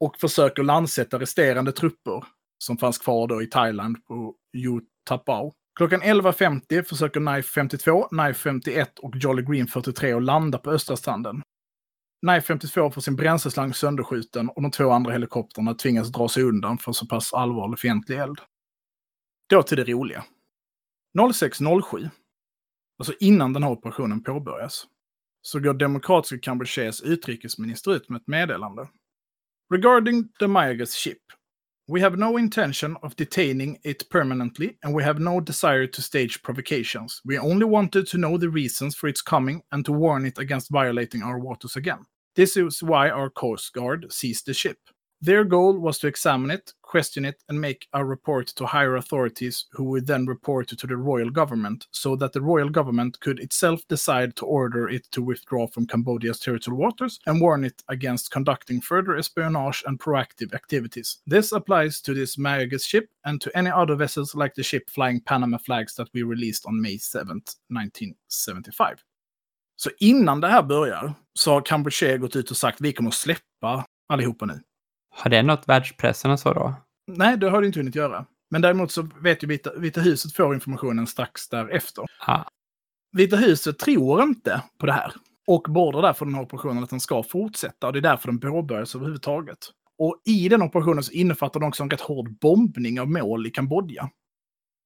Och 0.00 0.16
försöker 0.16 0.62
landsätta 0.62 1.18
resterande 1.18 1.72
trupper 1.72 2.24
som 2.64 2.78
fanns 2.78 2.98
kvar 2.98 3.26
då 3.26 3.42
i 3.42 3.46
Thailand 3.46 4.04
på 4.04 4.34
Utapao. 4.56 5.52
Klockan 5.78 6.02
11.50 6.02 6.82
försöker 6.82 7.20
Knife 7.20 7.48
52, 7.48 8.02
Knife 8.02 8.40
51 8.40 8.98
och 8.98 9.16
Jolly 9.16 9.42
Green 9.42 9.66
43 9.66 10.12
att 10.12 10.22
landa 10.22 10.58
på 10.58 10.70
östra 10.70 10.96
stranden. 10.96 11.42
Knife 12.26 12.46
52 12.46 12.90
får 12.90 13.00
sin 13.00 13.16
bränsleslang 13.16 13.74
sönderskjuten 13.74 14.48
och 14.48 14.62
de 14.62 14.70
två 14.70 14.90
andra 14.90 15.12
helikoptrarna 15.12 15.74
tvingas 15.74 16.12
dra 16.12 16.28
sig 16.28 16.42
undan 16.42 16.78
för 16.78 16.92
så 16.92 17.06
pass 17.06 17.32
allvarlig 17.32 17.78
fientlig 17.78 18.18
eld. 18.18 18.38
Då 19.50 19.62
till 19.62 19.76
det 19.76 19.84
roliga. 19.84 20.24
06.07, 21.18 22.10
alltså 22.98 23.14
innan 23.20 23.52
den 23.52 23.62
här 23.62 23.70
operationen 23.70 24.22
påbörjas, 24.22 24.86
så 25.42 25.60
går 25.60 25.74
demokratiska 25.74 26.38
Kampucheas 26.38 27.00
utrikesminister 27.00 27.94
ut 27.94 28.08
med 28.08 28.20
ett 28.20 28.26
meddelande. 28.26 28.88
Regarding 29.70 30.28
the 30.38 30.46
Mayagas 30.46 30.94
ship, 30.94 31.22
We 31.88 32.00
have 32.00 32.16
no 32.16 32.38
intention 32.38 32.96
of 33.02 33.16
detaining 33.16 33.78
it 33.82 34.08
permanently, 34.08 34.78
and 34.82 34.94
we 34.94 35.02
have 35.02 35.18
no 35.18 35.40
desire 35.40 35.86
to 35.88 36.00
stage 36.00 36.40
provocations. 36.42 37.20
We 37.24 37.38
only 37.38 37.64
wanted 37.64 38.06
to 38.06 38.18
know 38.18 38.38
the 38.38 38.48
reasons 38.48 38.94
for 38.94 39.08
its 39.08 39.20
coming 39.20 39.62
and 39.72 39.84
to 39.84 39.92
warn 39.92 40.24
it 40.24 40.38
against 40.38 40.70
violating 40.70 41.22
our 41.22 41.40
waters 41.40 41.76
again. 41.76 42.04
This 42.36 42.56
is 42.56 42.82
why 42.82 43.10
our 43.10 43.28
Coast 43.30 43.72
Guard 43.74 44.12
seized 44.12 44.46
the 44.46 44.54
ship. 44.54 44.78
Their 45.24 45.44
goal 45.44 45.78
was 45.78 46.00
to 46.00 46.08
examine 46.08 46.50
it, 46.50 46.72
question 46.82 47.24
it, 47.24 47.44
and 47.48 47.60
make 47.60 47.86
a 47.92 48.04
report 48.04 48.48
to 48.48 48.66
higher 48.66 48.96
authorities 48.96 49.66
who 49.70 49.84
would 49.84 50.04
then 50.04 50.26
report 50.26 50.66
to 50.66 50.86
the 50.86 50.96
royal 50.96 51.30
government, 51.30 51.86
so 51.92 52.16
that 52.16 52.32
the 52.32 52.40
royal 52.40 52.68
government 52.68 53.20
could 53.20 53.38
itself 53.38 53.86
decide 53.86 54.34
to 54.34 54.46
order 54.46 54.88
it 54.88 55.06
to 55.12 55.22
withdraw 55.22 55.68
from 55.68 55.86
Cambodia's 55.86 56.40
territorial 56.40 56.82
waters 56.82 57.20
and 57.26 57.40
warn 57.40 57.64
it 57.64 57.84
against 57.86 58.32
conducting 58.32 58.80
further 58.80 59.16
espionage 59.16 59.84
and 59.86 60.00
proactive 60.00 60.54
activities. 60.54 61.18
This 61.24 61.52
applies 61.52 62.00
to 62.00 62.14
this 62.14 62.36
Mayagas 62.36 62.84
ship 62.84 63.08
and 63.24 63.40
to 63.42 63.56
any 63.56 63.70
other 63.70 63.94
vessels 63.94 64.34
like 64.34 64.54
the 64.56 64.64
ship 64.64 64.90
flying 64.90 65.20
Panama 65.20 65.58
flags 65.58 65.94
that 65.94 66.08
we 66.12 66.24
released 66.24 66.66
on 66.66 66.82
May 66.82 66.96
7th, 66.98 67.54
1975. 67.70 68.98
Så 69.76 69.90
innan 69.98 70.40
det 70.40 70.48
här 70.48 70.62
börjar 70.62 71.14
så 71.34 71.52
har 71.52 71.60
Kampuchea 71.60 72.16
gått 72.16 72.36
ut 72.36 72.50
och 72.50 72.56
sagt 72.56 72.80
vi 72.80 72.92
kommer 72.92 73.10
släppa 73.10 73.86
allihopa 74.08 74.46
nu. 74.46 74.60
Har 75.12 75.30
det 75.30 75.42
något 75.42 75.68
världspressen 75.68 76.30
och 76.30 76.40
så 76.40 76.52
då? 76.52 76.74
Nej, 77.06 77.36
det 77.36 77.50
har 77.50 77.60
det 77.60 77.66
inte 77.66 77.78
hunnit 77.78 77.94
göra. 77.94 78.26
Men 78.50 78.62
däremot 78.62 78.92
så 78.92 79.08
vet 79.22 79.42
ju 79.42 79.46
Vita, 79.46 79.70
Vita 79.76 80.00
huset 80.00 80.32
får 80.32 80.54
informationen 80.54 81.06
strax 81.06 81.48
därefter. 81.48 82.04
Ah. 82.26 82.44
Vita 83.16 83.36
huset 83.36 83.78
tror 83.78 84.22
inte 84.22 84.62
på 84.78 84.86
det 84.86 84.92
här. 84.92 85.12
Och 85.46 85.62
bordar 85.68 86.02
därför 86.02 86.24
den 86.24 86.34
här 86.34 86.42
operationen 86.42 86.84
att 86.84 86.90
den 86.90 87.00
ska 87.00 87.22
fortsätta. 87.22 87.86
Och 87.86 87.92
det 87.92 87.98
är 87.98 88.00
därför 88.00 88.28
den 88.28 88.40
påbörjas 88.40 88.94
överhuvudtaget. 88.94 89.58
Och 89.98 90.22
i 90.24 90.48
den 90.48 90.62
operationen 90.62 91.02
så 91.02 91.12
innefattar 91.12 91.60
den 91.60 91.68
också 91.68 91.82
en 91.82 91.90
rätt 91.90 92.00
hård 92.00 92.38
bombning 92.38 93.00
av 93.00 93.10
mål 93.10 93.46
i 93.46 93.50
Kambodja. 93.50 94.10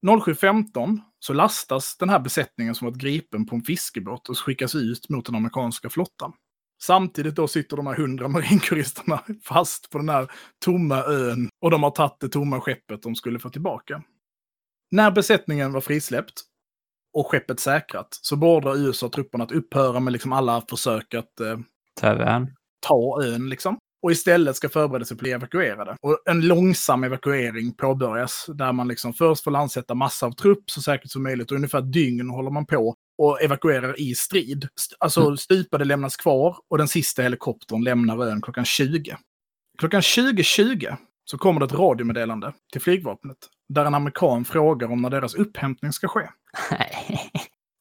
07.15 0.07 0.99
så 1.19 1.33
lastas 1.33 1.97
den 1.97 2.09
här 2.09 2.21
besättningen 2.21 2.75
som 2.75 2.87
varit 2.87 2.99
gripen 2.99 3.47
på 3.47 3.57
en 3.57 3.63
fiskebåt 3.63 4.29
och 4.29 4.39
skickas 4.39 4.75
ut 4.75 5.09
mot 5.09 5.27
den 5.27 5.35
amerikanska 5.35 5.91
flottan. 5.91 6.33
Samtidigt 6.83 7.37
då 7.37 7.49
sitter 7.49 7.77
de 7.77 7.87
här 7.87 7.95
hundra 7.95 8.29
marinkuristerna 8.29 9.23
fast 9.45 9.91
på 9.91 9.99
den 9.99 10.09
här 10.09 10.31
tomma 10.65 11.05
ön 11.05 11.49
och 11.61 11.71
de 11.71 11.83
har 11.83 11.91
tagit 11.91 12.21
det 12.21 12.29
tomma 12.29 12.61
skeppet 12.61 13.03
de 13.03 13.15
skulle 13.15 13.39
få 13.39 13.51
tillbaka. 13.51 14.03
När 14.91 15.11
besättningen 15.11 15.73
var 15.73 15.81
frisläppt 15.81 16.43
och 17.15 17.27
skeppet 17.27 17.61
säkrat 17.61 18.09
så 18.11 18.37
beordrar 18.37 18.77
USA 18.77 19.09
trupperna 19.09 19.45
att 19.45 19.53
upphöra 19.53 20.01
med 20.01 20.13
liksom 20.13 20.33
alla 20.33 20.63
försök 20.71 21.15
att 21.15 21.41
eh, 21.41 21.59
ta 22.01 22.09
ön. 22.09 22.55
Ta 22.87 23.23
ön 23.23 23.49
liksom. 23.49 23.79
Och 24.03 24.13
istället 24.13 24.57
ska 24.57 24.69
förbereda 24.69 25.05
sig 25.05 25.17
på 25.17 25.19
att 25.19 25.23
bli 25.23 25.31
evakuerade. 25.31 25.97
Och 26.01 26.19
en 26.27 26.41
långsam 26.41 27.05
evakuering 27.05 27.73
påbörjas 27.73 28.47
där 28.55 28.73
man 28.73 28.89
liksom 28.89 29.15
först 29.15 29.45
får 29.45 29.51
landsätta 29.51 29.95
massa 29.95 30.27
av 30.27 30.33
trupp 30.33 30.71
så 30.71 30.83
säkert 30.83 31.11
som 31.11 31.23
möjligt 31.23 31.51
och 31.51 31.57
ungefär 31.57 31.81
dygn 31.81 32.31
håller 32.31 32.51
man 32.51 32.67
på 32.67 32.95
och 33.19 33.43
evakuerar 33.43 34.01
i 34.01 34.15
strid. 34.15 34.69
Alltså 34.99 35.21
mm. 35.21 35.37
stupade 35.37 35.85
lämnas 35.85 36.17
kvar 36.17 36.57
och 36.71 36.79
den 36.79 36.89
sista 36.89 37.23
helikoptern 37.23 37.85
lämnar 37.85 38.27
ön 38.27 38.43
klockan 38.43 38.65
20. 38.65 39.17
Klockan 39.79 40.01
20.20 40.01 40.97
så 41.25 41.39
kommer 41.39 41.61
det 41.61 41.67
ett 41.67 41.73
radiomeddelande 41.73 42.53
till 42.73 42.81
flygvapnet 42.81 43.37
där 43.69 43.85
en 43.85 43.95
amerikan 43.95 44.45
frågar 44.45 44.93
om 44.93 45.03
när 45.03 45.11
deras 45.11 45.35
upphämtning 45.35 45.93
ska 45.93 46.09
ske. 46.09 46.29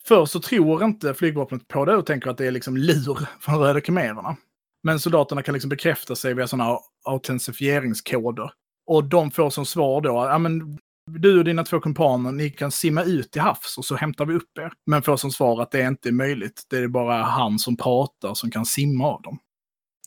Först 0.08 0.32
så 0.32 0.40
tror 0.40 0.84
inte 0.84 1.14
flygvapnet 1.14 1.68
på 1.68 1.86
det 1.86 1.96
och 1.96 2.06
tänker 2.06 2.30
att 2.30 2.38
det 2.38 2.48
är 2.48 2.52
liksom 2.52 2.78
lur 2.78 3.28
från 3.40 3.60
Röda 3.60 3.82
khmererna. 3.82 4.38
Men 4.86 5.00
soldaterna 5.00 5.42
kan 5.42 5.54
liksom 5.54 5.70
bekräfta 5.70 6.16
sig 6.16 6.34
via 6.34 6.48
sådana 6.48 6.78
autentifieringskoder. 7.06 8.52
Och 8.88 9.04
de 9.04 9.32
får 9.32 9.50
som 9.50 9.66
svar 9.66 10.02
då, 10.02 10.10
ja 10.10 10.38
men 10.38 10.78
du 11.12 11.40
och 11.40 11.46
dina 11.46 11.64
två 11.64 11.80
kumpaner, 11.80 12.32
ni 12.32 12.50
kan 12.50 12.72
simma 12.72 13.04
ut 13.04 13.32
till 13.32 13.42
havs 13.42 13.78
och 13.78 13.86
så 13.86 13.96
hämtar 13.96 14.26
vi 14.26 14.34
upp 14.34 14.58
er. 14.60 14.72
Men 14.86 15.02
får 15.02 15.18
som 15.18 15.32
svar 15.32 15.62
att 15.62 15.72
det 15.72 15.82
inte 15.82 16.10
är 16.10 16.14
möjligt. 16.14 16.64
Det 16.70 16.78
är 16.78 16.88
bara 16.88 17.24
han 17.24 17.60
som 17.60 17.78
pratar 17.78 18.34
som 18.34 18.52
kan 18.52 18.66
simma 18.66 19.08
av 19.08 19.22
dem. 19.22 19.40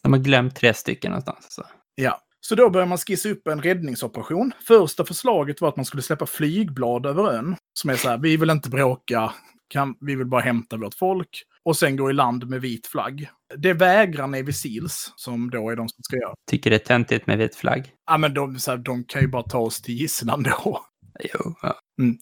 De 0.02 0.12
har 0.12 0.20
glömt 0.20 0.56
tre 0.56 0.74
stycken 0.74 1.10
någonstans. 1.10 1.46
Så. 1.48 1.64
Ja, 1.94 2.20
så 2.40 2.54
då 2.54 2.70
börjar 2.70 2.86
man 2.86 2.98
skissa 2.98 3.28
upp 3.28 3.46
en 3.46 3.62
räddningsoperation. 3.62 4.52
Första 4.66 5.04
förslaget 5.04 5.60
var 5.60 5.68
att 5.68 5.76
man 5.76 5.84
skulle 5.84 6.02
släppa 6.02 6.26
flygblad 6.26 7.06
över 7.06 7.32
ön. 7.32 7.56
Som 7.80 7.90
är 7.90 7.96
så 7.96 8.08
här, 8.08 8.18
vi 8.18 8.36
vill 8.36 8.50
inte 8.50 8.70
bråka, 8.70 9.32
kan, 9.68 9.94
vi 10.00 10.14
vill 10.14 10.26
bara 10.26 10.40
hämta 10.40 10.76
vårt 10.76 10.94
folk. 10.94 11.44
Och 11.68 11.76
sen 11.76 11.96
gå 11.96 12.10
i 12.10 12.12
land 12.12 12.48
med 12.48 12.60
vit 12.60 12.86
flagg. 12.86 13.30
Det 13.56 13.72
vägrar 13.72 14.26
Navy 14.26 14.52
Seals, 14.52 15.12
som 15.16 15.50
då 15.50 15.70
är 15.70 15.76
de 15.76 15.88
som 15.88 16.02
ska 16.02 16.16
göra. 16.16 16.34
Tycker 16.50 16.70
det 16.70 16.76
är 16.76 16.86
töntigt 16.86 17.26
med 17.26 17.38
vit 17.38 17.56
flagg? 17.56 17.92
Ja, 18.06 18.18
men 18.18 18.34
de, 18.34 18.58
så 18.58 18.70
här, 18.70 18.78
de 18.78 19.04
kan 19.04 19.22
ju 19.22 19.28
bara 19.28 19.42
ta 19.42 19.58
oss 19.58 19.82
till 19.82 19.94
gisslan 19.94 20.42
då. 20.42 20.86
Jo. 21.34 21.54
Ja. 21.62 21.74
Mm. 22.00 22.18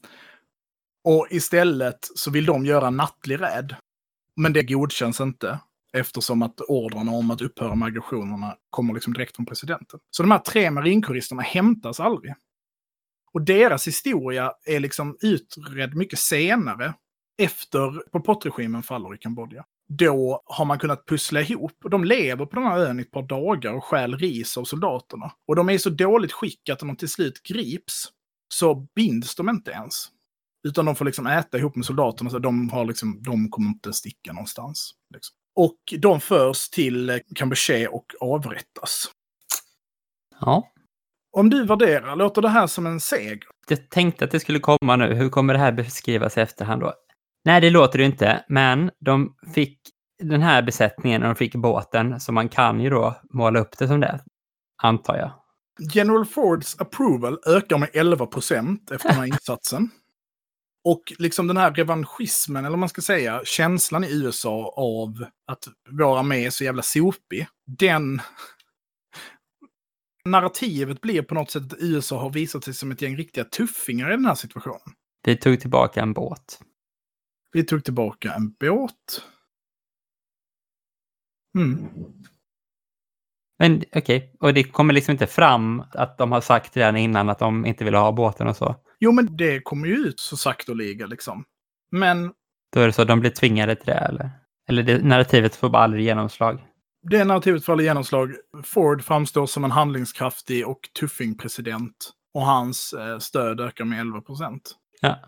Och 1.05 1.27
istället 1.31 1.99
så 2.15 2.31
vill 2.31 2.47
de 2.47 2.67
göra 2.67 2.91
nattlig 2.91 3.41
räd. 3.41 3.77
Men 4.37 4.53
det 4.53 4.63
godkänns 4.63 5.21
inte. 5.21 5.59
eftersom 5.93 6.43
att 6.43 6.61
ordrarna 6.69 7.13
om 7.13 7.31
att 7.31 7.41
upphöra 7.41 7.75
med 7.75 7.87
aggressionerna 7.87 8.57
kommer 8.71 8.95
liksom 8.95 9.13
direkt 9.13 9.37
från 9.37 9.47
presidenten. 9.47 10.01
Så 10.11 10.23
de 10.23 10.31
här 10.31 10.39
tre 10.39 10.71
marinkåristerna 10.71 11.43
hämtas 11.43 12.01
aldrig. 12.01 12.35
Och 13.33 13.43
deras 13.43 13.87
historia 13.87 14.53
är 14.67 14.81
liksom 14.81 15.17
utredd 15.21 15.95
mycket 15.95 16.19
senare, 16.19 16.95
efter 17.39 18.11
Pol 18.11 18.23
Pot-regimen 18.23 18.83
faller 18.83 19.15
i 19.15 19.19
Kambodja. 19.19 19.65
Då 19.89 20.43
har 20.45 20.65
man 20.65 20.79
kunnat 20.79 21.07
pussla 21.07 21.41
ihop. 21.41 21.73
De 21.91 22.05
lever 22.05 22.47
på 22.47 22.57
den 22.57 22.65
här 22.65 22.79
ön 22.79 22.99
i 22.99 23.03
ett 23.03 23.11
par 23.11 23.23
dagar 23.23 23.73
och 23.73 23.85
stjäl 23.85 24.19
ris 24.19 24.57
av 24.57 24.65
soldaterna. 24.65 25.33
Och 25.49 25.57
de 25.57 25.69
är 25.69 25.73
i 25.73 25.79
så 25.79 25.91
dåligt 25.91 26.33
skick 26.33 26.69
att 26.69 26.83
när 26.83 26.89
de 26.89 26.97
till 26.97 27.09
slut 27.09 27.43
grips 27.43 28.09
så 28.55 28.75
binds 28.75 29.35
de 29.35 29.49
inte 29.49 29.71
ens. 29.71 30.09
Utan 30.69 30.85
de 30.85 30.97
får 30.97 31.05
liksom 31.05 31.27
äta 31.27 31.59
ihop 31.59 31.77
med 31.77 31.85
soldaterna, 31.85 32.31
så 32.31 32.39
de, 32.39 32.71
har 32.71 32.85
liksom, 32.85 33.23
de 33.23 33.51
kommer 33.51 33.69
inte 33.69 33.93
sticka 33.93 34.33
någonstans. 34.33 34.95
Liksom. 35.15 35.37
Och 35.57 35.79
de 35.99 36.21
förs 36.21 36.69
till 36.69 37.21
Kampuchea 37.35 37.91
och 37.91 38.07
avrättas. 38.21 39.11
Ja. 40.41 40.73
Om 41.33 41.51
du 41.51 41.65
värderar, 41.65 42.17
låter 42.17 42.43
det 42.43 42.49
här 42.49 42.67
som 42.67 42.87
en 42.87 43.01
seger? 43.01 43.39
Jag 43.69 43.91
tänkte 43.91 44.25
att 44.25 44.31
det 44.31 44.41
skulle 44.41 44.59
komma 44.59 44.97
nu. 44.97 45.15
Hur 45.15 45.29
kommer 45.29 45.55
det 45.55 45.61
här 45.61 45.73
beskrivas 45.73 46.37
i 46.37 46.41
efterhand 46.41 46.83
då? 46.83 46.95
Nej, 47.47 47.61
det 47.61 47.71
låter 47.71 47.99
det 47.99 48.05
inte, 48.05 48.45
men 48.49 48.91
de 49.01 49.37
fick 49.55 49.79
den 50.23 50.43
här 50.43 50.63
besättningen 50.63 51.23
och 51.23 51.29
de 51.29 51.35
fick 51.35 51.55
båten, 51.55 52.21
så 52.21 52.33
man 52.33 52.49
kan 52.49 52.81
ju 52.81 52.91
då 52.91 53.21
måla 53.31 53.61
upp 53.61 53.79
det 53.79 53.89
som 53.89 54.01
det, 54.01 54.21
antar 54.83 55.17
jag. 55.17 55.33
General 55.95 56.25
Fords 56.25 56.81
approval 56.81 57.39
ökar 57.47 57.79
med 57.79 57.91
11 57.93 58.27
procent 58.27 58.91
efter 58.91 59.09
den 59.09 59.19
här 59.19 59.27
insatsen. 59.35 59.91
Och 60.85 61.13
liksom 61.19 61.47
den 61.47 61.57
här 61.57 61.71
revanschismen, 61.71 62.65
eller 62.65 62.71
vad 62.71 62.79
man 62.79 62.89
ska 62.89 63.03
säga, 63.03 63.41
känslan 63.45 64.05
i 64.05 64.13
USA 64.13 64.75
av 64.77 65.25
att 65.47 65.69
vår 65.91 66.19
armé 66.19 66.47
är 66.47 66.51
så 66.51 66.65
jävla 66.65 66.83
sopig, 66.83 67.47
den... 67.79 68.21
Narrativet 70.25 71.01
blir 71.01 71.23
på 71.23 71.35
något 71.35 71.51
sätt 71.51 71.73
att 71.73 71.79
USA 71.81 72.21
har 72.21 72.31
visat 72.31 72.65
sig 72.65 72.75
som 72.75 72.91
ett 72.91 73.03
gäng 73.03 73.17
riktiga 73.17 73.45
tuffingar 73.45 74.09
i 74.09 74.17
den 74.17 74.27
här 74.27 74.35
situationen. 74.35 74.95
Vi 75.25 75.37
tog 75.37 75.61
tillbaka 75.61 76.01
en 76.01 76.13
båt. 76.13 76.59
Vi 77.57 77.65
tog 77.65 77.85
tillbaka 77.85 78.33
en 78.33 78.51
båt. 78.61 79.23
Mm. 81.59 81.89
Men 83.59 83.77
okej, 83.77 84.01
okay. 84.01 84.29
och 84.41 84.55
det 84.55 84.65
kommer 84.65 84.95
liksom 84.95 85.13
inte 85.13 85.27
fram 85.27 85.83
att 85.93 86.19
de 86.19 86.33
har 86.33 86.41
sagt 86.41 86.77
redan 86.77 86.97
innan 86.97 87.29
att 87.29 87.39
de 87.39 87.67
inte 87.67 87.85
vill 87.85 87.95
ha 87.95 88.13
båten 88.13 88.47
och 88.47 88.57
så? 88.57 88.77
Jo, 88.99 89.13
men 89.13 89.37
det 89.37 89.61
kommer 89.61 89.87
ju 89.87 89.95
ut 89.95 90.21
så 90.21 90.37
sakteliga 90.37 91.07
liksom. 91.07 91.45
Men... 91.91 92.33
Då 92.73 92.81
är 92.81 92.87
det 92.87 92.93
så 92.93 93.03
att 93.03 93.09
de 93.09 93.21
blir 93.21 93.31
tvingade 93.31 93.77
till 93.77 93.87
det, 93.87 93.93
eller? 93.93 94.31
Eller 94.69 94.83
det 94.83 95.05
narrativet 95.05 95.57
får 95.57 95.69
bara 95.69 95.83
aldrig 95.83 96.05
genomslag? 96.05 96.67
Det 97.11 97.25
narrativet 97.25 97.65
får 97.65 97.73
aldrig 97.73 97.87
genomslag. 97.87 98.35
Ford 98.65 99.05
framstår 99.05 99.47
som 99.47 99.65
en 99.65 99.71
handlingskraftig 99.71 100.69
och 100.69 100.81
tuffing 101.01 101.39
president. 101.39 102.11
Och 102.35 102.47
hans 102.47 102.93
eh, 102.93 103.19
stöd 103.19 103.61
ökar 103.61 103.85
med 103.85 104.01
11 104.01 104.21
procent. 104.21 104.77
Ja. 105.01 105.19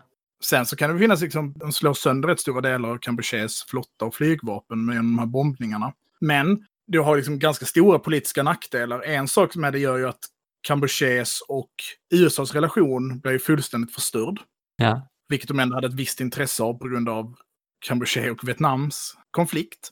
Sen 0.43 0.65
så 0.65 0.75
kan 0.75 0.93
det 0.93 0.99
finnas, 0.99 1.21
liksom, 1.21 1.53
de 1.53 1.71
slår 1.71 1.93
sönder 1.93 2.29
rätt 2.29 2.39
stora 2.39 2.61
delar 2.61 2.89
av 2.89 2.97
Kampucheas 2.97 3.65
flotta 3.67 4.05
och 4.05 4.15
flygvapen 4.15 4.85
med 4.85 4.95
de 4.95 5.19
här 5.19 5.25
bombningarna. 5.25 5.93
Men 6.21 6.65
det 6.87 6.97
har 6.97 7.17
liksom 7.17 7.39
ganska 7.39 7.65
stora 7.65 7.99
politiska 7.99 8.43
nackdelar. 8.43 9.01
En 9.01 9.27
sak 9.27 9.55
med 9.55 9.73
det 9.73 9.79
gör 9.79 9.97
ju 9.97 10.07
att 10.07 10.19
Kampucheas 10.61 11.41
och 11.47 11.71
USAs 12.13 12.53
relation 12.53 13.19
blev 13.19 13.39
fullständigt 13.39 13.93
förstörd. 13.93 14.39
Ja. 14.77 15.07
Vilket 15.29 15.47
de 15.47 15.59
ändå 15.59 15.75
hade 15.75 15.87
ett 15.87 15.93
visst 15.93 16.21
intresse 16.21 16.63
av 16.63 16.73
på 16.73 16.87
grund 16.87 17.09
av 17.09 17.35
Kampuchea 17.85 18.31
och 18.31 18.47
Vietnams 18.47 19.17
konflikt. 19.31 19.89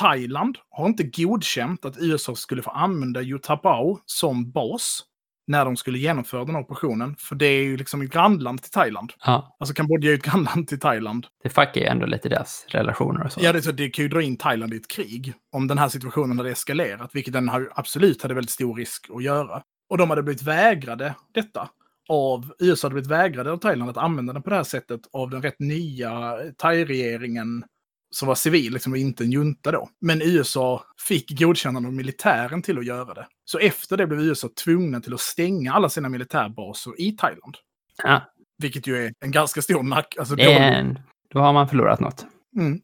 Thailand 0.00 0.58
har 0.70 0.86
inte 0.86 1.02
godkänt 1.02 1.84
att 1.84 1.98
USA 1.98 2.34
skulle 2.34 2.62
få 2.62 2.70
använda 2.70 3.20
Utapao 3.20 4.00
som 4.06 4.50
bas 4.50 5.04
när 5.50 5.64
de 5.64 5.76
skulle 5.76 5.98
genomföra 5.98 6.44
den 6.44 6.54
här 6.54 6.62
operationen. 6.62 7.16
För 7.18 7.34
det 7.34 7.46
är 7.46 7.62
ju 7.62 7.76
liksom 7.76 8.02
ett 8.02 8.12
grannland 8.12 8.62
till 8.62 8.70
Thailand. 8.70 9.12
Ja. 9.24 9.56
Alltså 9.60 9.74
Kambodja 9.74 10.08
är 10.08 10.12
ju 10.12 10.18
ett 10.18 10.24
grannland 10.24 10.68
till 10.68 10.80
Thailand. 10.80 11.26
Det 11.42 11.48
fuckar 11.48 11.80
ju 11.80 11.86
ändå 11.86 12.06
lite 12.06 12.28
deras 12.28 12.66
relationer 12.68 13.24
och 13.24 13.32
så. 13.32 13.40
Ja, 13.42 13.52
det, 13.52 13.62
så 13.62 13.72
det 13.72 13.90
kan 13.90 14.02
ju 14.02 14.08
dra 14.08 14.22
in 14.22 14.36
Thailand 14.36 14.74
i 14.74 14.76
ett 14.76 14.88
krig. 14.88 15.32
Om 15.52 15.68
den 15.68 15.78
här 15.78 15.88
situationen 15.88 16.38
hade 16.38 16.50
eskalerat, 16.50 17.10
vilket 17.12 17.32
den 17.32 17.48
har, 17.48 17.72
absolut 17.74 18.22
hade 18.22 18.34
väldigt 18.34 18.50
stor 18.50 18.76
risk 18.76 19.06
att 19.14 19.22
göra. 19.22 19.62
Och 19.90 19.98
de 19.98 20.10
hade 20.10 20.22
blivit 20.22 20.42
vägrade 20.42 21.14
detta. 21.34 21.68
Av, 22.08 22.52
USA 22.58 22.86
hade 22.86 22.94
blivit 22.94 23.10
vägrade 23.10 23.52
av 23.52 23.56
Thailand 23.56 23.90
att 23.90 23.96
använda 23.96 24.32
den 24.32 24.42
på 24.42 24.50
det 24.50 24.56
här 24.56 24.64
sättet 24.64 25.00
av 25.12 25.30
den 25.30 25.42
rätt 25.42 25.58
nya 25.58 26.36
thai-regeringen 26.58 27.64
som 28.10 28.28
var 28.28 28.34
civil, 28.34 28.72
liksom, 28.72 28.92
och 28.92 28.98
inte 28.98 29.24
en 29.24 29.30
junta 29.30 29.72
då. 29.72 29.88
Men 30.00 30.22
USA 30.22 30.84
fick 31.08 31.38
godkännande 31.38 31.88
av 31.88 31.94
militären 31.94 32.62
till 32.62 32.78
att 32.78 32.86
göra 32.86 33.14
det. 33.14 33.26
Så 33.44 33.58
efter 33.58 33.96
det 33.96 34.06
blev 34.06 34.20
USA 34.20 34.48
tvungna 34.64 35.00
till 35.00 35.14
att 35.14 35.20
stänga 35.20 35.72
alla 35.72 35.88
sina 35.88 36.08
militärbaser 36.08 37.00
i 37.00 37.12
Thailand. 37.12 37.56
Ja. 38.02 38.22
Vilket 38.58 38.86
ju 38.86 39.06
är 39.06 39.12
en 39.20 39.30
ganska 39.30 39.62
stor 39.62 39.82
nack. 39.82 40.16
Alltså, 40.18 40.38
är 40.38 40.60
en... 40.60 40.98
Då 41.30 41.40
har 41.40 41.52
man 41.52 41.68
förlorat 41.68 42.00
något. 42.00 42.26
Mm. 42.56 42.80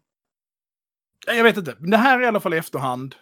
Jag 1.26 1.44
vet 1.44 1.56
inte. 1.56 1.76
Det 1.78 1.96
här 1.96 2.18
är 2.18 2.22
i 2.22 2.26
alla 2.26 2.40
fall 2.40 2.54
i 2.54 2.56
efterhand 2.56 3.14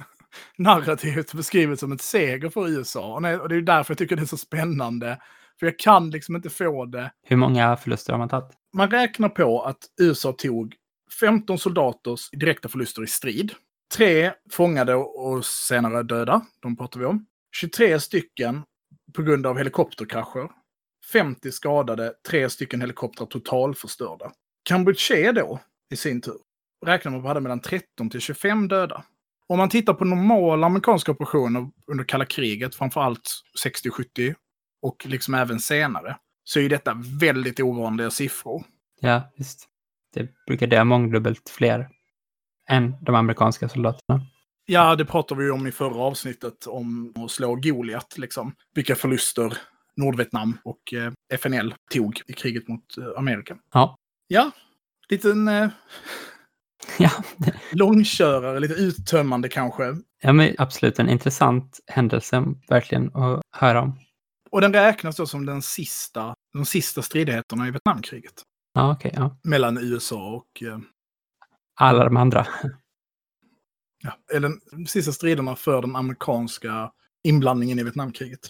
narrativet 0.58 1.34
beskrivet 1.34 1.80
som 1.80 1.92
ett 1.92 2.02
seger 2.02 2.50
för 2.50 2.68
USA. 2.68 3.14
Och 3.14 3.48
det 3.48 3.56
är 3.56 3.60
därför 3.62 3.92
jag 3.92 3.98
tycker 3.98 4.16
det 4.16 4.22
är 4.22 4.26
så 4.26 4.36
spännande. 4.36 5.18
För 5.60 5.66
jag 5.66 5.78
kan 5.78 6.10
liksom 6.10 6.36
inte 6.36 6.50
få 6.50 6.84
det. 6.84 7.12
Hur 7.22 7.36
många 7.36 7.76
förluster 7.76 8.12
har 8.12 8.18
man 8.18 8.28
tagit? 8.28 8.50
Man 8.72 8.90
räknar 8.90 9.28
på 9.28 9.62
att 9.62 9.78
USA 10.00 10.32
tog 10.32 10.74
15 11.20 11.58
soldaters 11.58 12.30
direkta 12.30 12.68
förluster 12.68 13.02
i 13.02 13.06
strid. 13.06 13.52
Tre 13.96 14.32
fångade 14.50 14.94
och 14.94 15.44
senare 15.44 16.02
döda, 16.02 16.46
de 16.60 16.76
pratar 16.76 17.00
vi 17.00 17.06
om. 17.06 17.26
23 17.56 18.00
stycken 18.00 18.62
på 19.16 19.22
grund 19.22 19.46
av 19.46 19.58
helikopterkrascher. 19.58 20.50
50 21.12 21.52
skadade, 21.52 22.14
tre 22.28 22.50
stycken 22.50 22.80
helikoptrar 22.80 23.26
totalförstörda. 23.26 24.32
Kampuchea 24.62 25.32
då, 25.32 25.60
i 25.90 25.96
sin 25.96 26.20
tur, 26.20 26.36
räknar 26.86 27.12
man 27.12 27.22
på 27.22 27.28
hade 27.28 27.40
mellan 27.40 27.60
13 27.60 28.10
till 28.10 28.20
25 28.20 28.68
döda. 28.68 29.04
Om 29.46 29.58
man 29.58 29.68
tittar 29.68 29.94
på 29.94 30.04
normala 30.04 30.66
amerikanska 30.66 31.12
operationer 31.12 31.70
under 31.86 32.04
kalla 32.04 32.24
kriget, 32.24 32.74
framförallt 32.74 33.30
60-70 33.64 34.34
och 34.82 35.06
liksom 35.06 35.34
även 35.34 35.60
senare, 35.60 36.16
så 36.44 36.60
är 36.60 36.68
detta 36.68 36.96
väldigt 37.20 37.60
ovanliga 37.60 38.10
siffror. 38.10 38.64
Ja, 39.00 39.22
visst. 39.36 39.66
Det 40.14 40.28
brukar 40.46 40.66
dö 40.66 40.84
mångdubbelt 40.84 41.48
fler 41.48 41.88
än 42.68 42.94
de 43.00 43.14
amerikanska 43.14 43.68
soldaterna. 43.68 44.20
Ja, 44.66 44.96
det 44.96 45.04
pratade 45.04 45.44
vi 45.44 45.50
om 45.50 45.66
i 45.66 45.72
förra 45.72 46.02
avsnittet 46.02 46.66
om 46.66 47.14
att 47.16 47.30
slå 47.30 47.54
Goliat, 47.54 48.18
liksom. 48.18 48.54
Vilka 48.74 48.94
förluster 48.94 49.58
Nordvietnam 49.96 50.58
och 50.64 50.94
eh, 50.94 51.12
FNL 51.34 51.74
tog 51.92 52.22
i 52.26 52.32
kriget 52.32 52.68
mot 52.68 52.98
eh, 52.98 53.18
Amerika. 53.18 53.56
Ja. 53.72 53.96
Ja, 54.28 54.50
liten 55.08 55.48
eh, 55.48 55.68
ja. 56.98 57.10
långkörare, 57.72 58.60
lite 58.60 58.74
uttömmande 58.74 59.48
kanske. 59.48 59.96
Ja, 60.22 60.32
men 60.32 60.54
absolut 60.58 60.98
en 60.98 61.08
intressant 61.08 61.80
händelse, 61.86 62.44
verkligen, 62.68 63.16
att 63.16 63.42
höra 63.56 63.82
om. 63.82 64.00
Och 64.50 64.60
den 64.60 64.72
räknas 64.72 65.16
då 65.16 65.26
som 65.26 65.46
den 65.46 65.62
sista, 65.62 66.34
de 66.52 66.64
sista 66.64 67.02
stridigheterna 67.02 67.68
i 67.68 67.70
Vietnamkriget. 67.70 68.42
Ja. 68.72 68.92
Okay, 68.92 69.12
ja. 69.14 69.36
Mellan 69.42 69.78
USA 69.78 70.30
och... 70.30 70.62
Eh, 70.62 70.78
Alla 71.74 72.04
de 72.04 72.16
andra. 72.16 72.46
ja, 74.02 74.18
eller 74.34 74.52
de 74.72 74.86
sista 74.86 75.12
striderna 75.12 75.56
för 75.56 75.82
den 75.82 75.96
amerikanska 75.96 76.92
inblandningen 77.22 77.78
i 77.78 77.82
Vietnamkriget. 77.82 78.40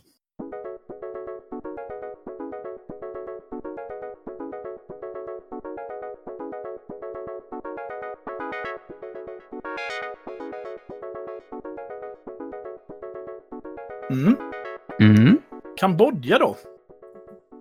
Mm. 14.10 14.36
Mm. 15.00 15.38
Kambodja 15.76 16.38
då? 16.38 16.56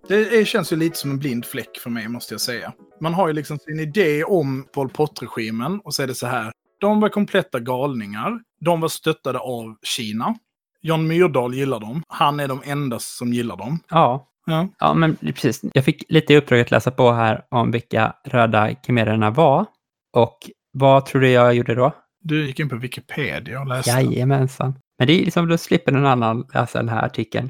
Det 0.10 0.48
känns 0.48 0.74
ju 0.74 0.76
lite 0.76 0.98
som 0.98 1.12
en 1.12 1.20
blind 1.20 1.46
fläck 1.46 1.78
för 1.84 1.90
mig, 1.90 2.08
måste 2.08 2.34
jag 2.34 2.42
säga. 2.42 2.74
Man 3.02 3.14
har 3.14 3.28
ju 3.28 3.34
liksom 3.34 3.58
sin 3.58 3.80
idé 3.80 4.24
om 4.24 4.66
Pol 4.74 4.90
Pot-regimen 4.90 5.80
och 5.84 5.94
så 5.94 6.04
är 6.04 6.08
det 6.08 6.16
så 6.16 6.28
här. 6.28 6.52
De 6.80 7.00
var 7.00 7.10
kompletta 7.10 7.60
galningar. 7.60 8.40
De 8.62 8.82
var 8.82 8.90
stöttade 8.90 9.40
av 9.40 9.76
Kina. 9.84 10.36
Jan 10.82 11.08
Myrdal 11.08 11.54
gillar 11.54 11.80
dem. 11.80 12.04
Han 12.08 12.40
är 12.40 12.48
de 12.48 12.62
enda 12.66 13.00
som 13.00 13.34
gillar 13.34 13.58
dem. 13.58 13.80
Ja. 13.90 14.26
Ja, 14.46 14.68
ja 14.80 14.94
men 14.94 15.16
precis. 15.16 15.62
Jag 15.74 15.86
fick 15.86 16.04
lite 16.10 16.34
i 16.34 16.38
uppdrag 16.38 16.60
att 16.60 16.72
läsa 16.72 16.92
på 16.92 17.12
här 17.12 17.46
om 17.50 17.72
vilka 17.72 18.14
röda 18.26 18.76
khmererna 18.76 19.32
var. 19.32 19.66
Och 20.14 20.38
vad 20.72 21.06
tror 21.06 21.22
du 21.22 21.30
jag 21.30 21.54
gjorde 21.54 21.76
då? 21.76 21.92
Du 22.22 22.48
gick 22.48 22.60
in 22.60 22.70
på 22.70 22.76
Wikipedia 22.76 23.60
och 23.60 23.68
läste. 23.68 23.92
Jajamensan. 23.92 24.74
Men 24.98 25.08
det 25.08 25.14
är 25.22 25.26
liksom, 25.26 25.48
då 25.48 25.58
slipper 25.58 25.92
någon 25.92 26.06
annan 26.06 26.48
läsa 26.54 26.80
den 26.80 26.90
här 26.90 27.06
artikeln. 27.06 27.50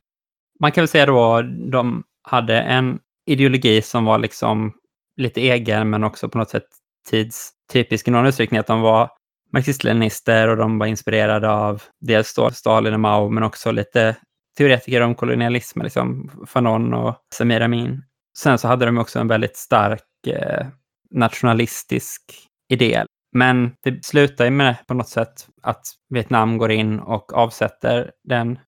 Man 0.59 0.71
kan 0.71 0.81
väl 0.81 0.87
säga 0.87 1.05
då, 1.05 1.41
de 1.71 2.03
hade 2.29 2.61
en 2.61 2.99
ideologi 3.25 3.81
som 3.81 4.05
var 4.05 4.17
liksom 4.17 4.73
lite 5.17 5.41
egen, 5.41 5.89
men 5.89 6.03
också 6.03 6.29
på 6.29 6.37
något 6.37 6.49
sätt 6.49 6.67
tidstypisk 7.09 8.07
i 8.07 8.11
någon 8.11 8.25
utsträckning, 8.25 8.59
att 8.59 8.67
de 8.67 8.81
var 8.81 9.09
marxist-leninister 9.53 10.47
och 10.47 10.57
de 10.57 10.79
var 10.79 10.85
inspirerade 10.85 11.49
av 11.49 11.83
dels 12.01 12.35
då 12.35 12.51
Stalin 12.51 12.93
och 12.93 12.99
Mao, 12.99 13.29
men 13.29 13.43
också 13.43 13.71
lite 13.71 14.15
teoretiker 14.57 15.01
om 15.01 15.15
kolonialism, 15.15 15.81
liksom 15.81 16.31
Fanon 16.47 16.93
och 16.93 17.15
Samir 17.33 17.61
Amin. 17.61 18.03
Sen 18.37 18.57
så 18.57 18.67
hade 18.67 18.85
de 18.85 18.97
också 18.97 19.19
en 19.19 19.27
väldigt 19.27 19.57
stark 19.57 20.27
eh, 20.27 20.67
nationalistisk 21.11 22.21
idé. 22.69 23.03
Men 23.31 23.71
det 23.83 24.05
slutar 24.05 24.45
ju 24.45 24.51
med 24.51 24.75
på 24.87 24.93
något 24.93 25.09
sätt 25.09 25.47
att 25.61 25.81
Vietnam 26.09 26.57
går 26.57 26.71
in 26.71 26.99
och 26.99 27.33
avsätter 27.33 28.11
den 28.23 28.59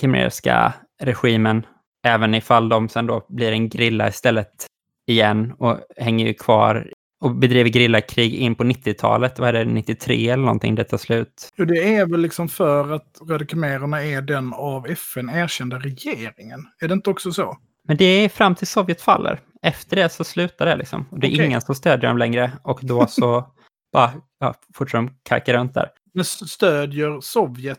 khmerska 0.00 0.72
regimen, 1.02 1.66
även 2.02 2.34
ifall 2.34 2.68
de 2.68 2.88
sen 2.88 3.06
då 3.06 3.26
blir 3.28 3.52
en 3.52 3.68
grilla 3.68 4.08
istället 4.08 4.66
igen 5.06 5.52
och 5.58 5.78
hänger 5.96 6.26
ju 6.26 6.34
kvar 6.34 6.92
och 7.20 7.34
bedriver 7.34 7.70
grillakrig 7.70 8.34
in 8.34 8.54
på 8.54 8.64
90-talet. 8.64 9.38
Vad 9.38 9.48
är 9.48 9.52
det, 9.52 9.64
93 9.64 10.28
eller 10.28 10.44
någonting 10.44 10.74
det 10.74 10.84
tar 10.84 10.96
slut? 10.96 11.48
Jo, 11.56 11.64
det 11.64 11.94
är 11.94 12.06
väl 12.06 12.20
liksom 12.20 12.48
för 12.48 12.92
att 12.92 13.18
Röda 13.28 13.46
khmererna 13.46 14.04
är 14.04 14.22
den 14.22 14.52
av 14.52 14.86
FN 14.86 15.30
erkända 15.30 15.78
regeringen. 15.78 16.60
Är 16.80 16.88
det 16.88 16.94
inte 16.94 17.10
också 17.10 17.32
så? 17.32 17.58
Men 17.88 17.96
det 17.96 18.04
är 18.04 18.28
fram 18.28 18.54
till 18.54 18.66
Sovjet 18.66 19.00
faller. 19.00 19.40
Efter 19.62 19.96
det 19.96 20.08
så 20.08 20.24
slutar 20.24 20.66
det 20.66 20.76
liksom. 20.76 21.06
Och 21.10 21.20
det 21.20 21.26
är 21.26 21.34
Okej. 21.34 21.46
ingen 21.46 21.60
som 21.60 21.74
stödjer 21.74 22.10
dem 22.10 22.18
längre 22.18 22.52
och 22.62 22.80
då 22.82 23.06
så 23.06 23.52
bara 23.92 24.12
ja, 24.40 24.54
fortsätter 24.74 24.98
de 24.98 25.14
kajka 25.22 25.52
runt 25.54 25.74
där. 25.74 25.88
Men 26.14 26.24
stödjer 26.24 27.20
Sovjet? 27.20 27.78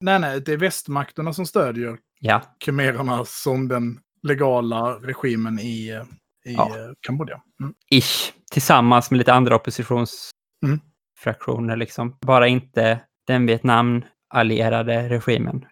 Nej, 0.00 0.18
nej, 0.18 0.40
det 0.40 0.52
är 0.52 0.56
västmakterna 0.56 1.32
som 1.32 1.46
stödjer 1.46 1.96
Ja, 2.26 2.42
khmererna 2.60 3.24
som 3.24 3.68
den 3.68 4.00
legala 4.22 4.94
regimen 4.94 5.58
i, 5.58 6.00
i 6.44 6.52
Ja. 6.52 6.70
Kambodja. 7.00 7.42
Mm. 7.60 7.74
ish. 7.90 8.32
Tillsammans 8.52 9.10
med 9.10 9.18
lite 9.18 9.32
andra 9.32 9.56
oppositionsfraktioner 9.56 11.72
Mm. 11.72 11.78
liksom. 11.78 12.18
Bara 12.20 12.48
inte 12.48 13.00
den 13.26 13.46
Vietnam-allierade 13.46 15.08
regimen. 15.08 15.66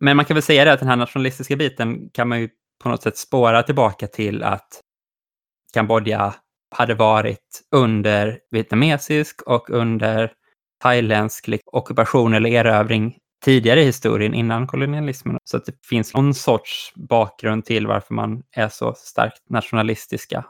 Men 0.00 0.16
man 0.16 0.24
kan 0.26 0.34
väl 0.34 0.42
säga 0.42 0.64
det 0.64 0.72
att 0.72 0.80
den 0.80 0.88
här 0.88 0.96
nationalistiska 0.96 1.56
biten 1.56 2.10
kan 2.10 2.28
man 2.28 2.40
ju 2.40 2.48
på 2.82 2.88
något 2.88 3.02
sätt 3.02 3.16
spåra 3.16 3.62
tillbaka 3.62 4.06
till 4.06 4.42
att 4.42 4.80
Kambodja 5.74 6.34
hade 6.74 6.94
varit 6.94 7.62
under 7.70 8.40
vietnamesisk 8.50 9.42
och 9.42 9.70
under 9.70 10.32
thailändsk 10.82 11.48
liksom, 11.48 11.68
ockupation 11.72 12.34
eller 12.34 12.50
erövring 12.50 13.18
tidigare 13.44 13.82
i 13.82 13.84
historien 13.84 14.34
innan 14.34 14.66
kolonialismen. 14.66 15.38
Så 15.44 15.56
att 15.56 15.66
det 15.66 15.86
finns 15.86 16.14
någon 16.14 16.34
sorts 16.34 16.92
bakgrund 16.94 17.64
till 17.64 17.86
varför 17.86 18.14
man 18.14 18.42
är 18.56 18.68
så 18.68 18.94
starkt 18.96 19.50
nationalistiska. 19.50 20.44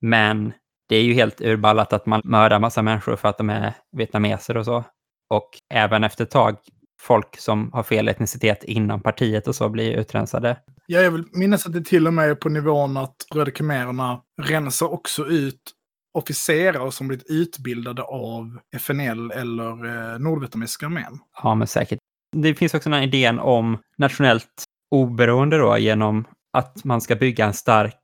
Men 0.00 0.52
det 0.88 0.96
är 0.96 1.02
ju 1.02 1.12
helt 1.12 1.40
urballat 1.40 1.92
att 1.92 2.06
man 2.06 2.20
mördar 2.24 2.58
massa 2.58 2.82
människor 2.82 3.16
för 3.16 3.28
att 3.28 3.38
de 3.38 3.50
är 3.50 3.74
vietnameser 3.96 4.56
och 4.56 4.64
så. 4.64 4.84
Och 5.30 5.50
även 5.74 6.04
efter 6.04 6.24
ett 6.24 6.30
tag, 6.30 6.56
folk 7.00 7.38
som 7.38 7.70
har 7.72 7.82
fel 7.82 8.08
etnicitet 8.08 8.64
inom 8.64 9.02
partiet 9.02 9.48
och 9.48 9.54
så 9.54 9.68
blir 9.68 9.92
utrensade. 9.92 10.56
Ja, 10.86 11.00
jag 11.00 11.10
vill 11.10 11.24
minnas 11.32 11.66
att 11.66 11.72
det 11.72 11.84
till 11.84 12.06
och 12.06 12.14
med 12.14 12.30
är 12.30 12.34
på 12.34 12.48
nivån 12.48 12.96
att 12.96 13.16
Röda 13.34 13.50
khmererna 13.50 14.20
rensar 14.42 14.92
också 14.92 15.26
ut 15.26 15.72
officerare 16.14 16.92
som 16.92 17.08
blivit 17.08 17.30
utbildade 17.30 18.02
av 18.02 18.58
FNL 18.76 19.30
eller 19.30 19.86
eh, 19.86 20.18
Nordvietnamesiska 20.18 20.86
armén. 20.86 21.18
Ja, 21.42 21.54
men 21.54 21.66
säkert. 21.66 21.98
Det 22.32 22.54
finns 22.54 22.74
också 22.74 22.90
den 22.90 22.98
här 22.98 23.06
idén 23.06 23.38
om 23.38 23.78
nationellt 23.98 24.64
oberoende 24.90 25.58
då 25.58 25.78
genom 25.78 26.24
att 26.52 26.84
man 26.84 27.00
ska 27.00 27.16
bygga 27.16 27.46
en 27.46 27.54
stark 27.54 28.00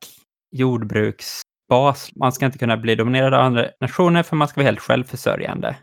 jordbruksbas. 0.51 2.11
Man 2.17 2.33
ska 2.33 2.47
inte 2.47 2.59
kunna 2.59 2.77
bli 2.77 2.95
dominerad 2.95 3.35
av 3.35 3.41
andra 3.41 3.67
nationer 3.81 4.23
för 4.23 4.37
man 4.37 4.49
ska 4.49 4.61
vara 4.61 4.67
helt 4.67 4.81
självförsörjande. 4.81 5.77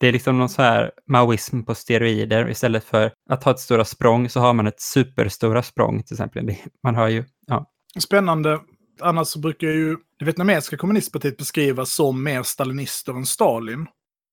Det 0.00 0.08
är 0.08 0.12
liksom 0.12 0.38
någon 0.38 0.48
så 0.48 0.62
här 0.62 0.92
maoism 1.06 1.62
på 1.62 1.74
steroider. 1.74 2.50
Istället 2.50 2.84
för 2.84 3.12
att 3.30 3.44
ha 3.44 3.52
ett 3.52 3.60
stora 3.60 3.84
språng 3.84 4.28
så 4.28 4.40
har 4.40 4.52
man 4.52 4.66
ett 4.66 4.80
superstora 4.80 5.62
språng 5.62 6.02
till 6.02 6.14
exempel. 6.14 6.54
Man 6.82 6.94
har 6.94 7.08
ju, 7.08 7.24
ja, 7.46 7.66
Spännande. 7.98 8.60
Annars 9.00 9.28
så 9.28 9.38
brukar 9.38 9.66
ju 9.66 9.96
det 10.18 10.24
vietnamesiska 10.24 10.76
kommunistpartiet 10.76 11.36
beskrivas 11.36 11.94
som 11.94 12.22
mer 12.22 12.42
stalinister 12.42 13.12
än 13.12 13.26
Stalin. 13.26 13.86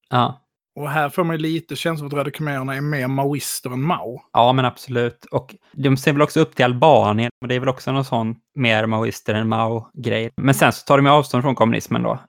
ja, 0.10 0.47
och 0.78 0.90
här 0.90 1.10
får 1.10 1.24
man 1.24 1.36
ju 1.36 1.42
lite 1.42 1.76
känsla 1.76 2.06
av 2.06 2.08
att 2.08 2.14
Röda 2.14 2.32
khmererna 2.32 2.76
är 2.76 2.82
mer 2.82 3.08
maoister 3.08 3.70
än 3.70 3.82
Mao. 3.82 4.22
Ja, 4.34 4.54
men 4.54 4.66
absolut. 4.66 5.26
Och 5.26 5.56
de 5.74 5.98
ser 5.98 6.14
väl 6.14 6.22
också 6.22 6.40
upp 6.40 6.56
till 6.56 6.66
Albanien. 6.66 7.30
Och 7.42 7.48
det 7.48 7.56
är 7.56 7.60
väl 7.60 7.70
också 7.70 7.92
någon 7.92 8.06
sån 8.06 8.36
mer 8.56 8.86
maoister 8.86 9.34
än 9.34 9.50
Mao-grej. 9.50 10.30
Men 10.42 10.54
sen 10.54 10.74
så 10.74 10.86
tar 10.86 10.98
de 10.98 11.06
ju 11.06 11.12
avstånd 11.12 11.44
från 11.44 11.56
kommunismen 11.56 12.04
då. 12.04 12.20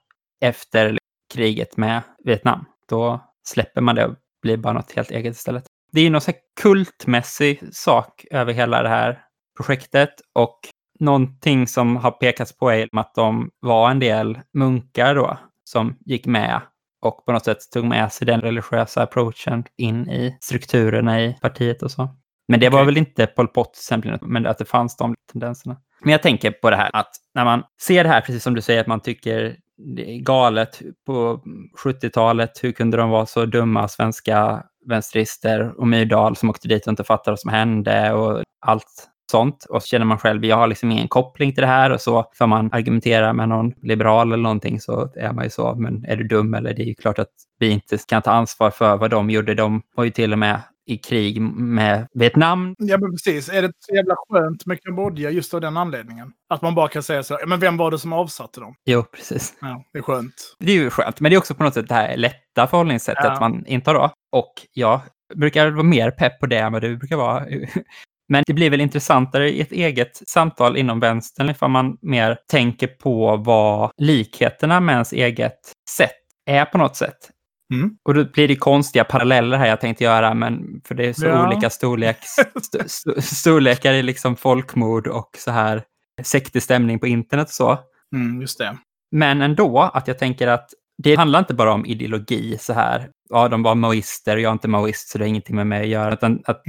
Efter 0.41 0.97
kriget 1.33 1.77
med 1.77 2.01
Vietnam. 2.23 2.65
Då 2.89 3.19
släpper 3.47 3.81
man 3.81 3.95
det 3.95 4.05
och 4.05 4.15
blir 4.41 4.57
bara 4.57 4.73
något 4.73 4.91
helt 4.91 5.11
eget 5.11 5.35
istället. 5.35 5.63
Det 5.91 5.99
är 5.99 6.03
ju 6.03 6.09
någon 6.09 6.21
sån 6.21 6.33
här 6.33 6.41
kultmässig 6.61 7.63
sak 7.71 8.25
över 8.31 8.53
hela 8.53 8.83
det 8.83 8.89
här 8.89 9.21
projektet. 9.57 10.13
Och 10.33 10.59
någonting 10.99 11.67
som 11.67 11.95
har 11.95 12.11
pekats 12.11 12.57
på 12.57 12.69
är 12.69 12.87
att 12.91 13.15
de 13.15 13.49
var 13.59 13.91
en 13.91 13.99
del 13.99 14.39
munkar 14.53 15.15
då 15.15 15.37
som 15.63 15.97
gick 16.05 16.25
med 16.25 16.61
och 17.01 17.25
på 17.25 17.31
något 17.31 17.45
sätt 17.45 17.57
tog 17.73 17.85
med 17.85 18.11
sig 18.11 18.27
den 18.27 18.41
religiösa 18.41 19.03
approachen 19.03 19.63
in 19.77 20.09
i 20.09 20.37
strukturerna 20.41 21.21
i 21.21 21.37
partiet 21.41 21.83
och 21.83 21.91
så. 21.91 22.09
Men 22.47 22.59
det 22.59 22.69
var 22.69 22.79
Okej. 22.79 22.85
väl 22.85 22.97
inte 22.97 23.27
Pol 23.27 23.47
Pot 23.47 23.89
men 24.21 24.45
att 24.45 24.57
det 24.57 24.65
fanns 24.65 24.97
de 24.97 25.15
tendenserna. 25.31 25.77
Men 26.01 26.11
jag 26.11 26.23
tänker 26.23 26.51
på 26.51 26.69
det 26.69 26.75
här 26.75 26.89
att 26.93 27.11
när 27.33 27.45
man 27.45 27.63
ser 27.81 28.03
det 28.03 28.09
här, 28.09 28.21
precis 28.21 28.43
som 28.43 28.53
du 28.53 28.61
säger, 28.61 28.81
att 28.81 28.87
man 28.87 28.99
tycker 28.99 29.55
det 29.95 30.11
är 30.11 30.19
galet 30.19 30.81
på 31.05 31.43
70-talet, 31.83 32.63
hur 32.63 32.71
kunde 32.71 32.97
de 32.97 33.09
vara 33.09 33.25
så 33.25 33.45
dumma, 33.45 33.87
svenska 33.87 34.63
vänster 34.85 35.79
och 35.79 35.87
Myrdal 35.87 36.35
som 36.35 36.49
åkte 36.49 36.67
dit 36.67 36.87
och 36.87 36.91
inte 36.91 37.03
fattade 37.03 37.31
vad 37.31 37.39
som 37.39 37.51
hände 37.51 38.13
och 38.13 38.43
allt 38.61 39.08
sånt. 39.29 39.65
Och 39.69 39.81
så 39.83 39.87
känner 39.87 40.05
man 40.05 40.17
själv, 40.17 40.45
jag 40.45 40.55
har 40.55 40.67
liksom 40.67 40.91
ingen 40.91 41.07
koppling 41.07 41.53
till 41.53 41.61
det 41.61 41.67
här 41.67 41.89
och 41.91 42.01
så 42.01 42.31
får 42.37 42.47
man 42.47 42.73
argumentera 42.73 43.33
med 43.33 43.49
någon 43.49 43.73
liberal 43.81 44.27
eller 44.33 44.43
någonting 44.43 44.79
så 44.79 45.11
är 45.15 45.33
man 45.33 45.43
ju 45.43 45.49
så, 45.49 45.75
men 45.75 46.05
är 46.05 46.15
du 46.15 46.27
dum 46.27 46.53
eller? 46.53 46.73
Det 46.73 46.81
är 46.81 46.85
ju 46.85 46.95
klart 46.95 47.19
att 47.19 47.29
vi 47.59 47.69
inte 47.69 47.97
kan 48.07 48.21
ta 48.21 48.31
ansvar 48.31 48.71
för 48.71 48.97
vad 48.97 49.09
de 49.11 49.29
gjorde. 49.29 49.53
De 49.53 49.81
var 49.95 50.03
ju 50.03 50.09
till 50.11 50.33
och 50.33 50.39
med 50.39 50.61
i 50.85 50.97
krig 50.97 51.41
med 51.41 52.07
Vietnam. 52.13 52.75
Ja, 52.77 52.97
men 52.97 53.11
precis. 53.11 53.49
Är 53.49 53.61
det 53.61 53.71
så 53.79 53.95
jävla 53.95 54.15
skönt 54.29 54.65
med 54.65 54.83
Kambodja 54.83 55.29
just 55.29 55.53
av 55.53 55.61
den 55.61 55.77
anledningen? 55.77 56.31
Att 56.49 56.61
man 56.61 56.75
bara 56.75 56.87
kan 56.87 57.03
säga 57.03 57.23
så 57.23 57.33
här, 57.33 57.41
"Ja, 57.41 57.47
men 57.47 57.59
vem 57.59 57.77
var 57.77 57.91
det 57.91 57.99
som 57.99 58.13
avsatte 58.13 58.59
dem? 58.59 58.75
Jo, 58.85 59.03
precis. 59.03 59.53
Ja, 59.61 59.83
det 59.93 59.99
är 59.99 60.03
skönt. 60.03 60.55
Det 60.59 60.71
är 60.71 60.75
ju 60.75 60.89
skönt, 60.89 61.19
men 61.19 61.29
det 61.31 61.35
är 61.35 61.37
också 61.37 61.55
på 61.55 61.63
något 61.63 61.73
sätt 61.73 61.87
det 61.87 61.93
här 61.95 62.17
lätta 62.17 62.67
förhållningssättet 62.67 63.23
Ja. 63.25 63.37
man 63.39 63.65
intar 63.65 63.93
då. 63.93 64.11
Och 64.31 64.53
jag 64.73 65.01
brukar 65.35 65.71
vara 65.71 65.83
mer 65.83 66.11
pepp 66.11 66.39
på 66.39 66.45
det 66.45 66.57
än 66.57 66.73
vad 66.73 66.81
du 66.81 66.97
brukar 66.97 67.15
vara. 67.17 67.45
Men 68.29 68.43
det 68.47 68.53
blir 68.53 68.69
väl 68.69 68.81
intressantare 68.81 69.49
i 69.49 69.61
ett 69.61 69.71
eget 69.71 70.21
samtal 70.29 70.77
inom 70.77 70.99
vänstern 70.99 71.49
ifall 71.49 71.69
man 71.71 71.97
mer 72.01 72.37
tänker 72.51 72.87
på 72.87 73.37
vad 73.37 73.91
likheterna 73.97 74.79
med 74.79 74.93
ens 74.93 75.13
eget 75.13 75.59
sätt 75.89 76.11
är 76.45 76.65
på 76.65 76.77
något 76.77 76.95
sätt. 76.95 77.17
Mm. 77.73 77.91
Och 78.07 78.13
då 78.13 78.25
blir 78.25 78.47
det 78.47 78.55
konstiga 78.55 79.03
paralleller 79.03 79.57
här 79.57 79.67
jag 79.67 79.81
tänkte 79.81 80.03
göra, 80.03 80.33
men 80.33 80.81
för 80.87 80.95
det 80.95 81.05
är 81.05 81.13
så 81.13 81.25
Ja. 81.25 81.47
olika 81.47 81.69
storleks, 81.69 82.37
st- 82.55 82.79
st- 82.85 83.21
storlekar 83.21 83.93
i 83.93 84.03
liksom 84.03 84.35
folkmord 84.35 85.07
och 85.07 85.29
så 85.37 85.51
här 85.51 85.83
sektig 86.23 86.63
stämning 86.63 86.99
på 86.99 87.07
internet 87.07 87.47
och 87.47 87.53
så. 87.53 87.77
Mm, 88.15 88.41
just 88.41 88.57
det. 88.57 88.77
Men 89.11 89.41
ändå 89.41 89.79
att 89.93 90.07
jag 90.07 90.19
tänker 90.19 90.47
att 90.47 90.69
det 91.03 91.15
handlar 91.15 91.39
inte 91.39 91.53
bara 91.53 91.73
om 91.73 91.85
ideologi 91.85 92.57
så 92.59 92.73
här. 92.73 93.09
Ja, 93.29 93.47
de 93.47 93.63
var 93.63 93.75
maoister 93.75 94.35
och 94.35 94.41
jag 94.41 94.49
är 94.49 94.53
inte 94.53 94.67
maoist 94.67 95.09
så 95.09 95.17
det 95.17 95.23
har 95.23 95.29
ingenting 95.29 95.55
med 95.55 95.67
mig 95.67 95.81
att 95.81 95.87
göra. 95.87 96.13
Utan 96.13 96.41
att 96.45 96.61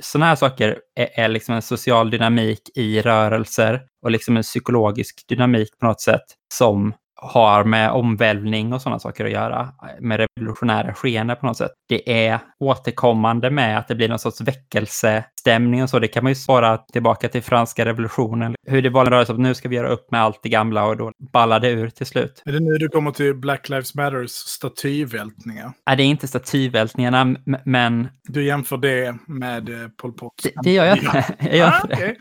sådana 0.00 0.26
här 0.26 0.36
saker 0.36 0.78
är, 0.96 1.08
är 1.24 1.28
liksom 1.28 1.54
en 1.54 1.62
social 1.62 2.10
dynamik 2.10 2.60
i 2.74 3.00
rörelser 3.00 3.82
och 4.02 4.10
liksom 4.10 4.36
en 4.36 4.42
psykologisk 4.42 5.24
dynamik 5.28 5.78
på 5.78 5.86
något 5.86 6.00
sätt 6.00 6.24
som 6.54 6.94
har 7.22 7.64
med 7.64 7.90
omvälvning 7.90 8.72
och 8.72 8.82
sådana 8.82 8.98
saker 8.98 9.24
att 9.24 9.30
göra, 9.30 9.68
med 10.00 10.20
revolutionära 10.36 10.94
skeenden 10.94 11.36
på 11.36 11.46
något 11.46 11.56
sätt. 11.56 11.70
Det 11.88 12.24
är 12.26 12.38
återkommande 12.60 13.50
med 13.50 13.78
att 13.78 13.88
det 13.88 13.94
blir 13.94 14.08
någon 14.08 14.18
sorts 14.18 14.40
väckelsestämning 14.40 15.82
och 15.82 15.90
så. 15.90 15.98
Det 15.98 16.08
kan 16.08 16.22
man 16.24 16.30
ju 16.30 16.34
svara 16.36 16.78
tillbaka 16.78 17.28
till 17.28 17.42
franska 17.42 17.84
revolutionen. 17.84 18.54
Hur 18.66 18.82
det 18.82 18.90
var 18.90 19.04
en 19.06 19.10
rörelse 19.12 19.32
att 19.32 19.38
nu 19.38 19.54
ska 19.54 19.68
vi 19.68 19.76
göra 19.76 19.88
upp 19.88 20.10
med 20.10 20.22
allt 20.22 20.40
det 20.42 20.48
gamla 20.48 20.84
och 20.84 20.96
då 20.96 21.12
ballade 21.32 21.68
det 21.68 21.72
ur 21.72 21.88
till 21.90 22.06
slut. 22.06 22.42
Är 22.46 22.52
det 22.52 22.60
nu 22.60 22.78
du 22.78 22.88
kommer 22.88 23.10
till 23.10 23.34
Black 23.34 23.68
Lives 23.68 23.94
Matters 23.94 24.30
statyvältningar? 24.30 25.72
Nej, 25.86 25.96
det 25.96 26.02
är 26.02 26.06
inte 26.06 26.28
statyvältningarna, 26.28 27.36
men 27.64 28.08
Du 28.22 28.44
jämför 28.44 28.76
det 28.76 29.14
med 29.26 29.68
eh, 29.68 29.88
Pol 30.02 30.12
Pot? 30.12 30.32
det, 30.42 30.50
det 30.62 30.72
gör 30.72 30.84
jag 30.84 30.96
inte. 30.98 31.24
Jag 31.40 31.56
gör 31.56 31.66
Ah, 31.68 31.80
inte 31.82 31.94
okej. 31.94 32.16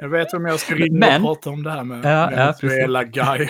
Jag 0.00 0.08
vet 0.08 0.34
vem 0.34 0.46
jag 0.46 0.60
ska 0.60 0.74
ringa 0.74 0.98
Men- 0.98 1.22
och 1.24 1.28
prata 1.28 1.50
om 1.50 1.62
det 1.62 1.70
här 1.70 1.84
med. 1.84 1.98
Ja, 2.04 2.30
ja, 2.32 2.54
Venezuela 2.62 3.04
guy. 3.04 3.48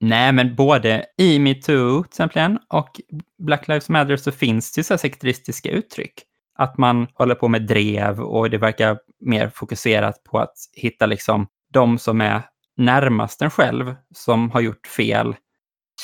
Nej, 0.00 0.32
men 0.32 0.54
både 0.54 1.04
i 1.18 1.38
metoo 1.38 2.02
till 2.02 2.08
exempel 2.08 2.58
och 2.68 3.00
Black 3.38 3.68
Lives 3.68 3.88
Matter 3.88 4.16
så 4.16 4.32
finns 4.32 4.72
det 4.72 4.78
ju 4.78 4.84
så 4.84 4.94
här 4.94 4.98
sekteristiska 4.98 5.70
uttryck. 5.70 6.22
Att 6.58 6.78
man 6.78 7.06
håller 7.14 7.34
på 7.34 7.48
med 7.48 7.66
drev 7.66 8.20
och 8.20 8.50
det 8.50 8.58
verkar 8.58 8.98
mer 9.20 9.48
fokuserat 9.54 10.24
på 10.24 10.38
att 10.38 10.54
hitta 10.72 11.06
liksom 11.06 11.46
de 11.72 11.98
som 11.98 12.20
är 12.20 12.42
närmast 12.76 13.42
en 13.42 13.50
själv 13.50 13.94
som 14.14 14.50
har 14.50 14.60
gjort 14.60 14.86
fel 14.86 15.36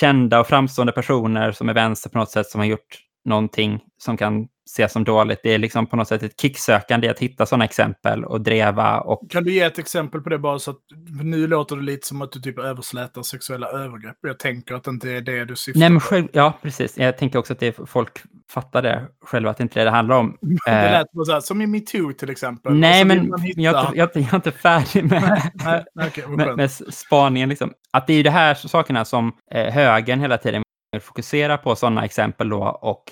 kända 0.01 0.41
och 0.41 0.47
framstående 0.47 0.93
personer 0.93 1.53
som 1.53 1.69
är 1.69 1.75
vänster 1.75 2.11
på 2.11 2.19
något 2.19 2.31
sätt 2.31 2.47
som 2.47 2.59
har 2.59 2.67
gjort 2.67 2.99
någonting 3.25 3.81
som 3.99 4.17
kan 4.17 4.49
ses 4.67 4.93
som 4.93 5.05
dåligt. 5.05 5.41
Det 5.43 5.55
är 5.55 5.59
liksom 5.59 5.87
på 5.87 5.97
något 5.97 6.09
sätt 6.09 6.23
ett 6.23 6.41
kicksökande 6.41 7.09
att 7.09 7.19
hitta 7.19 7.47
sådana 7.47 7.65
exempel 7.65 8.25
och 8.25 8.41
dreva. 8.41 9.01
Och... 9.01 9.31
Kan 9.31 9.45
du 9.45 9.53
ge 9.53 9.61
ett 9.61 9.79
exempel 9.79 10.21
på 10.21 10.29
det 10.29 10.39
bara 10.39 10.59
så 10.59 10.71
att 10.71 10.77
nu 11.23 11.47
låter 11.47 11.77
det 11.77 11.83
lite 11.83 12.07
som 12.07 12.23
att 12.23 12.33
du 12.33 12.41
typ 12.41 12.59
överslätar 12.59 13.23
sexuella 13.23 13.67
övergrepp. 13.67 14.17
Jag 14.21 14.39
tänker 14.39 14.75
att 14.75 14.85
det 14.85 14.91
inte 14.91 15.11
är 15.11 15.21
det 15.21 15.45
du 15.45 15.57
syftar 15.57 15.81
Nej, 15.81 15.91
men 15.91 16.01
själv, 16.01 16.29
Ja, 16.33 16.53
precis. 16.63 16.99
Jag 16.99 17.19
tänker 17.19 17.39
också 17.39 17.53
att 17.53 17.59
det 17.59 17.79
är, 17.79 17.87
folk 17.87 18.23
fattar 18.51 18.83
det 18.83 19.03
själva, 19.25 19.51
att 19.51 19.57
det 19.57 19.63
inte 19.63 19.81
är 19.81 19.85
det 19.85 19.91
det 19.91 19.97
handlar 19.97 20.17
om. 20.17 20.37
det 20.41 20.71
Eh, 20.73 20.91
lät 20.93 21.07
så 21.27 21.33
här, 21.33 21.41
som 21.41 21.63
i 21.63 21.67
metoo 21.67 22.13
till 22.13 22.31
exempel. 22.31 22.75
Nej, 22.75 23.05
men 23.05 23.29
jag, 23.29 23.41
är 23.41 23.49
inte- 23.49 23.61
jag, 23.61 24.11
jag 24.15 24.17
är 24.17 24.35
inte 24.35 24.51
färdig 24.51 25.05
med, 25.05 25.51
Nej, 25.65 25.85
nej, 25.95 26.11
vad 26.27 26.37
med, 26.37 26.57
med 26.57 26.71
spaningen. 26.71 27.49
Liksom. 27.49 27.73
Att 27.93 28.07
det 28.07 28.13
är 28.13 28.17
ju 28.17 28.23
det 28.23 28.31
här 28.31 28.55
sakerna 28.55 29.05
som 29.05 29.33
eh, 29.51 29.73
högern 29.73 30.21
hela 30.21 30.37
tiden 30.39 30.63
fokusera 31.01 31.59
på, 31.59 31.77
sådana 31.77 32.05
exempel 32.05 32.49
då, 32.49 32.63
och 32.63 33.05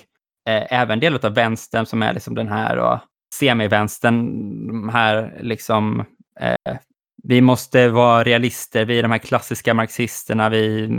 eh, 0.49 0.73
även 0.81 0.99
delar 0.99 1.25
av 1.25 1.33
vänstern 1.33 1.85
som 1.85 2.01
är 2.01 2.13
liksom 2.13 2.35
den 2.35 2.47
här 2.47 2.77
och 2.77 2.99
semivänstern, 3.33 4.27
de 4.67 4.89
här 4.89 5.37
liksom 5.41 6.05
eh, 6.39 6.77
vi 7.23 7.41
måste 7.41 7.89
vara 7.89 8.23
realister, 8.23 8.85
vi 8.85 8.99
är 8.99 9.03
de 9.03 9.11
här 9.11 9.17
klassiska 9.17 9.73
marxisterna, 9.73 10.49
vi, 10.49 10.89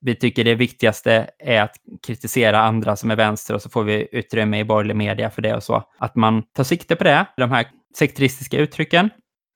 vi 0.00 0.14
tycker 0.14 0.44
det 0.44 0.54
viktigaste 0.54 1.30
är 1.38 1.62
att 1.62 1.76
kritisera 2.06 2.60
andra 2.60 2.96
som 2.96 3.10
är 3.10 3.16
vänster 3.16 3.54
och 3.54 3.62
så 3.62 3.70
får 3.70 3.84
vi 3.84 4.08
utrymme 4.12 4.58
i 4.58 4.64
borgerlig 4.64 4.96
media 4.96 5.30
för 5.30 5.42
det 5.42 5.54
och 5.54 5.62
så. 5.62 5.84
Att 5.98 6.16
man 6.16 6.42
tar 6.42 6.64
sikte 6.64 6.96
på 6.96 7.04
det, 7.04 7.26
de 7.36 7.50
här 7.50 7.66
sekteristiska 7.98 8.58
uttrycken, 8.58 9.10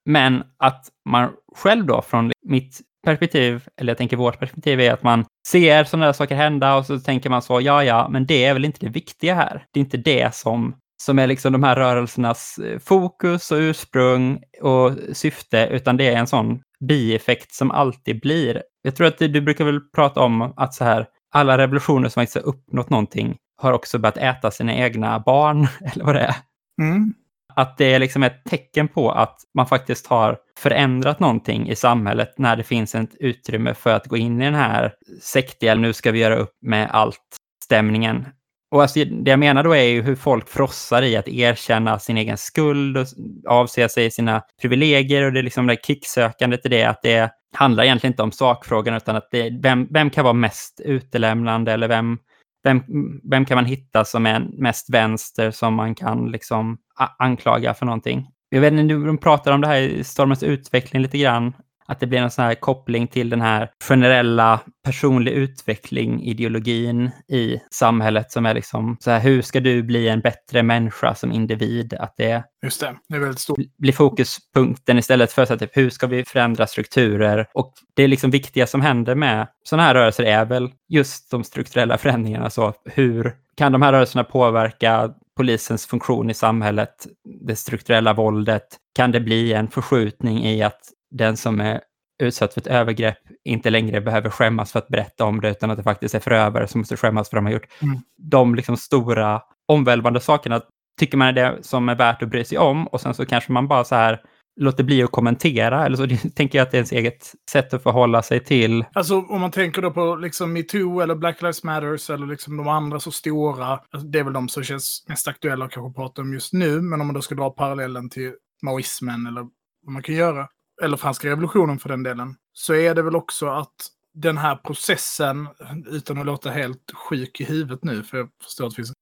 men 0.04 0.42
att 0.56 0.86
man 1.08 1.30
själv 1.56 1.86
då 1.86 2.02
från 2.02 2.32
mitt 2.42 2.80
perspektiv, 3.04 3.64
eller 3.80 3.90
jag 3.90 3.98
tänker 3.98 4.16
vårt 4.16 4.38
perspektiv, 4.38 4.80
är 4.80 4.92
att 4.92 5.02
man 5.02 5.24
ser 5.48 5.84
sådana 5.84 6.06
där 6.06 6.12
saker 6.12 6.34
hända 6.34 6.76
och 6.76 6.86
så 6.86 7.00
tänker 7.00 7.30
man 7.30 7.42
så, 7.42 7.60
ja, 7.60 7.84
ja, 7.84 8.08
men 8.10 8.26
det 8.26 8.44
är 8.44 8.52
väl 8.52 8.64
inte 8.64 8.86
det 8.86 8.92
viktiga 8.92 9.34
här. 9.34 9.64
Det 9.72 9.80
är 9.80 9.84
inte 9.84 9.96
det 9.96 10.34
som, 10.34 10.74
som 11.02 11.18
är 11.18 11.26
liksom 11.26 11.52
de 11.52 11.62
här 11.62 11.76
rörelsernas 11.76 12.58
eh, 12.58 12.78
fokus 12.78 13.52
och 13.52 13.58
ursprung 13.58 14.42
och 14.62 14.92
syfte, 15.12 15.68
utan 15.70 15.96
det 15.96 16.08
är 16.08 16.16
en 16.16 16.26
sån 16.26 16.60
bieffekt 16.88 17.54
som 17.54 17.70
alltid 17.70 18.20
blir. 18.20 18.62
Jag 18.82 18.96
tror 18.96 19.06
att 19.06 19.18
du, 19.18 19.28
du 19.28 19.40
brukar 19.40 19.64
väl 19.64 19.80
prata 19.94 20.20
om 20.20 20.54
att 20.56 20.74
så 20.74 20.84
här, 20.84 21.06
alla 21.34 21.58
revolutioner 21.58 22.08
som 22.08 22.20
faktiskt 22.20 22.44
har 22.44 22.52
uppnått 22.52 22.90
någonting 22.90 23.36
har 23.56 23.72
också 23.72 23.98
börjat 23.98 24.16
äta 24.16 24.50
sina 24.50 24.74
egna 24.74 25.20
barn, 25.20 25.66
eller 25.92 26.04
vad 26.04 26.14
det 26.14 26.20
är. 26.20 26.34
Mm. 26.82 27.14
Att 27.56 27.78
det 27.78 27.94
är 27.94 27.98
liksom 27.98 28.22
ett 28.22 28.44
tecken 28.44 28.88
på 28.88 29.10
att 29.10 29.36
man 29.54 29.66
faktiskt 29.66 30.06
har 30.06 30.38
förändrat 30.58 31.20
någonting 31.20 31.68
i 31.68 31.76
samhället 31.76 32.34
när 32.38 32.56
det 32.56 32.62
finns 32.62 32.94
ett 32.94 33.16
utrymme 33.20 33.74
för 33.74 33.94
att 33.94 34.06
gå 34.06 34.16
in 34.16 34.42
i 34.42 34.44
den 34.44 34.54
här 34.54 34.92
sektiga, 35.22 35.74
nu 35.74 35.92
ska 35.92 36.12
vi 36.12 36.18
göra 36.18 36.36
upp 36.36 36.52
med 36.62 36.90
allt-stämningen. 36.90 38.26
Och 38.70 38.82
alltså, 38.82 39.04
det 39.04 39.30
jag 39.30 39.38
menar 39.38 39.64
då 39.64 39.72
är 39.72 39.82
ju 39.82 40.02
hur 40.02 40.16
folk 40.16 40.48
frossar 40.48 41.02
i 41.02 41.16
att 41.16 41.28
erkänna 41.28 41.98
sin 41.98 42.16
egen 42.16 42.36
skuld 42.36 42.96
och 42.96 43.06
avse 43.48 43.88
sig 43.88 44.10
sina 44.10 44.42
privilegier 44.60 45.22
och 45.22 45.32
det 45.32 45.40
är 45.40 45.42
liksom 45.42 45.66
det 45.66 45.72
här 45.72 45.80
kicksökandet 45.86 46.66
i 46.66 46.68
det, 46.68 46.84
att 46.84 47.02
det 47.02 47.30
handlar 47.54 47.84
egentligen 47.84 48.12
inte 48.12 48.22
om 48.22 48.32
sakfrågan 48.32 48.94
utan 48.94 49.16
att 49.16 49.28
det, 49.30 49.50
vem, 49.62 49.88
vem 49.90 50.10
kan 50.10 50.24
vara 50.24 50.34
mest 50.34 50.80
utelämnande 50.84 51.72
eller 51.72 51.88
vem, 51.88 52.18
vem, 52.64 52.82
vem 53.30 53.44
kan 53.44 53.56
man 53.56 53.64
hitta 53.64 54.04
som 54.04 54.26
är 54.26 54.40
mest 54.40 54.90
vänster 54.90 55.50
som 55.50 55.74
man 55.74 55.94
kan 55.94 56.30
liksom 56.30 56.78
anklaga 57.18 57.74
för 57.74 57.86
någonting? 57.86 58.26
Jag 58.48 58.60
vet 58.60 58.72
inte, 58.72 58.94
de 58.94 59.18
pratar 59.18 59.52
om 59.52 59.60
det 59.60 59.66
här 59.66 59.80
i 59.80 60.04
Stormens 60.04 60.42
utveckling 60.42 61.02
lite 61.02 61.18
grann, 61.18 61.52
att 61.86 62.00
det 62.00 62.06
blir 62.06 62.18
en 62.18 62.30
sån 62.30 62.44
här 62.44 62.54
koppling 62.54 63.06
till 63.06 63.30
den 63.30 63.40
här 63.40 63.70
generella 63.84 64.60
personlig 64.84 65.32
utveckling, 65.32 66.22
ideologin 66.22 67.10
i 67.28 67.60
samhället 67.70 68.32
som 68.32 68.46
är 68.46 68.54
liksom 68.54 68.96
så 69.00 69.10
här, 69.10 69.20
hur 69.20 69.42
ska 69.42 69.60
du 69.60 69.82
bli 69.82 70.08
en 70.08 70.20
bättre 70.20 70.62
människa 70.62 71.14
som 71.14 71.32
individ? 71.32 71.94
Att 71.94 72.14
det 72.16 72.44
Just 72.62 72.80
det, 72.80 72.94
det 73.08 73.16
är 73.16 73.20
väldigt 73.20 73.40
stort. 73.40 73.58
blir 73.78 73.92
fokuspunkten 73.92 74.98
istället 74.98 75.32
för 75.32 75.44
så 75.44 75.58
typ, 75.58 75.76
hur 75.76 75.90
ska 75.90 76.06
vi 76.06 76.24
förändra 76.24 76.66
strukturer? 76.66 77.46
Och 77.54 77.72
det 77.94 78.06
liksom 78.08 78.30
viktiga 78.30 78.66
som 78.66 78.80
händer 78.80 79.14
med 79.14 79.48
sådana 79.64 79.82
här 79.82 79.94
rörelser 79.94 80.24
är 80.24 80.44
väl 80.44 80.70
just 80.88 81.30
de 81.30 81.44
strukturella 81.44 81.98
förändringarna. 81.98 82.50
Så 82.50 82.74
hur 82.84 83.34
kan 83.56 83.72
de 83.72 83.82
här 83.82 83.92
rörelserna 83.92 84.24
påverka 84.24 85.10
polisens 85.36 85.86
funktion 85.86 86.30
i 86.30 86.34
samhället, 86.34 87.06
det 87.46 87.56
strukturella 87.56 88.12
våldet? 88.12 88.66
Kan 88.94 89.12
det 89.12 89.20
bli 89.20 89.52
en 89.52 89.68
förskjutning 89.68 90.44
i 90.44 90.62
att 90.62 90.80
den 91.14 91.36
som 91.36 91.60
är 91.60 91.80
utsatt 92.22 92.54
för 92.54 92.60
ett 92.60 92.66
övergrepp 92.66 93.18
inte 93.44 93.70
längre 93.70 94.00
behöver 94.00 94.30
skämmas 94.30 94.72
för 94.72 94.78
att 94.78 94.88
berätta 94.88 95.24
om 95.24 95.40
det, 95.40 95.50
utan 95.50 95.70
att 95.70 95.76
det 95.76 95.82
faktiskt 95.82 96.14
är 96.14 96.20
förövare 96.20 96.68
som 96.68 96.80
måste 96.80 96.96
skämmas 96.96 97.30
för 97.30 97.36
vad 97.36 97.44
de 97.44 97.46
har 97.46 97.52
gjort. 97.52 97.82
Mm. 97.82 97.98
De 98.18 98.54
liksom 98.54 98.76
stora 98.76 99.42
omvälvande 99.68 100.20
sakerna 100.20 100.60
tycker 101.00 101.16
man 101.16 101.28
är 101.28 101.32
det 101.32 101.58
som 101.60 101.88
är 101.88 101.94
värt 101.94 102.22
att 102.22 102.28
bry 102.28 102.44
sig 102.44 102.58
om 102.58 102.86
och 102.86 103.00
sen 103.00 103.14
så 103.14 103.26
kanske 103.26 103.52
man 103.52 103.68
bara 103.68 103.84
så 103.84 103.94
här 103.94 104.20
låter 104.60 104.84
bli 104.84 105.02
att 105.02 105.10
kommentera 105.10 105.86
eller 105.86 105.96
så 105.96 106.28
tänker 106.34 106.58
jag 106.58 106.64
att 106.66 106.70
det 106.70 106.76
är 106.76 106.78
ens 106.78 106.92
eget 106.92 107.32
sätt 107.50 107.74
att 107.74 107.82
förhålla 107.82 108.22
sig 108.22 108.44
till. 108.44 108.84
Alltså 108.92 109.20
om 109.20 109.40
man 109.40 109.50
tänker 109.50 109.82
då 109.82 109.90
på 109.90 110.16
liksom 110.16 110.52
metoo 110.52 111.00
eller 111.00 111.14
Black 111.14 111.42
Lives 111.42 111.64
Matters 111.64 112.10
eller 112.10 112.26
liksom 112.26 112.56
de 112.56 112.68
andra 112.68 113.00
så 113.00 113.10
stora. 113.10 113.66
Alltså, 113.66 114.08
det 114.08 114.18
är 114.18 114.24
väl 114.24 114.32
de 114.32 114.48
som 114.48 114.62
känns 114.62 115.04
mest 115.08 115.28
aktuella 115.28 115.64
att 115.64 115.70
kanske 115.70 115.96
prata 115.96 116.22
om 116.22 116.32
just 116.32 116.52
nu. 116.52 116.80
Men 116.80 117.00
om 117.00 117.06
man 117.06 117.14
då 117.14 117.22
ska 117.22 117.34
dra 117.34 117.50
parallellen 117.50 118.10
till 118.10 118.32
maoismen 118.62 119.26
eller 119.26 119.40
vad 119.86 119.92
man 119.92 120.02
kan 120.02 120.14
göra. 120.14 120.48
Eller 120.82 120.96
franska 120.96 121.28
revolutionen 121.28 121.78
för 121.78 121.88
den 121.88 122.02
delen. 122.02 122.36
Så 122.52 122.74
är 122.74 122.94
det 122.94 123.02
väl 123.02 123.16
också 123.16 123.48
att 123.48 123.74
den 124.14 124.38
här 124.38 124.56
processen, 124.56 125.48
utan 125.86 126.18
att 126.18 126.26
låta 126.26 126.50
helt 126.50 126.92
sjuk 126.94 127.40
i 127.40 127.44
huvudet 127.44 127.84
nu, 127.84 128.02
för 128.02 128.18
jag 128.18 128.28
förstår 128.42 128.66
att 128.66 128.70
det 128.70 128.76
finns... 128.76 128.92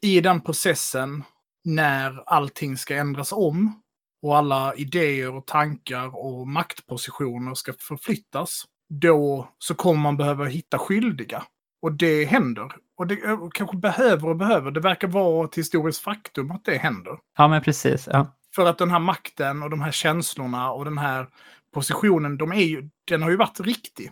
I 0.00 0.20
den 0.20 0.40
processen, 0.40 1.24
när 1.64 2.22
allting 2.26 2.76
ska 2.76 2.96
ändras 2.96 3.32
om, 3.32 3.82
och 4.22 4.36
alla 4.36 4.74
idéer 4.74 5.34
och 5.34 5.46
tankar 5.46 6.16
och 6.16 6.48
maktpositioner 6.48 7.54
ska 7.54 7.72
förflyttas, 7.72 8.64
då 8.88 9.48
så 9.58 9.74
kommer 9.74 10.00
man 10.00 10.16
behöva 10.16 10.44
hitta 10.44 10.78
skyldiga. 10.78 11.42
Och 11.82 11.92
det 11.92 12.24
händer. 12.24 12.72
Och 12.96 13.06
det 13.06 13.16
kanske 13.54 13.76
behöver 13.76 14.28
och 14.28 14.36
behöver. 14.36 14.70
Det 14.70 14.80
verkar 14.80 15.08
vara 15.08 15.44
ett 15.44 15.54
historiskt 15.54 16.00
faktum 16.00 16.50
att 16.50 16.64
det 16.64 16.76
händer. 16.76 17.18
Ja, 17.38 17.48
men 17.48 17.62
precis. 17.62 18.08
Ja. 18.12 18.36
För 18.56 18.66
att 18.66 18.78
den 18.78 18.90
här 18.90 18.98
makten 18.98 19.62
och 19.62 19.70
de 19.70 19.80
här 19.80 19.92
känslorna 19.92 20.72
och 20.72 20.84
den 20.84 20.98
här 20.98 21.28
positionen, 21.74 22.38
de 22.38 22.52
är 22.52 22.62
ju, 22.62 22.88
den 23.08 23.22
har 23.22 23.30
ju 23.30 23.36
varit 23.36 23.60
riktig. 23.60 24.10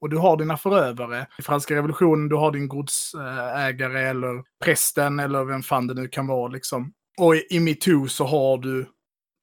Och 0.00 0.10
du 0.10 0.16
har 0.16 0.36
dina 0.36 0.56
förövare. 0.56 1.26
I 1.38 1.42
franska 1.42 1.74
revolutionen, 1.74 2.28
du 2.28 2.36
har 2.36 2.52
din 2.52 2.68
godsägare 2.68 4.00
eller 4.00 4.42
prästen 4.64 5.20
eller 5.20 5.44
vem 5.44 5.62
fan 5.62 5.86
det 5.86 5.94
nu 5.94 6.08
kan 6.08 6.26
vara. 6.26 6.48
Liksom. 6.48 6.92
Och 7.18 7.36
i, 7.36 7.46
i 7.50 7.60
metoo 7.60 8.08
så 8.08 8.24
har 8.24 8.58
du 8.58 8.86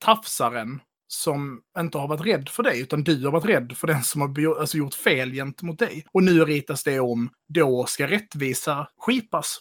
tafsaren 0.05 0.81
som 1.07 1.61
inte 1.79 1.97
har 1.97 2.07
varit 2.07 2.25
rädd 2.25 2.49
för 2.49 2.63
dig, 2.63 2.81
utan 2.81 3.03
du 3.03 3.25
har 3.25 3.31
varit 3.31 3.45
rädd 3.45 3.77
för 3.77 3.87
den 3.87 4.03
som 4.03 4.21
har 4.21 4.59
alltså, 4.59 4.77
gjort 4.77 4.93
fel 4.93 5.31
gentemot 5.31 5.79
dig. 5.79 6.05
Och 6.11 6.23
nu 6.23 6.45
ritas 6.45 6.83
det 6.83 6.99
om, 6.99 7.29
då 7.47 7.85
ska 7.85 8.07
rättvisa 8.07 8.87
skipas. 8.97 9.59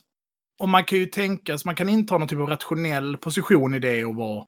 Och 0.58 0.68
man 0.68 0.84
kan 0.84 0.98
ju 0.98 1.06
tänka, 1.06 1.58
så 1.58 1.68
man 1.68 1.74
kan 1.74 1.88
inta 1.88 2.18
någon 2.18 2.28
typ 2.28 2.38
av 2.38 2.48
rationell 2.48 3.16
position 3.16 3.74
i 3.74 3.78
det 3.78 4.04
och 4.04 4.14
vara. 4.14 4.46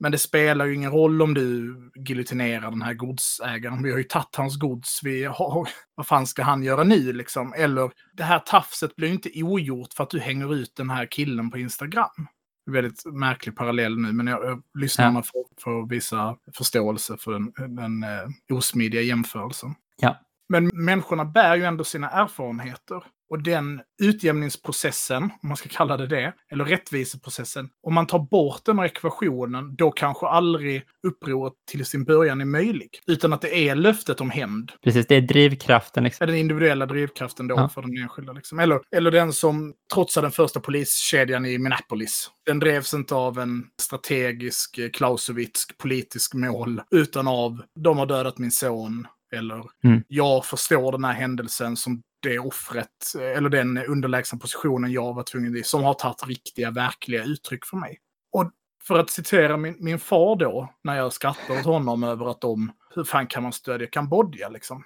Men 0.00 0.12
det 0.12 0.18
spelar 0.18 0.64
ju 0.66 0.74
ingen 0.74 0.90
roll 0.90 1.22
om 1.22 1.34
du 1.34 1.74
giljotinerar 2.08 2.70
den 2.70 2.82
här 2.82 2.94
godsägaren. 2.94 3.82
Vi 3.82 3.90
har 3.90 3.98
ju 3.98 4.04
tagit 4.04 4.36
hans 4.36 4.58
gods. 4.58 5.00
Vi 5.02 5.24
har, 5.24 5.68
vad 5.94 6.06
fan 6.06 6.26
ska 6.26 6.42
han 6.42 6.62
göra 6.62 6.84
nu 6.84 7.12
liksom? 7.12 7.52
Eller, 7.56 7.90
det 8.12 8.22
här 8.22 8.38
tafset 8.38 8.96
blir 8.96 9.08
inte 9.08 9.30
ogjort 9.42 9.92
för 9.92 10.04
att 10.04 10.10
du 10.10 10.20
hänger 10.20 10.54
ut 10.54 10.72
den 10.76 10.90
här 10.90 11.06
killen 11.10 11.50
på 11.50 11.58
Instagram. 11.58 12.26
Väldigt 12.70 13.04
märklig 13.04 13.56
parallell 13.56 13.98
nu, 13.98 14.12
men 14.12 14.26
jag, 14.26 14.44
jag 14.44 14.62
lyssnarna 14.78 15.18
Ja. 15.18 15.22
får, 15.22 15.44
får 15.62 15.88
visa 15.88 16.36
förståelse 16.56 17.16
för 17.20 17.32
den, 17.32 17.52
den 17.76 18.02
eh, 18.02 18.56
osmidiga 18.56 19.02
jämförelsen. 19.02 19.74
Ja. 19.96 20.16
Men 20.48 20.70
människorna 20.74 21.24
bär 21.24 21.56
ju 21.56 21.64
ändå 21.64 21.84
sina 21.84 22.10
erfarenheter. 22.10 23.02
Och 23.30 23.42
den 23.42 23.80
utjämningsprocessen, 24.02 25.22
om 25.22 25.48
man 25.48 25.56
ska 25.56 25.68
kalla 25.68 25.96
det 25.96 26.06
det, 26.06 26.32
eller 26.52 26.64
rättviseprocessen, 26.64 27.68
om 27.82 27.94
man 27.94 28.06
tar 28.06 28.18
bort 28.18 28.60
den 28.64 28.78
ekvationen, 28.78 29.76
då 29.76 29.90
kanske 29.90 30.26
aldrig 30.26 30.82
upproret 31.06 31.52
till 31.70 31.84
sin 31.84 32.04
början 32.04 32.40
är 32.40 32.44
möjlig. 32.44 32.88
Utan 33.06 33.32
att 33.32 33.40
det 33.40 33.54
är 33.68 33.74
löftet 33.74 34.20
om 34.20 34.30
hämnd. 34.30 34.72
Precis, 34.84 35.06
det 35.06 35.14
är 35.14 35.20
drivkraften. 35.20 36.04
Liksom. 36.04 36.24
Är 36.24 36.26
den 36.26 36.36
individuella 36.36 36.86
drivkraften 36.86 37.46
då 37.48 37.54
Ja. 37.56 37.68
för 37.68 37.82
den 37.82 37.96
enskilda. 38.02 38.32
Liksom. 38.32 38.58
Eller, 38.58 38.80
eller 38.96 39.10
den 39.10 39.32
som 39.32 39.74
trotsade 39.94 40.24
den 40.24 40.32
första 40.32 40.60
poliskedjan 40.60 41.46
i 41.46 41.58
Minneapolis. 41.58 42.30
Den 42.46 42.58
drevs 42.58 42.94
inte 42.94 43.14
av 43.14 43.38
en 43.38 43.64
strategisk, 43.82 44.78
eh, 44.78 44.90
Clausewitsk 44.90 45.78
politisk 45.78 46.34
mål, 46.34 46.80
utan 46.90 47.28
av 47.28 47.62
de 47.80 47.98
har 47.98 48.06
dödat 48.06 48.38
min 48.38 48.50
son. 48.50 49.06
Eller 49.36 49.64
Mm. 49.84 50.02
jag 50.08 50.44
förstår 50.44 50.92
den 50.92 51.04
här 51.04 51.12
händelsen 51.12 51.76
som 51.76 52.02
det 52.22 52.38
offret, 52.38 53.14
eller 53.20 53.48
den 53.48 53.78
underlägsna 53.78 54.38
positionen 54.38 54.92
jag 54.92 55.14
var 55.14 55.22
tvungen 55.22 55.54
till, 55.54 55.64
som 55.64 55.82
har 55.84 55.94
tagit 55.94 56.26
riktiga, 56.26 56.70
verkliga 56.70 57.24
uttryck 57.24 57.64
för 57.64 57.76
mig. 57.76 57.98
Och 58.32 58.50
för 58.82 58.98
att 58.98 59.10
citera 59.10 59.56
min, 59.56 59.76
min 59.78 59.98
far 59.98 60.36
då, 60.36 60.74
när 60.84 60.96
jag 60.96 61.12
skrattar 61.12 61.58
åt 61.58 61.64
honom 61.64 62.04
över 62.04 62.30
att 62.30 62.40
de, 62.40 62.72
hur 62.94 63.04
fan 63.04 63.26
kan 63.26 63.42
man 63.42 63.52
stödja 63.52 63.86
Kambodja 63.86 64.48
liksom? 64.48 64.84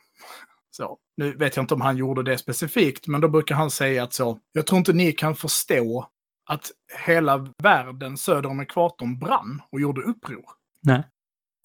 Så. 0.71 0.99
Nu 1.17 1.37
vet 1.37 1.57
jag 1.57 1.63
inte 1.63 1.75
om 1.75 1.81
han 1.81 1.97
gjorde 1.97 2.23
det 2.23 2.39
specifikt, 2.39 3.07
men 3.07 3.21
då 3.21 3.29
brukar 3.29 3.55
han 3.55 3.71
säga 3.71 4.03
att 4.03 4.13
så, 4.13 4.39
jag 4.53 4.67
tror 4.67 4.79
inte 4.79 4.93
ni 4.93 5.13
kan 5.13 5.35
förstå 5.35 6.07
att 6.47 6.71
hela 7.07 7.49
världen 7.63 8.17
söder 8.17 8.49
om 8.49 8.61
ekvatorn 8.61 9.19
brann 9.19 9.63
och 9.73 9.81
gjorde 9.81 10.01
uppror. 10.03 10.45
Nej. 10.83 11.03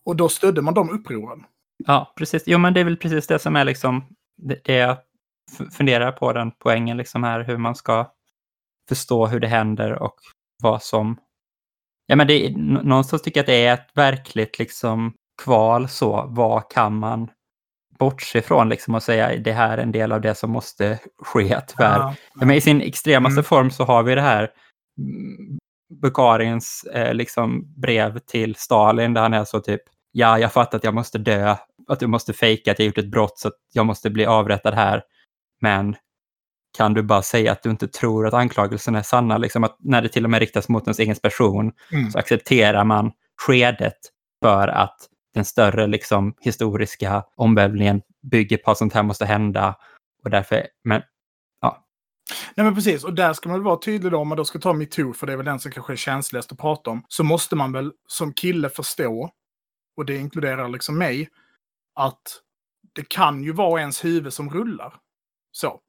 Och 0.05 0.15
då 0.15 0.29
stödde 0.29 0.61
man 0.61 0.73
de 0.73 0.89
upproren. 0.89 1.43
Ja, 1.77 2.13
precis. 2.17 2.43
Jo, 2.45 2.57
men 2.57 2.73
det 2.73 2.79
är 2.79 2.83
väl 2.83 2.97
precis 2.97 3.27
det 3.27 3.39
som 3.39 3.55
är 3.55 3.65
liksom 3.65 4.03
det 4.37 4.61
f- 4.65 4.97
funderar 5.77 6.11
på 6.11 6.33
den 6.33 6.51
poängen 6.51 6.97
liksom 6.97 7.23
här, 7.23 7.43
hur 7.43 7.57
man 7.57 7.75
ska 7.75 8.11
förstå 8.89 9.27
hur 9.27 9.39
det 9.39 9.47
händer 9.47 9.91
och 10.03 10.15
vad 10.63 10.83
som... 10.83 11.17
Ja, 12.07 12.15
men 12.15 12.27
det, 12.27 12.57
någonstans 12.57 13.21
tycker 13.21 13.39
jag 13.39 13.43
att 13.43 13.47
det 13.47 13.65
är 13.65 13.73
ett 13.73 13.89
verkligt 13.93 14.59
liksom 14.59 15.13
kval 15.43 15.87
så, 15.89 16.25
vad 16.29 16.71
kan 16.71 16.95
man 16.99 17.29
bortse 17.99 18.39
ifrån 18.39 18.69
liksom 18.69 18.95
och 18.95 19.03
säga 19.03 19.37
det 19.37 19.51
här 19.51 19.77
är 19.77 19.81
en 19.83 19.91
del 19.91 20.11
av 20.11 20.21
det 20.21 20.35
som 20.35 20.51
måste 20.51 20.99
ske 21.23 21.61
tyvärr. 21.67 21.99
Ja, 21.99 22.15
men 22.33 22.51
I 22.51 22.61
sin 22.61 22.81
extremaste 22.81 23.33
Mm. 23.33 23.43
form 23.43 23.71
så 23.71 23.83
har 23.83 24.03
vi 24.03 24.15
det 24.15 24.21
här 24.21 24.51
mm, 24.99 25.57
Bukharins 26.01 26.83
eh, 26.83 27.13
liksom 27.13 27.73
brev 27.81 28.19
till 28.19 28.55
Stalin 28.55 29.13
där 29.13 29.21
han 29.21 29.33
är 29.33 29.43
så 29.43 29.59
typ 29.59 29.81
ja, 30.11 30.39
jag 30.39 30.53
fattar 30.53 30.77
att 30.77 30.83
jag 30.83 30.93
måste 30.93 31.17
dö, 31.17 31.55
att 31.87 31.99
du 31.99 32.07
måste 32.07 32.33
fejka 32.33 32.71
att 32.71 32.79
jag 32.79 32.85
gjort 32.85 32.97
ett 32.97 33.11
brott 33.11 33.39
så 33.39 33.47
att 33.47 33.53
jag 33.73 33.85
måste 33.85 34.09
bli 34.09 34.25
avrättad 34.25 34.73
här. 34.73 35.03
Men 35.65 35.95
kan 36.77 36.93
du 36.93 37.03
bara 37.03 37.21
säga 37.21 37.51
att 37.51 37.63
du 37.63 37.69
inte 37.69 37.87
tror 37.87 38.27
att 38.27 38.33
anklagelserna 38.33 38.99
är 38.99 39.03
sanna? 39.03 39.37
Liksom 39.37 39.63
att 39.63 39.77
när 39.79 40.01
det 40.01 40.09
till 40.09 40.23
och 40.23 40.29
med 40.29 40.39
riktas 40.39 40.69
mot 40.69 40.83
ens 40.83 40.99
egen 40.99 41.15
person 41.15 41.71
Mm. 41.91 42.11
så 42.11 42.19
accepterar 42.19 42.83
man 42.83 43.11
skedet 43.41 43.97
för 44.43 44.67
att 44.67 44.97
den 45.33 45.45
större 45.45 45.87
liksom, 45.87 46.33
historiska 46.41 47.23
omvälvningen 47.35 48.01
bygger 48.31 48.57
på 48.57 48.71
att 48.71 48.77
sånt 48.77 48.93
här 48.93 49.03
måste 49.03 49.25
hända. 49.25 49.75
Och 50.23 50.29
därför, 50.29 50.67
men 50.83 51.01
Nej 52.55 52.65
men 52.65 52.75
precis, 52.75 53.03
och 53.03 53.13
där 53.13 53.33
ska 53.33 53.49
man 53.49 53.59
väl 53.59 53.65
vara 53.65 53.79
tydlig 53.79 54.11
då 54.11 54.17
om 54.17 54.27
man 54.27 54.37
då 54.37 54.45
ska 54.45 54.59
ta 54.59 54.73
metoo, 54.73 55.13
för 55.13 55.27
det 55.27 55.33
är 55.33 55.37
väl 55.37 55.45
den 55.45 55.59
som 55.59 55.71
kanske 55.71 55.93
är 55.93 55.97
känsligast 55.97 56.51
att 56.51 56.57
prata 56.57 56.89
om. 56.89 57.03
Så 57.07 57.23
måste 57.23 57.55
man 57.55 57.71
väl 57.71 57.91
som 58.07 58.33
kille 58.33 58.69
förstå, 58.69 59.29
och 59.97 60.05
det 60.05 60.17
inkluderar 60.17 60.69
liksom 60.69 60.97
mig, 60.97 61.29
att 61.95 62.21
det 62.95 63.09
kan 63.09 63.43
ju 63.43 63.51
vara 63.51 63.81
ens 63.81 64.05
huvud 64.05 64.33
som 64.33 64.49
rullar. 64.49 64.93
Så. 65.55 65.79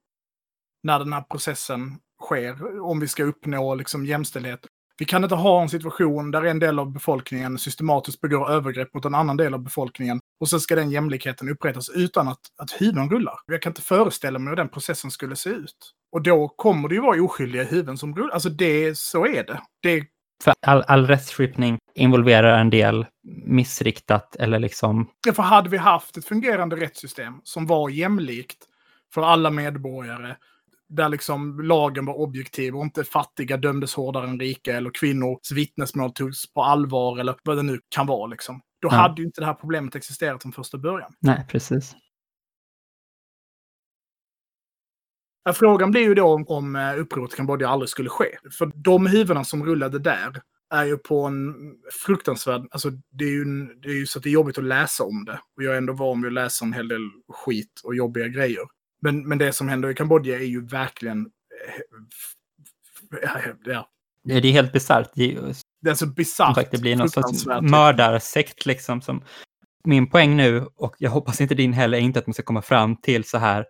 När 0.82 0.98
den 0.98 1.12
här 1.12 1.22
processen 1.22 1.98
sker, 2.22 2.80
om 2.80 3.00
vi 3.00 3.08
ska 3.08 3.24
uppnå 3.24 3.74
liksom 3.74 4.06
jämställdhet. 4.06 4.60
Vi 4.98 5.04
kan 5.04 5.24
inte 5.24 5.34
ha 5.34 5.62
en 5.62 5.68
situation 5.68 6.30
där 6.30 6.42
en 6.42 6.58
del 6.58 6.78
av 6.78 6.92
befolkningen 6.92 7.58
systematiskt 7.58 8.20
begår 8.20 8.50
övergrepp 8.50 8.94
mot 8.94 9.04
en 9.04 9.14
annan 9.14 9.36
del 9.36 9.54
av 9.54 9.60
befolkningen 9.60 10.20
och 10.40 10.48
så 10.48 10.60
ska 10.60 10.76
den 10.76 10.90
jämlikheten 10.90 11.48
upprättas 11.48 11.88
utan 11.88 12.28
att, 12.28 12.40
att 12.62 12.80
huvuden 12.80 13.10
rullar. 13.10 13.34
Jag 13.46 13.62
kan 13.62 13.70
inte 13.70 13.82
föreställa 13.82 14.38
mig 14.38 14.50
hur 14.50 14.56
den 14.56 14.68
processen 14.68 15.10
skulle 15.10 15.36
se 15.36 15.50
ut. 15.50 15.92
Och 16.12 16.22
då 16.22 16.48
kommer 16.48 16.88
det 16.88 16.94
ju 16.94 17.00
vara 17.00 17.22
oskyldiga 17.22 17.64
huvuden 17.64 17.98
som 17.98 18.16
rullar. 18.16 18.34
Alltså 18.34 18.48
det, 18.48 18.98
så 18.98 19.26
är 19.26 19.44
det. 19.44 19.60
det 19.82 20.04
för 20.44 20.54
all, 20.66 20.82
all 20.82 21.06
rättsskipning 21.06 21.78
involverar 21.94 22.58
en 22.58 22.70
del 22.70 23.06
missriktat 23.44 24.36
eller 24.36 24.58
liksom, 24.58 25.08
för 25.34 25.42
hade 25.42 25.68
vi 25.68 25.76
haft 25.76 26.16
ett 26.16 26.24
fungerande 26.24 26.76
rättssystem 26.76 27.40
som 27.44 27.66
var 27.66 27.88
jämlikt 27.88 28.58
för 29.14 29.22
alla 29.22 29.50
medborgare, 29.50 30.36
där 30.88 31.08
liksom 31.08 31.60
lagen 31.60 32.06
var 32.06 32.14
objektiv 32.14 32.76
och 32.76 32.82
inte 32.82 33.04
fattiga 33.04 33.56
dömdes 33.56 33.94
hårdare 33.94 34.28
än 34.28 34.40
rika 34.40 34.76
eller 34.76 34.90
kvinnors 34.94 35.52
vittnesmål 35.52 36.12
togs 36.12 36.52
på 36.52 36.62
allvar 36.62 37.18
eller 37.18 37.34
vad 37.42 37.56
det 37.56 37.62
nu 37.62 37.80
kan 37.88 38.06
vara 38.06 38.26
liksom. 38.26 38.60
Då 38.82 38.88
Ja. 38.88 38.94
hade 38.96 39.20
ju 39.22 39.26
inte 39.26 39.40
det 39.40 39.46
här 39.46 39.54
problemet 39.54 39.94
existerat 39.94 40.42
från 40.42 40.52
första 40.52 40.78
början. 40.78 41.12
nej 41.20 41.46
precis. 41.48 41.94
Frågan 45.54 45.90
blir 45.90 46.02
ju 46.02 46.14
då 46.14 46.26
om, 46.34 46.44
om 46.48 46.76
eh, 46.76 46.98
upproret 46.98 47.32
i 47.32 47.36
Kambodja 47.36 47.68
aldrig 47.68 47.88
skulle 47.88 48.08
ske. 48.08 48.38
För 48.58 48.70
de 48.74 49.06
huvudena 49.06 49.44
som 49.44 49.66
rullade 49.66 49.98
där 49.98 50.42
är 50.74 50.84
ju 50.84 50.96
på 50.98 51.24
en 51.24 51.54
fruktansvärd... 52.06 52.66
Alltså 52.70 52.90
det 53.10 53.24
är 53.24 53.30
ju, 53.30 53.44
det 53.82 53.88
är 53.88 53.94
ju 53.94 54.06
så 54.06 54.18
att 54.18 54.22
det 54.22 54.28
är 54.28 54.32
jobbigt 54.32 54.58
att 54.58 54.64
läsa 54.64 55.04
om 55.04 55.24
det. 55.24 55.40
Och 55.56 55.62
jag 55.62 55.74
är 55.74 55.78
ändå 55.78 55.92
van 55.92 56.22
vid 56.22 56.26
att 56.28 56.32
läsa 56.32 56.64
en 56.64 56.72
hel 56.72 56.88
del 56.88 57.10
skit 57.28 57.80
och 57.84 57.94
jobbiga 57.94 58.28
grejer. 58.28 58.62
Men, 59.06 59.28
men 59.28 59.38
det 59.38 59.52
som 59.52 59.68
händer 59.68 59.88
i 59.90 59.94
Kambodja 59.94 60.36
är 60.36 60.44
ju 60.44 60.66
verkligen... 60.66 61.26
eh, 61.66 61.80
Ja, 63.64 63.88
Det 64.24 64.34
är 64.34 64.40
helt 64.52 64.72
bisarrt. 64.72 65.10
Det, 65.14 65.22
är 65.22 65.28
ju- 65.28 65.54
det 65.82 65.90
är 65.90 65.94
så 65.94 66.06
bisarrt. 66.06 66.70
det 66.70 66.78
blir 66.80 66.96
någon 66.96 67.08
sorts 67.10 67.46
mördarsekt 67.70 68.66
liksom. 68.66 69.00
Som, 69.00 69.24
min 69.84 70.10
poäng 70.10 70.36
nu, 70.36 70.66
och 70.76 70.94
jag 70.98 71.10
hoppas 71.10 71.40
inte 71.40 71.54
din 71.54 71.72
heller, 71.72 71.98
är 71.98 72.02
inte 72.02 72.18
att 72.18 72.26
man 72.26 72.34
ska 72.34 72.42
komma 72.42 72.62
fram 72.62 72.96
till 72.96 73.24
så 73.24 73.38
här. 73.38 73.66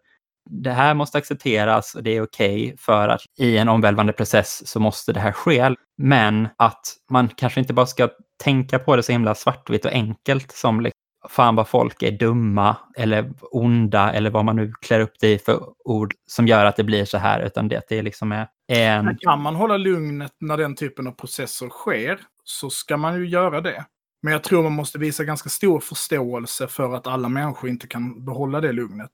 Det 0.51 0.71
här 0.71 0.95
måste 0.95 1.19
accepteras 1.19 1.95
och 1.95 2.03
det 2.03 2.11
är 2.17 2.23
okej 2.23 2.75
för 2.79 3.09
att 3.09 3.21
i 3.39 3.57
en 3.57 3.69
omvälvande 3.69 4.13
process 4.13 4.67
så 4.69 4.81
måste 4.81 5.13
det 5.13 5.21
här 5.21 5.33
ske. 5.33 5.75
Men 5.99 6.49
att 6.57 6.81
man 7.11 7.29
kanske 7.29 7.61
inte 7.61 7.75
bara 7.75 7.87
ska 7.87 8.09
tänka 8.45 8.79
på 8.79 8.97
det 8.97 9.03
så 9.03 9.13
himla 9.13 9.35
svartvitt 9.35 9.85
och 9.85 9.93
enkelt 9.93 10.53
som 10.53 10.81
fan 11.29 11.57
vad 11.57 11.69
folk 11.69 12.03
är 12.03 12.11
dumma 12.11 12.77
eller 12.97 13.33
onda 13.41 14.13
eller 14.13 14.31
vad 14.31 14.45
man 14.45 14.57
nu 14.57 14.73
klär 14.81 15.01
upp 15.01 15.15
det 15.21 15.33
i 15.33 15.39
för 15.39 15.61
ord 15.85 16.15
som 16.27 16.47
gör 16.47 16.65
att 16.65 16.77
det 16.77 16.85
blir 16.85 17.05
så 17.05 17.19
här, 17.19 17.41
utan 17.41 17.69
det, 17.69 17.83
det 17.89 18.03
liksom 18.03 18.33
är 18.33 18.49
en... 18.69 19.19
Kan 19.19 19.41
man 19.41 19.55
hålla 19.55 19.77
lugnet 19.77 20.33
när 20.41 20.57
den 20.57 20.75
typen 20.75 21.07
av 21.07 21.13
processer 21.13 21.69
sker 21.69 22.21
så 22.45 22.71
ska 22.71 22.97
man 22.97 23.21
ju 23.21 23.27
göra 23.27 23.61
det. 23.61 23.85
Men 24.23 24.33
jag 24.33 24.43
tror 24.43 24.63
man 24.63 24.73
måste 24.73 24.99
visa 24.99 25.25
ganska 25.25 25.49
stor 25.49 25.81
förståelse 25.81 26.67
för 26.67 26.95
att 26.95 27.07
alla 27.07 27.29
människor 27.29 27.71
inte 27.71 27.87
kan 27.87 28.25
behålla 28.25 28.61
det 28.61 28.73
lugnet. 28.73 29.13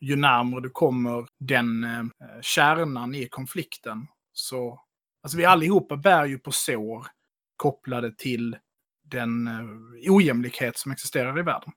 Ju 0.00 0.16
närmare 0.16 0.60
du 0.60 0.70
kommer 0.70 1.26
den 1.40 1.84
eh, 1.84 2.04
kärnan 2.42 3.14
i 3.14 3.28
konflikten 3.28 4.06
så... 4.32 4.80
Alltså 5.22 5.38
vi 5.38 5.44
allihopa 5.44 5.96
bär 5.96 6.24
ju 6.24 6.38
på 6.38 6.52
sår 6.52 7.06
kopplade 7.56 8.16
till 8.16 8.56
den 9.08 9.46
eh, 9.46 10.12
ojämlikhet 10.14 10.78
som 10.78 10.92
existerar 10.92 11.38
i 11.38 11.42
världen. 11.42 11.72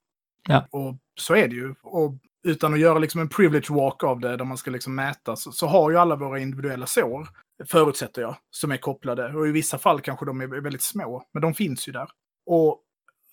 Ja. 0.48 0.68
Och 0.72 0.98
så 1.16 1.36
är 1.36 1.48
det 1.48 1.56
ju. 1.56 1.76
Och 1.82 2.14
utan 2.44 2.74
att 2.74 2.80
göra 2.80 3.00
liksom 3.00 3.22
en 3.22 3.30
privilege 3.30 3.74
walk 3.74 4.04
av 4.04 4.20
det, 4.20 4.38
där 4.38 4.46
man 4.46 4.58
ska 4.58 4.72
liksom 4.72 4.96
mäta, 4.96 5.36
så, 5.36 5.52
så 5.52 5.68
har 5.68 5.92
ju 5.92 5.98
alla 5.98 6.16
våra 6.16 6.40
individuella 6.40 6.86
sår, 6.86 7.28
förutsätter 7.66 8.22
jag, 8.22 8.36
som 8.52 8.72
är 8.72 8.78
kopplade. 8.78 9.34
Och 9.34 9.48
i 9.48 9.52
vissa 9.52 9.78
fall 9.78 10.02
kanske 10.02 10.26
de 10.26 10.42
är 10.42 10.48
väldigt 10.48 10.82
små, 10.82 11.24
men 11.34 11.42
de 11.42 11.54
finns 11.54 11.88
ju 11.88 11.92
där. 11.92 12.08
Och 12.46 12.82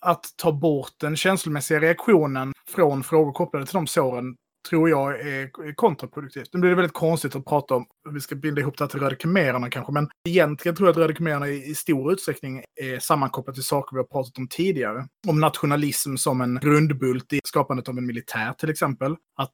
att 0.01 0.25
ta 0.37 0.51
bort 0.51 0.93
den 0.99 1.15
känslomässiga 1.15 1.79
reaktionen 1.79 2.53
från 2.67 3.03
frågor 3.03 3.33
kopplade 3.33 3.65
till 3.65 3.73
de 3.73 3.87
såren 3.87 4.35
tror 4.69 4.89
jag 4.89 5.19
är 5.19 5.75
kontraproduktivt. 5.75 6.49
Nu 6.53 6.59
blir 6.59 6.69
det 6.69 6.75
väldigt 6.75 6.93
konstigt 6.93 7.35
att 7.35 7.45
prata 7.45 7.75
om, 7.75 7.85
vi 8.13 8.19
ska 8.19 8.35
binda 8.35 8.61
ihop 8.61 8.77
det 8.77 8.83
här 8.83 8.89
till 8.89 8.99
röda 8.99 9.15
khmererna 9.15 9.69
kanske, 9.69 9.91
men 9.91 10.09
egentligen 10.27 10.75
tror 10.75 10.87
jag 10.87 10.91
att 10.91 10.97
röda 10.97 11.13
khmererna 11.13 11.47
i, 11.47 11.69
i 11.69 11.75
stor 11.75 12.13
utsträckning 12.13 12.63
är 12.81 12.99
sammankopplat 12.99 13.55
till 13.55 13.63
saker 13.63 13.95
vi 13.95 13.99
har 13.99 14.07
pratat 14.07 14.37
om 14.37 14.47
tidigare. 14.47 15.07
Om 15.27 15.39
nationalism 15.39 16.15
som 16.15 16.41
en 16.41 16.59
grundbult 16.61 17.33
i 17.33 17.39
skapandet 17.43 17.89
av 17.89 17.97
en 17.97 18.05
militär 18.05 18.53
till 18.53 18.69
exempel. 18.69 19.15
Att 19.37 19.53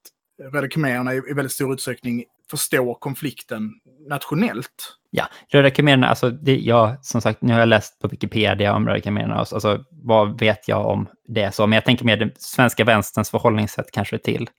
röda 0.53 0.67
khmererna 0.67 1.13
i, 1.13 1.17
i 1.17 1.33
väldigt 1.33 1.51
stor 1.51 1.73
utsträckning 1.73 2.23
förstår 2.49 2.93
konflikten 2.99 3.71
nationellt. 4.09 4.97
Ja, 5.09 5.25
Röda 5.51 5.69
khmererna, 5.69 6.07
alltså 6.07 6.29
det, 6.29 6.57
jag, 6.57 7.05
som 7.05 7.21
sagt, 7.21 7.41
nu 7.41 7.53
har 7.53 7.59
jag 7.59 7.69
läst 7.69 7.99
på 7.99 8.07
Wikipedia 8.07 8.75
om 8.75 8.87
Röda 8.87 9.01
khmererna, 9.01 9.35
alltså 9.35 9.55
alltså, 9.55 9.83
vad 9.91 10.39
vet 10.39 10.67
jag 10.67 10.85
om 10.85 11.07
det 11.27 11.55
så, 11.55 11.67
men 11.67 11.75
jag 11.75 11.85
tänker 11.85 12.05
mer 12.05 12.17
den 12.17 12.31
svenska 12.37 12.83
vänsterns 12.83 13.29
förhållningssätt 13.29 13.91
kanske 13.91 14.17
till, 14.17 14.49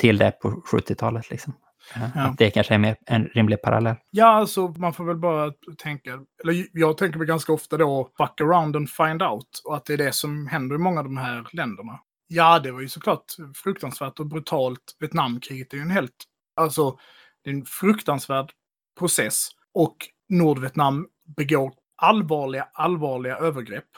till 0.00 0.18
det 0.18 0.30
på 0.30 0.50
70-talet. 0.50 1.30
Liksom. 1.30 1.52
Ja. 1.94 2.22
Att 2.22 2.38
det 2.38 2.50
kanske 2.50 2.74
är 2.74 2.78
mer 2.78 2.96
en 3.06 3.24
rimlig 3.24 3.62
parallell. 3.62 3.96
Ja, 4.10 4.26
alltså 4.26 4.68
man 4.68 4.92
får 4.92 5.04
väl 5.04 5.16
bara 5.16 5.52
tänka, 5.78 6.10
eller 6.42 6.66
jag 6.72 6.98
tänker 6.98 7.18
väl 7.18 7.28
ganska 7.28 7.52
ofta 7.52 7.76
då, 7.76 8.10
fuck 8.16 8.40
around 8.40 8.76
and 8.76 8.90
find 8.90 9.22
out. 9.22 9.62
Och 9.64 9.76
att 9.76 9.84
det 9.84 9.92
är 9.92 9.96
det 9.98 10.12
som 10.12 10.46
händer 10.46 10.76
i 10.76 10.78
många 10.78 11.00
av 11.00 11.04
de 11.04 11.16
här 11.16 11.46
länderna. 11.52 12.00
Ja, 12.26 12.58
det 12.58 12.72
var 12.72 12.80
ju 12.80 12.88
såklart 12.88 13.24
fruktansvärt 13.54 14.20
och 14.20 14.26
brutalt. 14.26 14.96
Vietnamkriget 14.98 15.72
är 15.72 15.76
ju 15.76 15.82
en 15.82 15.90
helt, 15.90 16.24
alltså 16.56 16.98
det 17.44 17.50
är 17.50 17.54
en 17.54 17.64
fruktansvärd 17.64 18.52
process. 18.98 19.48
Och 19.74 19.96
Nordvietnam 20.28 21.06
begår 21.36 21.72
allvarliga, 22.02 22.68
allvarliga 22.72 23.36
övergrepp. 23.36 23.88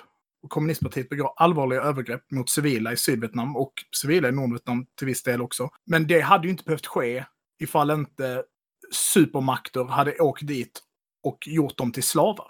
Och 0.42 0.50
kommunistpartiet 0.50 1.08
begår 1.08 1.32
allvarliga 1.36 1.82
övergrepp 1.82 2.30
mot 2.30 2.50
civila 2.50 2.92
i 2.92 2.96
Sydvietnam 2.96 3.56
och 3.56 3.72
civila 3.96 4.28
i 4.28 4.32
Nordvietnam 4.32 4.86
till 4.98 5.06
viss 5.06 5.22
del 5.22 5.42
också. 5.42 5.70
Men 5.86 6.06
det 6.06 6.20
hade 6.20 6.44
ju 6.46 6.50
inte 6.50 6.64
behövt 6.64 6.86
ske 6.86 7.24
ifall 7.60 7.90
inte 7.90 8.44
supermakter 8.92 9.84
hade 9.84 10.18
åkt 10.20 10.46
dit 10.46 10.80
och 11.22 11.38
gjort 11.46 11.76
dem 11.76 11.92
till 11.92 12.02
slavar. 12.02 12.46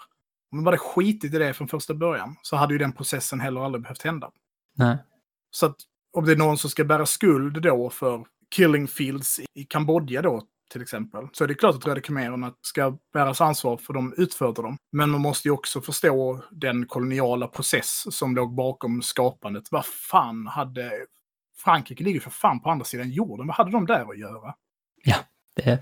Om 0.51 0.57
de 0.57 0.65
hade 0.65 0.77
skitit 0.77 1.33
i 1.33 1.37
det 1.37 1.53
från 1.53 1.67
första 1.67 1.93
början 1.93 2.35
så 2.41 2.55
hade 2.55 2.73
ju 2.73 2.77
den 2.77 2.93
processen 2.93 3.39
heller 3.39 3.61
aldrig 3.65 3.81
behövt 3.83 4.01
hända. 4.01 4.31
Nej. 4.75 4.97
Så 5.51 5.65
att 5.65 5.75
om 6.17 6.25
det 6.25 6.31
är 6.31 6.35
någon 6.35 6.57
som 6.57 6.69
ska 6.69 6.83
bära 6.83 7.05
skuld 7.05 7.61
då 7.61 7.89
för 7.89 8.25
killing 8.55 8.87
fields 8.87 9.39
i- 9.39 9.45
i 9.53 9.63
Kambodja 9.63 10.21
då 10.21 10.43
till 10.73 10.81
exempel, 10.81 11.27
så 11.33 11.43
är 11.43 11.47
det 11.47 11.53
klart 11.53 11.75
att 11.75 11.85
Röda 11.87 12.01
khmererna 12.01 12.53
ska 12.61 12.97
bäras 13.13 13.41
ansvar 13.41 13.77
för 13.77 13.93
de 13.93 14.13
utförde 14.17 14.61
dem. 14.61 14.77
Men 14.91 15.09
man 15.09 15.21
måste 15.21 15.47
ju 15.47 15.51
också 15.51 15.81
förstå 15.81 16.43
den 16.51 16.85
koloniala 16.85 17.47
process 17.47 18.15
som 18.17 18.35
låg 18.35 18.55
bakom 18.55 19.01
skapandet. 19.01 19.63
Vad 19.71 19.85
fan 19.85 20.47
hade 20.47 20.91
Frankrike 21.63 22.03
ligger 22.03 22.19
för 22.19 22.29
fan 22.29 22.61
på 22.61 22.69
andra 22.69 22.85
sidan 22.85 23.09
jorden. 23.09 23.47
Vad 23.47 23.55
hade 23.55 23.71
de 23.71 23.85
där 23.85 24.09
att 24.11 24.17
göra? 24.19 24.53
Det 25.55 25.65
är 25.65 25.79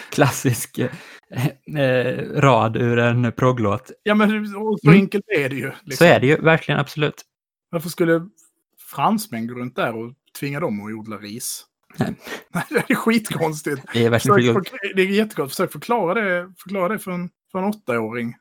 klassisk 0.10 0.78
eh, 0.78 1.80
eh, 1.80 2.18
rad 2.40 2.76
ur 2.76 2.98
en 2.98 3.32
progglåt. 3.32 3.90
ja, 4.02 4.14
men 4.14 4.46
så 4.48 4.78
Mm. 4.88 5.00
enkelt 5.00 5.24
är 5.28 5.48
det 5.48 5.56
ju. 5.56 5.72
liksom. 5.82 6.06
Så 6.06 6.14
är 6.14 6.20
det 6.20 6.26
ju 6.26 6.36
verkligen, 6.36 6.80
absolut. 6.80 7.22
Varför 7.70 7.88
skulle 7.88 8.28
fransmän 8.94 9.46
gå 9.46 9.54
runt 9.54 9.76
där 9.76 9.96
och 9.96 10.12
tvinga 10.40 10.60
dem 10.60 10.80
att 10.86 10.92
odla 10.92 11.16
ris? 11.16 11.64
Nej. 11.98 12.64
Det 12.70 12.90
är 12.90 12.94
skitkonstigt. 12.94 13.82
Det 13.92 14.04
är 14.04 14.10
verkligen 14.10 14.54
Försök, 14.54 14.68
för... 14.68 14.94
det 14.96 15.02
är 15.02 15.06
jättekonstigt. 15.06 15.56
Försök 15.56 15.72
förklara 15.72 16.14
det, 16.14 16.52
förklara 16.58 16.88
det 16.88 16.98
för 16.98 17.10
en, 17.10 17.30
för 17.52 17.58
en 17.58 17.64
åttaåring. 17.64 18.34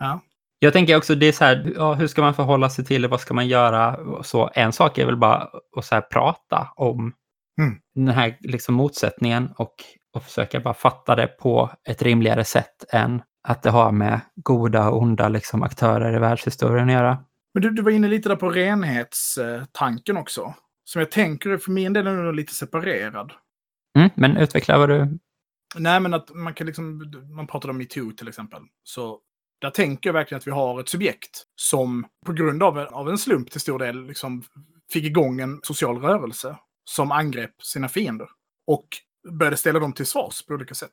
Ja. 0.00 0.20
Jag 0.58 0.72
tänker 0.72 0.96
också, 0.96 1.14
det 1.14 1.26
är 1.26 1.32
så 1.32 1.44
här, 1.44 1.72
ja, 1.76 1.94
hur 1.94 2.06
ska 2.06 2.22
man 2.22 2.34
förhålla 2.34 2.70
sig 2.70 2.84
till 2.84 3.02
det, 3.02 3.08
vad 3.08 3.20
ska 3.20 3.34
man 3.34 3.48
göra? 3.48 3.98
Så 4.22 4.50
en 4.54 4.72
sak 4.72 4.98
är 4.98 5.06
väl 5.06 5.16
bara 5.16 5.48
att 5.76 5.84
så 5.84 5.94
här 5.94 6.02
prata 6.02 6.68
om 6.76 7.12
Mm. 7.60 7.74
den 7.94 8.08
här 8.14 8.36
liksom 8.40 8.74
motsättningen 8.74 9.50
och, 9.56 9.74
och 10.14 10.22
försöka 10.24 10.60
bara 10.60 10.74
fatta 10.74 11.16
det 11.16 11.26
på 11.26 11.70
ett 11.88 12.02
rimligare 12.02 12.44
sätt 12.44 12.84
än 12.92 13.22
att 13.48 13.62
det 13.62 13.70
har 13.70 13.92
med 13.92 14.20
goda 14.36 14.88
och 14.88 15.02
onda 15.02 15.28
liksom, 15.28 15.62
aktörer 15.62 16.16
i 16.16 16.18
världshistorien 16.18 16.88
att 16.88 16.94
göra. 16.94 17.18
Men 17.54 17.62
du, 17.62 17.70
du 17.70 17.82
var 17.82 17.90
inne 17.90 18.08
lite 18.08 18.28
där 18.28 18.36
på 18.36 18.50
renhetstanken 18.50 20.16
också. 20.16 20.54
Som 20.84 21.00
jag 21.00 21.10
tänker 21.10 21.58
för 21.58 21.70
min 21.70 21.92
del 21.92 22.06
är 22.06 22.12
nog 22.12 22.34
lite 22.34 22.54
separerad. 22.54 23.32
Mm, 23.98 24.10
men 24.14 24.36
utveckla 24.36 24.78
vad 24.78 24.88
du... 24.88 25.18
Nej, 25.76 26.00
men 26.00 26.14
att 26.14 26.34
man 26.34 26.54
kan 26.54 26.66
liksom, 26.66 27.12
man 27.36 27.46
pratade 27.46 27.70
om 27.70 27.78
metoo 27.78 28.12
till 28.12 28.28
exempel. 28.28 28.62
Så 28.82 29.20
där 29.60 29.70
tänker 29.70 30.08
jag 30.08 30.14
verkligen 30.14 30.38
att 30.38 30.46
vi 30.46 30.50
har 30.50 30.80
ett 30.80 30.88
subjekt 30.88 31.42
som 31.56 32.06
på 32.26 32.32
grund 32.32 32.62
av, 32.62 32.78
av 32.78 33.10
en 33.10 33.18
slump 33.18 33.50
till 33.50 33.60
stor 33.60 33.78
del 33.78 34.06
liksom 34.06 34.42
fick 34.92 35.04
igång 35.04 35.40
en 35.40 35.60
social 35.62 36.00
rörelse 36.00 36.56
som 36.84 37.12
angrep 37.12 37.62
sina 37.62 37.88
fiender. 37.88 38.28
Och 38.66 38.88
började 39.38 39.56
ställa 39.56 39.78
dem 39.78 39.92
till 39.92 40.06
svars 40.06 40.46
på 40.46 40.54
olika 40.54 40.74
sätt. 40.74 40.92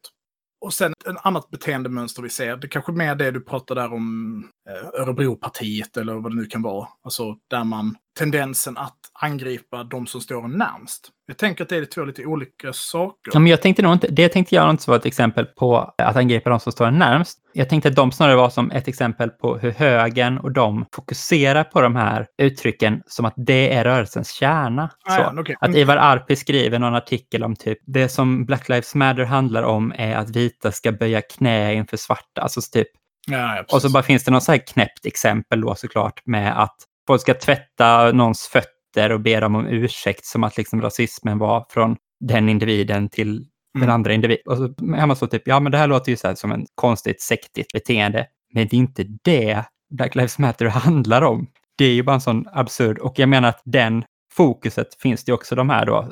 Och 0.62 0.74
sen 0.74 0.92
ett 0.92 1.16
annat 1.24 1.50
beteendemönster 1.50 2.22
vi 2.22 2.30
ser, 2.30 2.58
det 2.58 2.68
kanske 2.68 2.92
är 2.92 2.94
mer 2.94 3.16
det 3.16 3.32
du 3.32 3.42
pratar 3.42 3.76
där 3.76 3.94
om 3.94 4.44
eh, 4.70 5.02
Örebropartiet 5.02 5.98
eller 5.98 6.14
vad 6.14 6.32
det 6.32 6.36
nu 6.36 6.46
kan 6.46 6.62
vara. 6.62 6.88
Alltså 7.04 7.36
där 7.50 7.64
man, 7.64 7.96
tendensen 8.20 8.78
att 8.78 8.98
angripa 9.14 9.84
de 9.84 10.08
som 10.08 10.22
står 10.22 10.46
en 10.46 10.52
närmst. 10.52 11.10
Jag 11.26 11.38
tänker 11.38 11.64
att 11.64 11.70
det 11.70 11.78
är 11.78 11.86
två 11.86 12.04
lite 12.04 12.26
olika 12.26 12.74
saker. 12.74 13.32
Ja, 13.34 13.40
men 13.40 13.48
jag 13.48 13.62
tänkte 13.62 13.84
nog 13.84 13.94
inte, 13.94 14.08
det 14.08 14.30
tänkte 14.30 14.56
jag 14.56 14.70
inte 14.70 14.90
vara 14.90 15.00
ett 15.00 15.06
exempel 15.06 15.46
på 15.46 15.94
att 15.98 16.16
angripa 16.16 16.50
de 16.50 16.60
som 16.60 16.72
står 16.72 16.86
en 16.86 17.00
närmst. 17.00 17.40
Jag 17.54 17.70
tänkte 17.70 17.90
att 17.90 17.96
de 17.96 18.12
snarare 18.12 18.36
var 18.36 18.50
som 18.50 18.72
ett 18.72 18.88
exempel 18.88 19.30
på 19.30 19.58
hur 19.58 19.72
högern 19.72 20.38
och 20.38 20.52
de 20.52 20.86
fokuserar 20.96 21.64
på 21.64 21.82
de 21.82 21.96
här 21.96 22.28
uttrycken 22.42 23.02
som 23.06 23.26
att 23.26 23.34
det 23.38 23.74
är 23.74 23.84
rörelsens 23.84 24.32
kärna. 24.32 24.90
Ah, 25.06 25.18
ja, 25.18 25.34
okej. 25.38 25.56
Att 25.60 25.76
Ivar 25.76 25.98
Arpi 25.98 26.36
skriver 26.36 26.80
någon 26.80 26.96
artikel 26.96 27.44
om 27.44 27.56
typ 27.56 27.78
det 27.86 28.10
som 28.10 28.46
Black 28.46 28.70
Lives 28.70 28.96
Matter 28.96 29.24
handlar 29.24 29.64
om 29.64 29.94
är 29.96 30.16
att 30.16 30.36
vita 30.36 30.72
ska 30.72 30.92
böja 30.92 31.22
knä 31.22 31.74
inför 31.74 31.98
svarta. 31.98 32.42
Alltså 32.42 32.62
typ. 32.74 32.88
Ja, 33.28 33.56
ja, 33.56 33.64
Och 33.76 33.82
så 33.82 33.90
bara 33.90 34.04
finns 34.04 34.24
det 34.24 34.32
någon 34.32 34.42
så 34.42 34.52
här 34.52 34.68
knäppt 34.68 35.06
exempel 35.06 35.62
då 35.62 35.76
såklart 35.76 36.22
med 36.26 36.62
att 36.64 36.76
folk 37.08 37.22
ska 37.22 37.34
tvätta 37.34 38.12
någons 38.12 38.48
fötter 38.48 39.12
och 39.12 39.22
be 39.22 39.40
dem 39.40 39.56
om 39.56 39.68
ursäkt 39.68 40.26
som 40.26 40.44
att 40.44 40.58
liksom 40.58 40.82
rasismen 40.82 41.38
var 41.38 41.66
från 41.70 41.96
den 42.20 42.50
individen 42.50 43.10
till 43.10 43.46
den 43.74 43.84
Mm. 43.84 43.94
andra 43.94 44.14
individen. 44.14 44.44
Och 44.46 44.58
så 44.58 44.64
är 44.64 45.06
man 45.06 45.16
så 45.16 45.28
typ, 45.28 45.48
ja 45.48 45.60
men 45.60 45.72
det 45.72 45.78
här 45.78 45.88
låter 45.88 46.12
ju 46.12 46.16
så 46.18 46.28
här 46.28 46.36
som 46.36 46.52
en 46.52 46.66
konstigt 46.76 47.22
sektigt 47.22 47.74
beteende. 47.74 48.28
Men 48.54 48.68
det 48.68 48.76
är 48.76 48.78
inte 48.78 49.04
det 49.24 49.64
Black 49.90 50.16
Lives 50.16 50.40
Matter 50.40 50.66
handlar 50.70 51.22
om. 51.22 51.48
Det 51.78 51.86
är 51.86 51.94
ju 51.94 52.04
bara 52.04 52.14
en 52.14 52.22
sån 52.22 52.46
absurd, 52.54 53.00
och 53.00 53.20
jag 53.20 53.30
menar 53.30 53.50
att 53.50 53.62
den 53.66 54.04
fokuset 54.34 54.88
finns 55.02 55.24
det 55.26 55.34
också 55.34 55.56
de 55.56 55.70
här 55.70 55.86
då, 55.86 56.12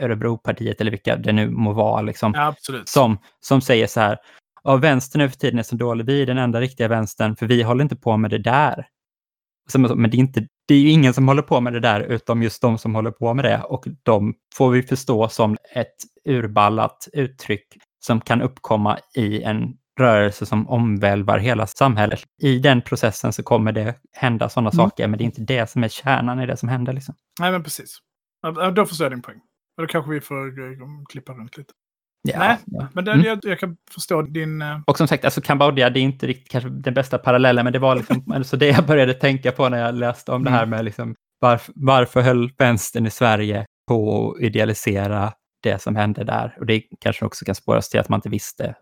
Örebropartiet 0.00 0.80
eller 0.80 0.90
vilka 0.90 1.16
det 1.16 1.32
nu 1.32 1.50
må 1.50 1.72
vara, 1.72 2.00
liksom, 2.02 2.32
Ja, 2.36 2.54
som, 2.84 3.18
som 3.40 3.60
säger 3.60 3.86
så 3.86 4.00
här, 4.00 4.18
ja, 4.64 4.76
vänstern 4.76 5.22
nu 5.22 5.28
för 5.28 5.36
tiden 5.36 5.58
är 5.58 5.62
så 5.62 5.76
dålig, 5.76 6.06
vi 6.06 6.22
är 6.22 6.26
den 6.26 6.38
enda 6.38 6.60
riktiga 6.60 6.88
vänstern, 6.88 7.36
för 7.36 7.46
vi 7.46 7.62
håller 7.62 7.82
inte 7.82 7.96
på 7.96 8.16
med 8.16 8.30
det 8.30 8.38
där. 8.38 8.86
Men 9.74 10.10
det 10.10 10.16
är, 10.16 10.18
inte, 10.18 10.46
det 10.70 10.74
är 10.74 10.80
ju 10.80 10.90
ingen 10.90 11.14
som 11.14 11.28
håller 11.28 11.42
på 11.42 11.60
med 11.60 11.72
det 11.72 11.80
där, 11.80 12.00
utom 12.00 12.42
just 12.42 12.62
de 12.62 12.78
som 12.78 12.94
håller 12.94 13.10
på 13.10 13.34
med 13.34 13.44
det. 13.44 13.62
Och 13.62 13.84
de 14.02 14.34
får 14.54 14.70
vi 14.70 14.82
förstå 14.82 15.28
som 15.28 15.56
ett 15.74 15.94
urballat 16.24 17.08
uttryck 17.12 17.66
som 18.00 18.20
kan 18.20 18.42
uppkomma 18.42 18.98
i 19.16 19.42
en 19.42 19.76
rörelse 19.98 20.46
som 20.46 20.68
omvälvar 20.68 21.38
hela 21.38 21.66
samhället. 21.66 22.20
I 22.42 22.58
den 22.58 22.82
processen 22.82 23.32
så 23.32 23.42
kommer 23.42 23.72
det 23.72 23.94
hända 24.12 24.48
sådana 24.48 24.70
Mm. 24.70 24.76
saker, 24.76 25.08
men 25.08 25.18
det 25.18 25.24
är 25.24 25.26
inte 25.26 25.42
det 25.42 25.70
som 25.70 25.84
är 25.84 25.88
kärnan 25.88 26.40
i 26.40 26.46
det 26.46 26.56
som 26.56 26.68
händer. 26.68 26.92
Liksom. 26.92 27.14
Nej, 27.40 27.52
men 27.52 27.62
precis. 27.62 27.98
Då 28.74 28.86
förstår 28.86 29.04
jag 29.04 29.12
din 29.12 29.22
poäng. 29.22 29.40
Då 29.76 29.86
kanske 29.86 30.10
vi 30.10 30.20
får 30.20 30.46
eh, 30.46 30.76
klippa 31.08 31.32
runt 31.32 31.56
lite. 31.56 31.72
Ja, 32.22 32.38
Nej, 32.38 32.56
ja. 32.66 32.88
Men 32.92 33.04
det, 33.04 33.12
Mm. 33.12 33.26
jag, 33.26 33.38
jag 33.42 33.58
kan 33.58 33.76
förstå 33.94 34.22
din... 34.22 34.62
eh, 34.62 34.80
Och 34.86 34.96
som 34.98 35.08
sagt, 35.08 35.24
alltså 35.24 35.40
Kambodja, 35.40 35.90
det 35.90 36.00
är 36.00 36.02
inte 36.02 36.26
riktigt 36.26 36.48
kanske 36.50 36.70
den 36.70 36.94
bästa 36.94 37.18
parallellen, 37.18 37.64
men 37.64 37.72
det 37.72 37.78
var 37.78 37.96
liksom, 37.96 38.24
alltså 38.34 38.56
det 38.56 38.66
jag 38.66 38.86
började 38.86 39.14
tänka 39.14 39.52
på 39.52 39.68
när 39.68 39.78
jag 39.78 39.94
läste 39.94 40.32
om 40.32 40.44
det 40.44 40.50
här 40.50 40.66
med 40.66 40.84
liksom, 40.84 41.14
varf, 41.40 41.70
varför 41.74 42.20
höll 42.20 42.50
vänstern 42.58 43.06
i 43.06 43.10
Sverige 43.10 43.66
på 43.88 44.30
att 44.36 44.42
idealisera 44.42 45.32
det 45.62 45.82
som 45.82 45.96
hände 45.96 46.24
där? 46.24 46.56
Och 46.60 46.66
det 46.66 46.82
kanske 47.00 47.24
också 47.24 47.44
kan 47.44 47.54
spåras 47.54 47.88
till 47.88 48.00
att 48.00 48.08
man 48.08 48.18
inte 48.18 48.28
visste 48.28 48.74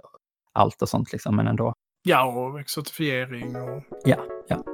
allt 0.53 0.83
och 0.83 0.89
sånt, 0.89 1.13
liksom, 1.13 1.37
men 1.37 1.47
ändå. 1.47 1.73
Ja, 2.03 2.25
och 2.25 2.61
exotifiering 2.61 3.57
och... 3.57 3.83
Ja. 4.05 4.17
Ja. 4.49 4.65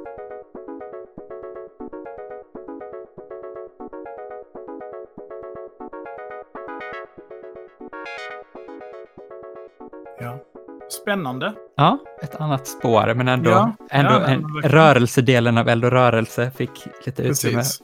Spännande. 11.05 11.55
Ja, 11.77 11.99
ett 12.23 12.35
annat 12.35 12.67
spår, 12.67 13.15
men 13.15 13.29
ändå, 13.29 13.51
Ja, 13.51 13.73
ändå 13.91 14.13
ja, 14.13 14.19
men 14.19 14.31
en, 14.31 14.43
verkligen. 14.55 14.73
rörelsedelen 14.73 15.59
av 15.59 15.69
Eld 15.69 15.85
och 15.85 15.91
rörelse 15.91 16.51
fick 16.51 16.71
lite 17.07 17.23
utrymme. 17.23 17.57
Precis. 17.57 17.83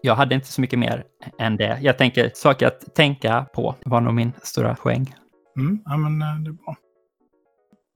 Jag 0.00 0.14
hade 0.14 0.34
inte 0.34 0.46
så 0.46 0.60
mycket 0.60 0.78
mer 0.78 1.04
än 1.38 1.56
det. 1.56 1.78
Jag 1.82 1.98
tänker, 1.98 2.30
saker 2.34 2.66
att 2.66 2.94
tänka 2.94 3.46
på 3.54 3.74
var 3.84 4.00
nog 4.00 4.14
min 4.14 4.32
stora 4.42 4.74
poäng. 4.74 5.14
Mm, 5.56 5.80
ja, 5.84 5.96
men 5.96 6.22
eh, 6.22 6.36
det 6.44 6.50
är 6.50 6.52
bra. 6.52 6.76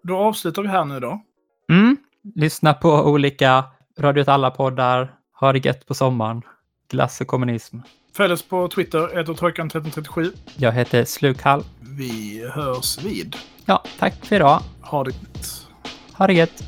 Då 0.03 0.17
avslutar 0.19 0.63
vi 0.63 0.69
här 0.69 0.85
nu 0.85 1.01
då. 1.01 1.21
Mm. 1.73 1.97
Lyssna 2.35 2.75
på 2.75 2.91
olika 2.93 3.65
Radio 4.01 4.21
åt 4.23 4.29
alla-poddar. 4.29 5.13
Ha 5.41 5.53
det 5.53 5.65
gött 5.65 5.87
på 5.87 5.95
sommaren. 5.95 6.43
Glass 6.91 7.21
och 7.21 7.27
kommunism. 7.27 7.79
Följ 8.19 8.33
oss 8.33 8.43
på 8.43 8.69
Twitter, 8.69 8.99
Trojkan1337. 8.99 10.33
Jag 10.57 10.73
heter 10.73 11.05
Slukhall. 11.05 11.65
Vi 11.81 12.45
hörs 12.55 12.99
vid. 13.05 13.37
Ja, 13.65 13.85
tack 13.99 14.27
för 14.27 14.37
idag. 14.37 14.63
Ha 14.81 15.05
det 15.05 15.11
gött. 15.11 15.67
Ha 16.13 16.27
det 16.27 16.33
gött. 16.33 16.63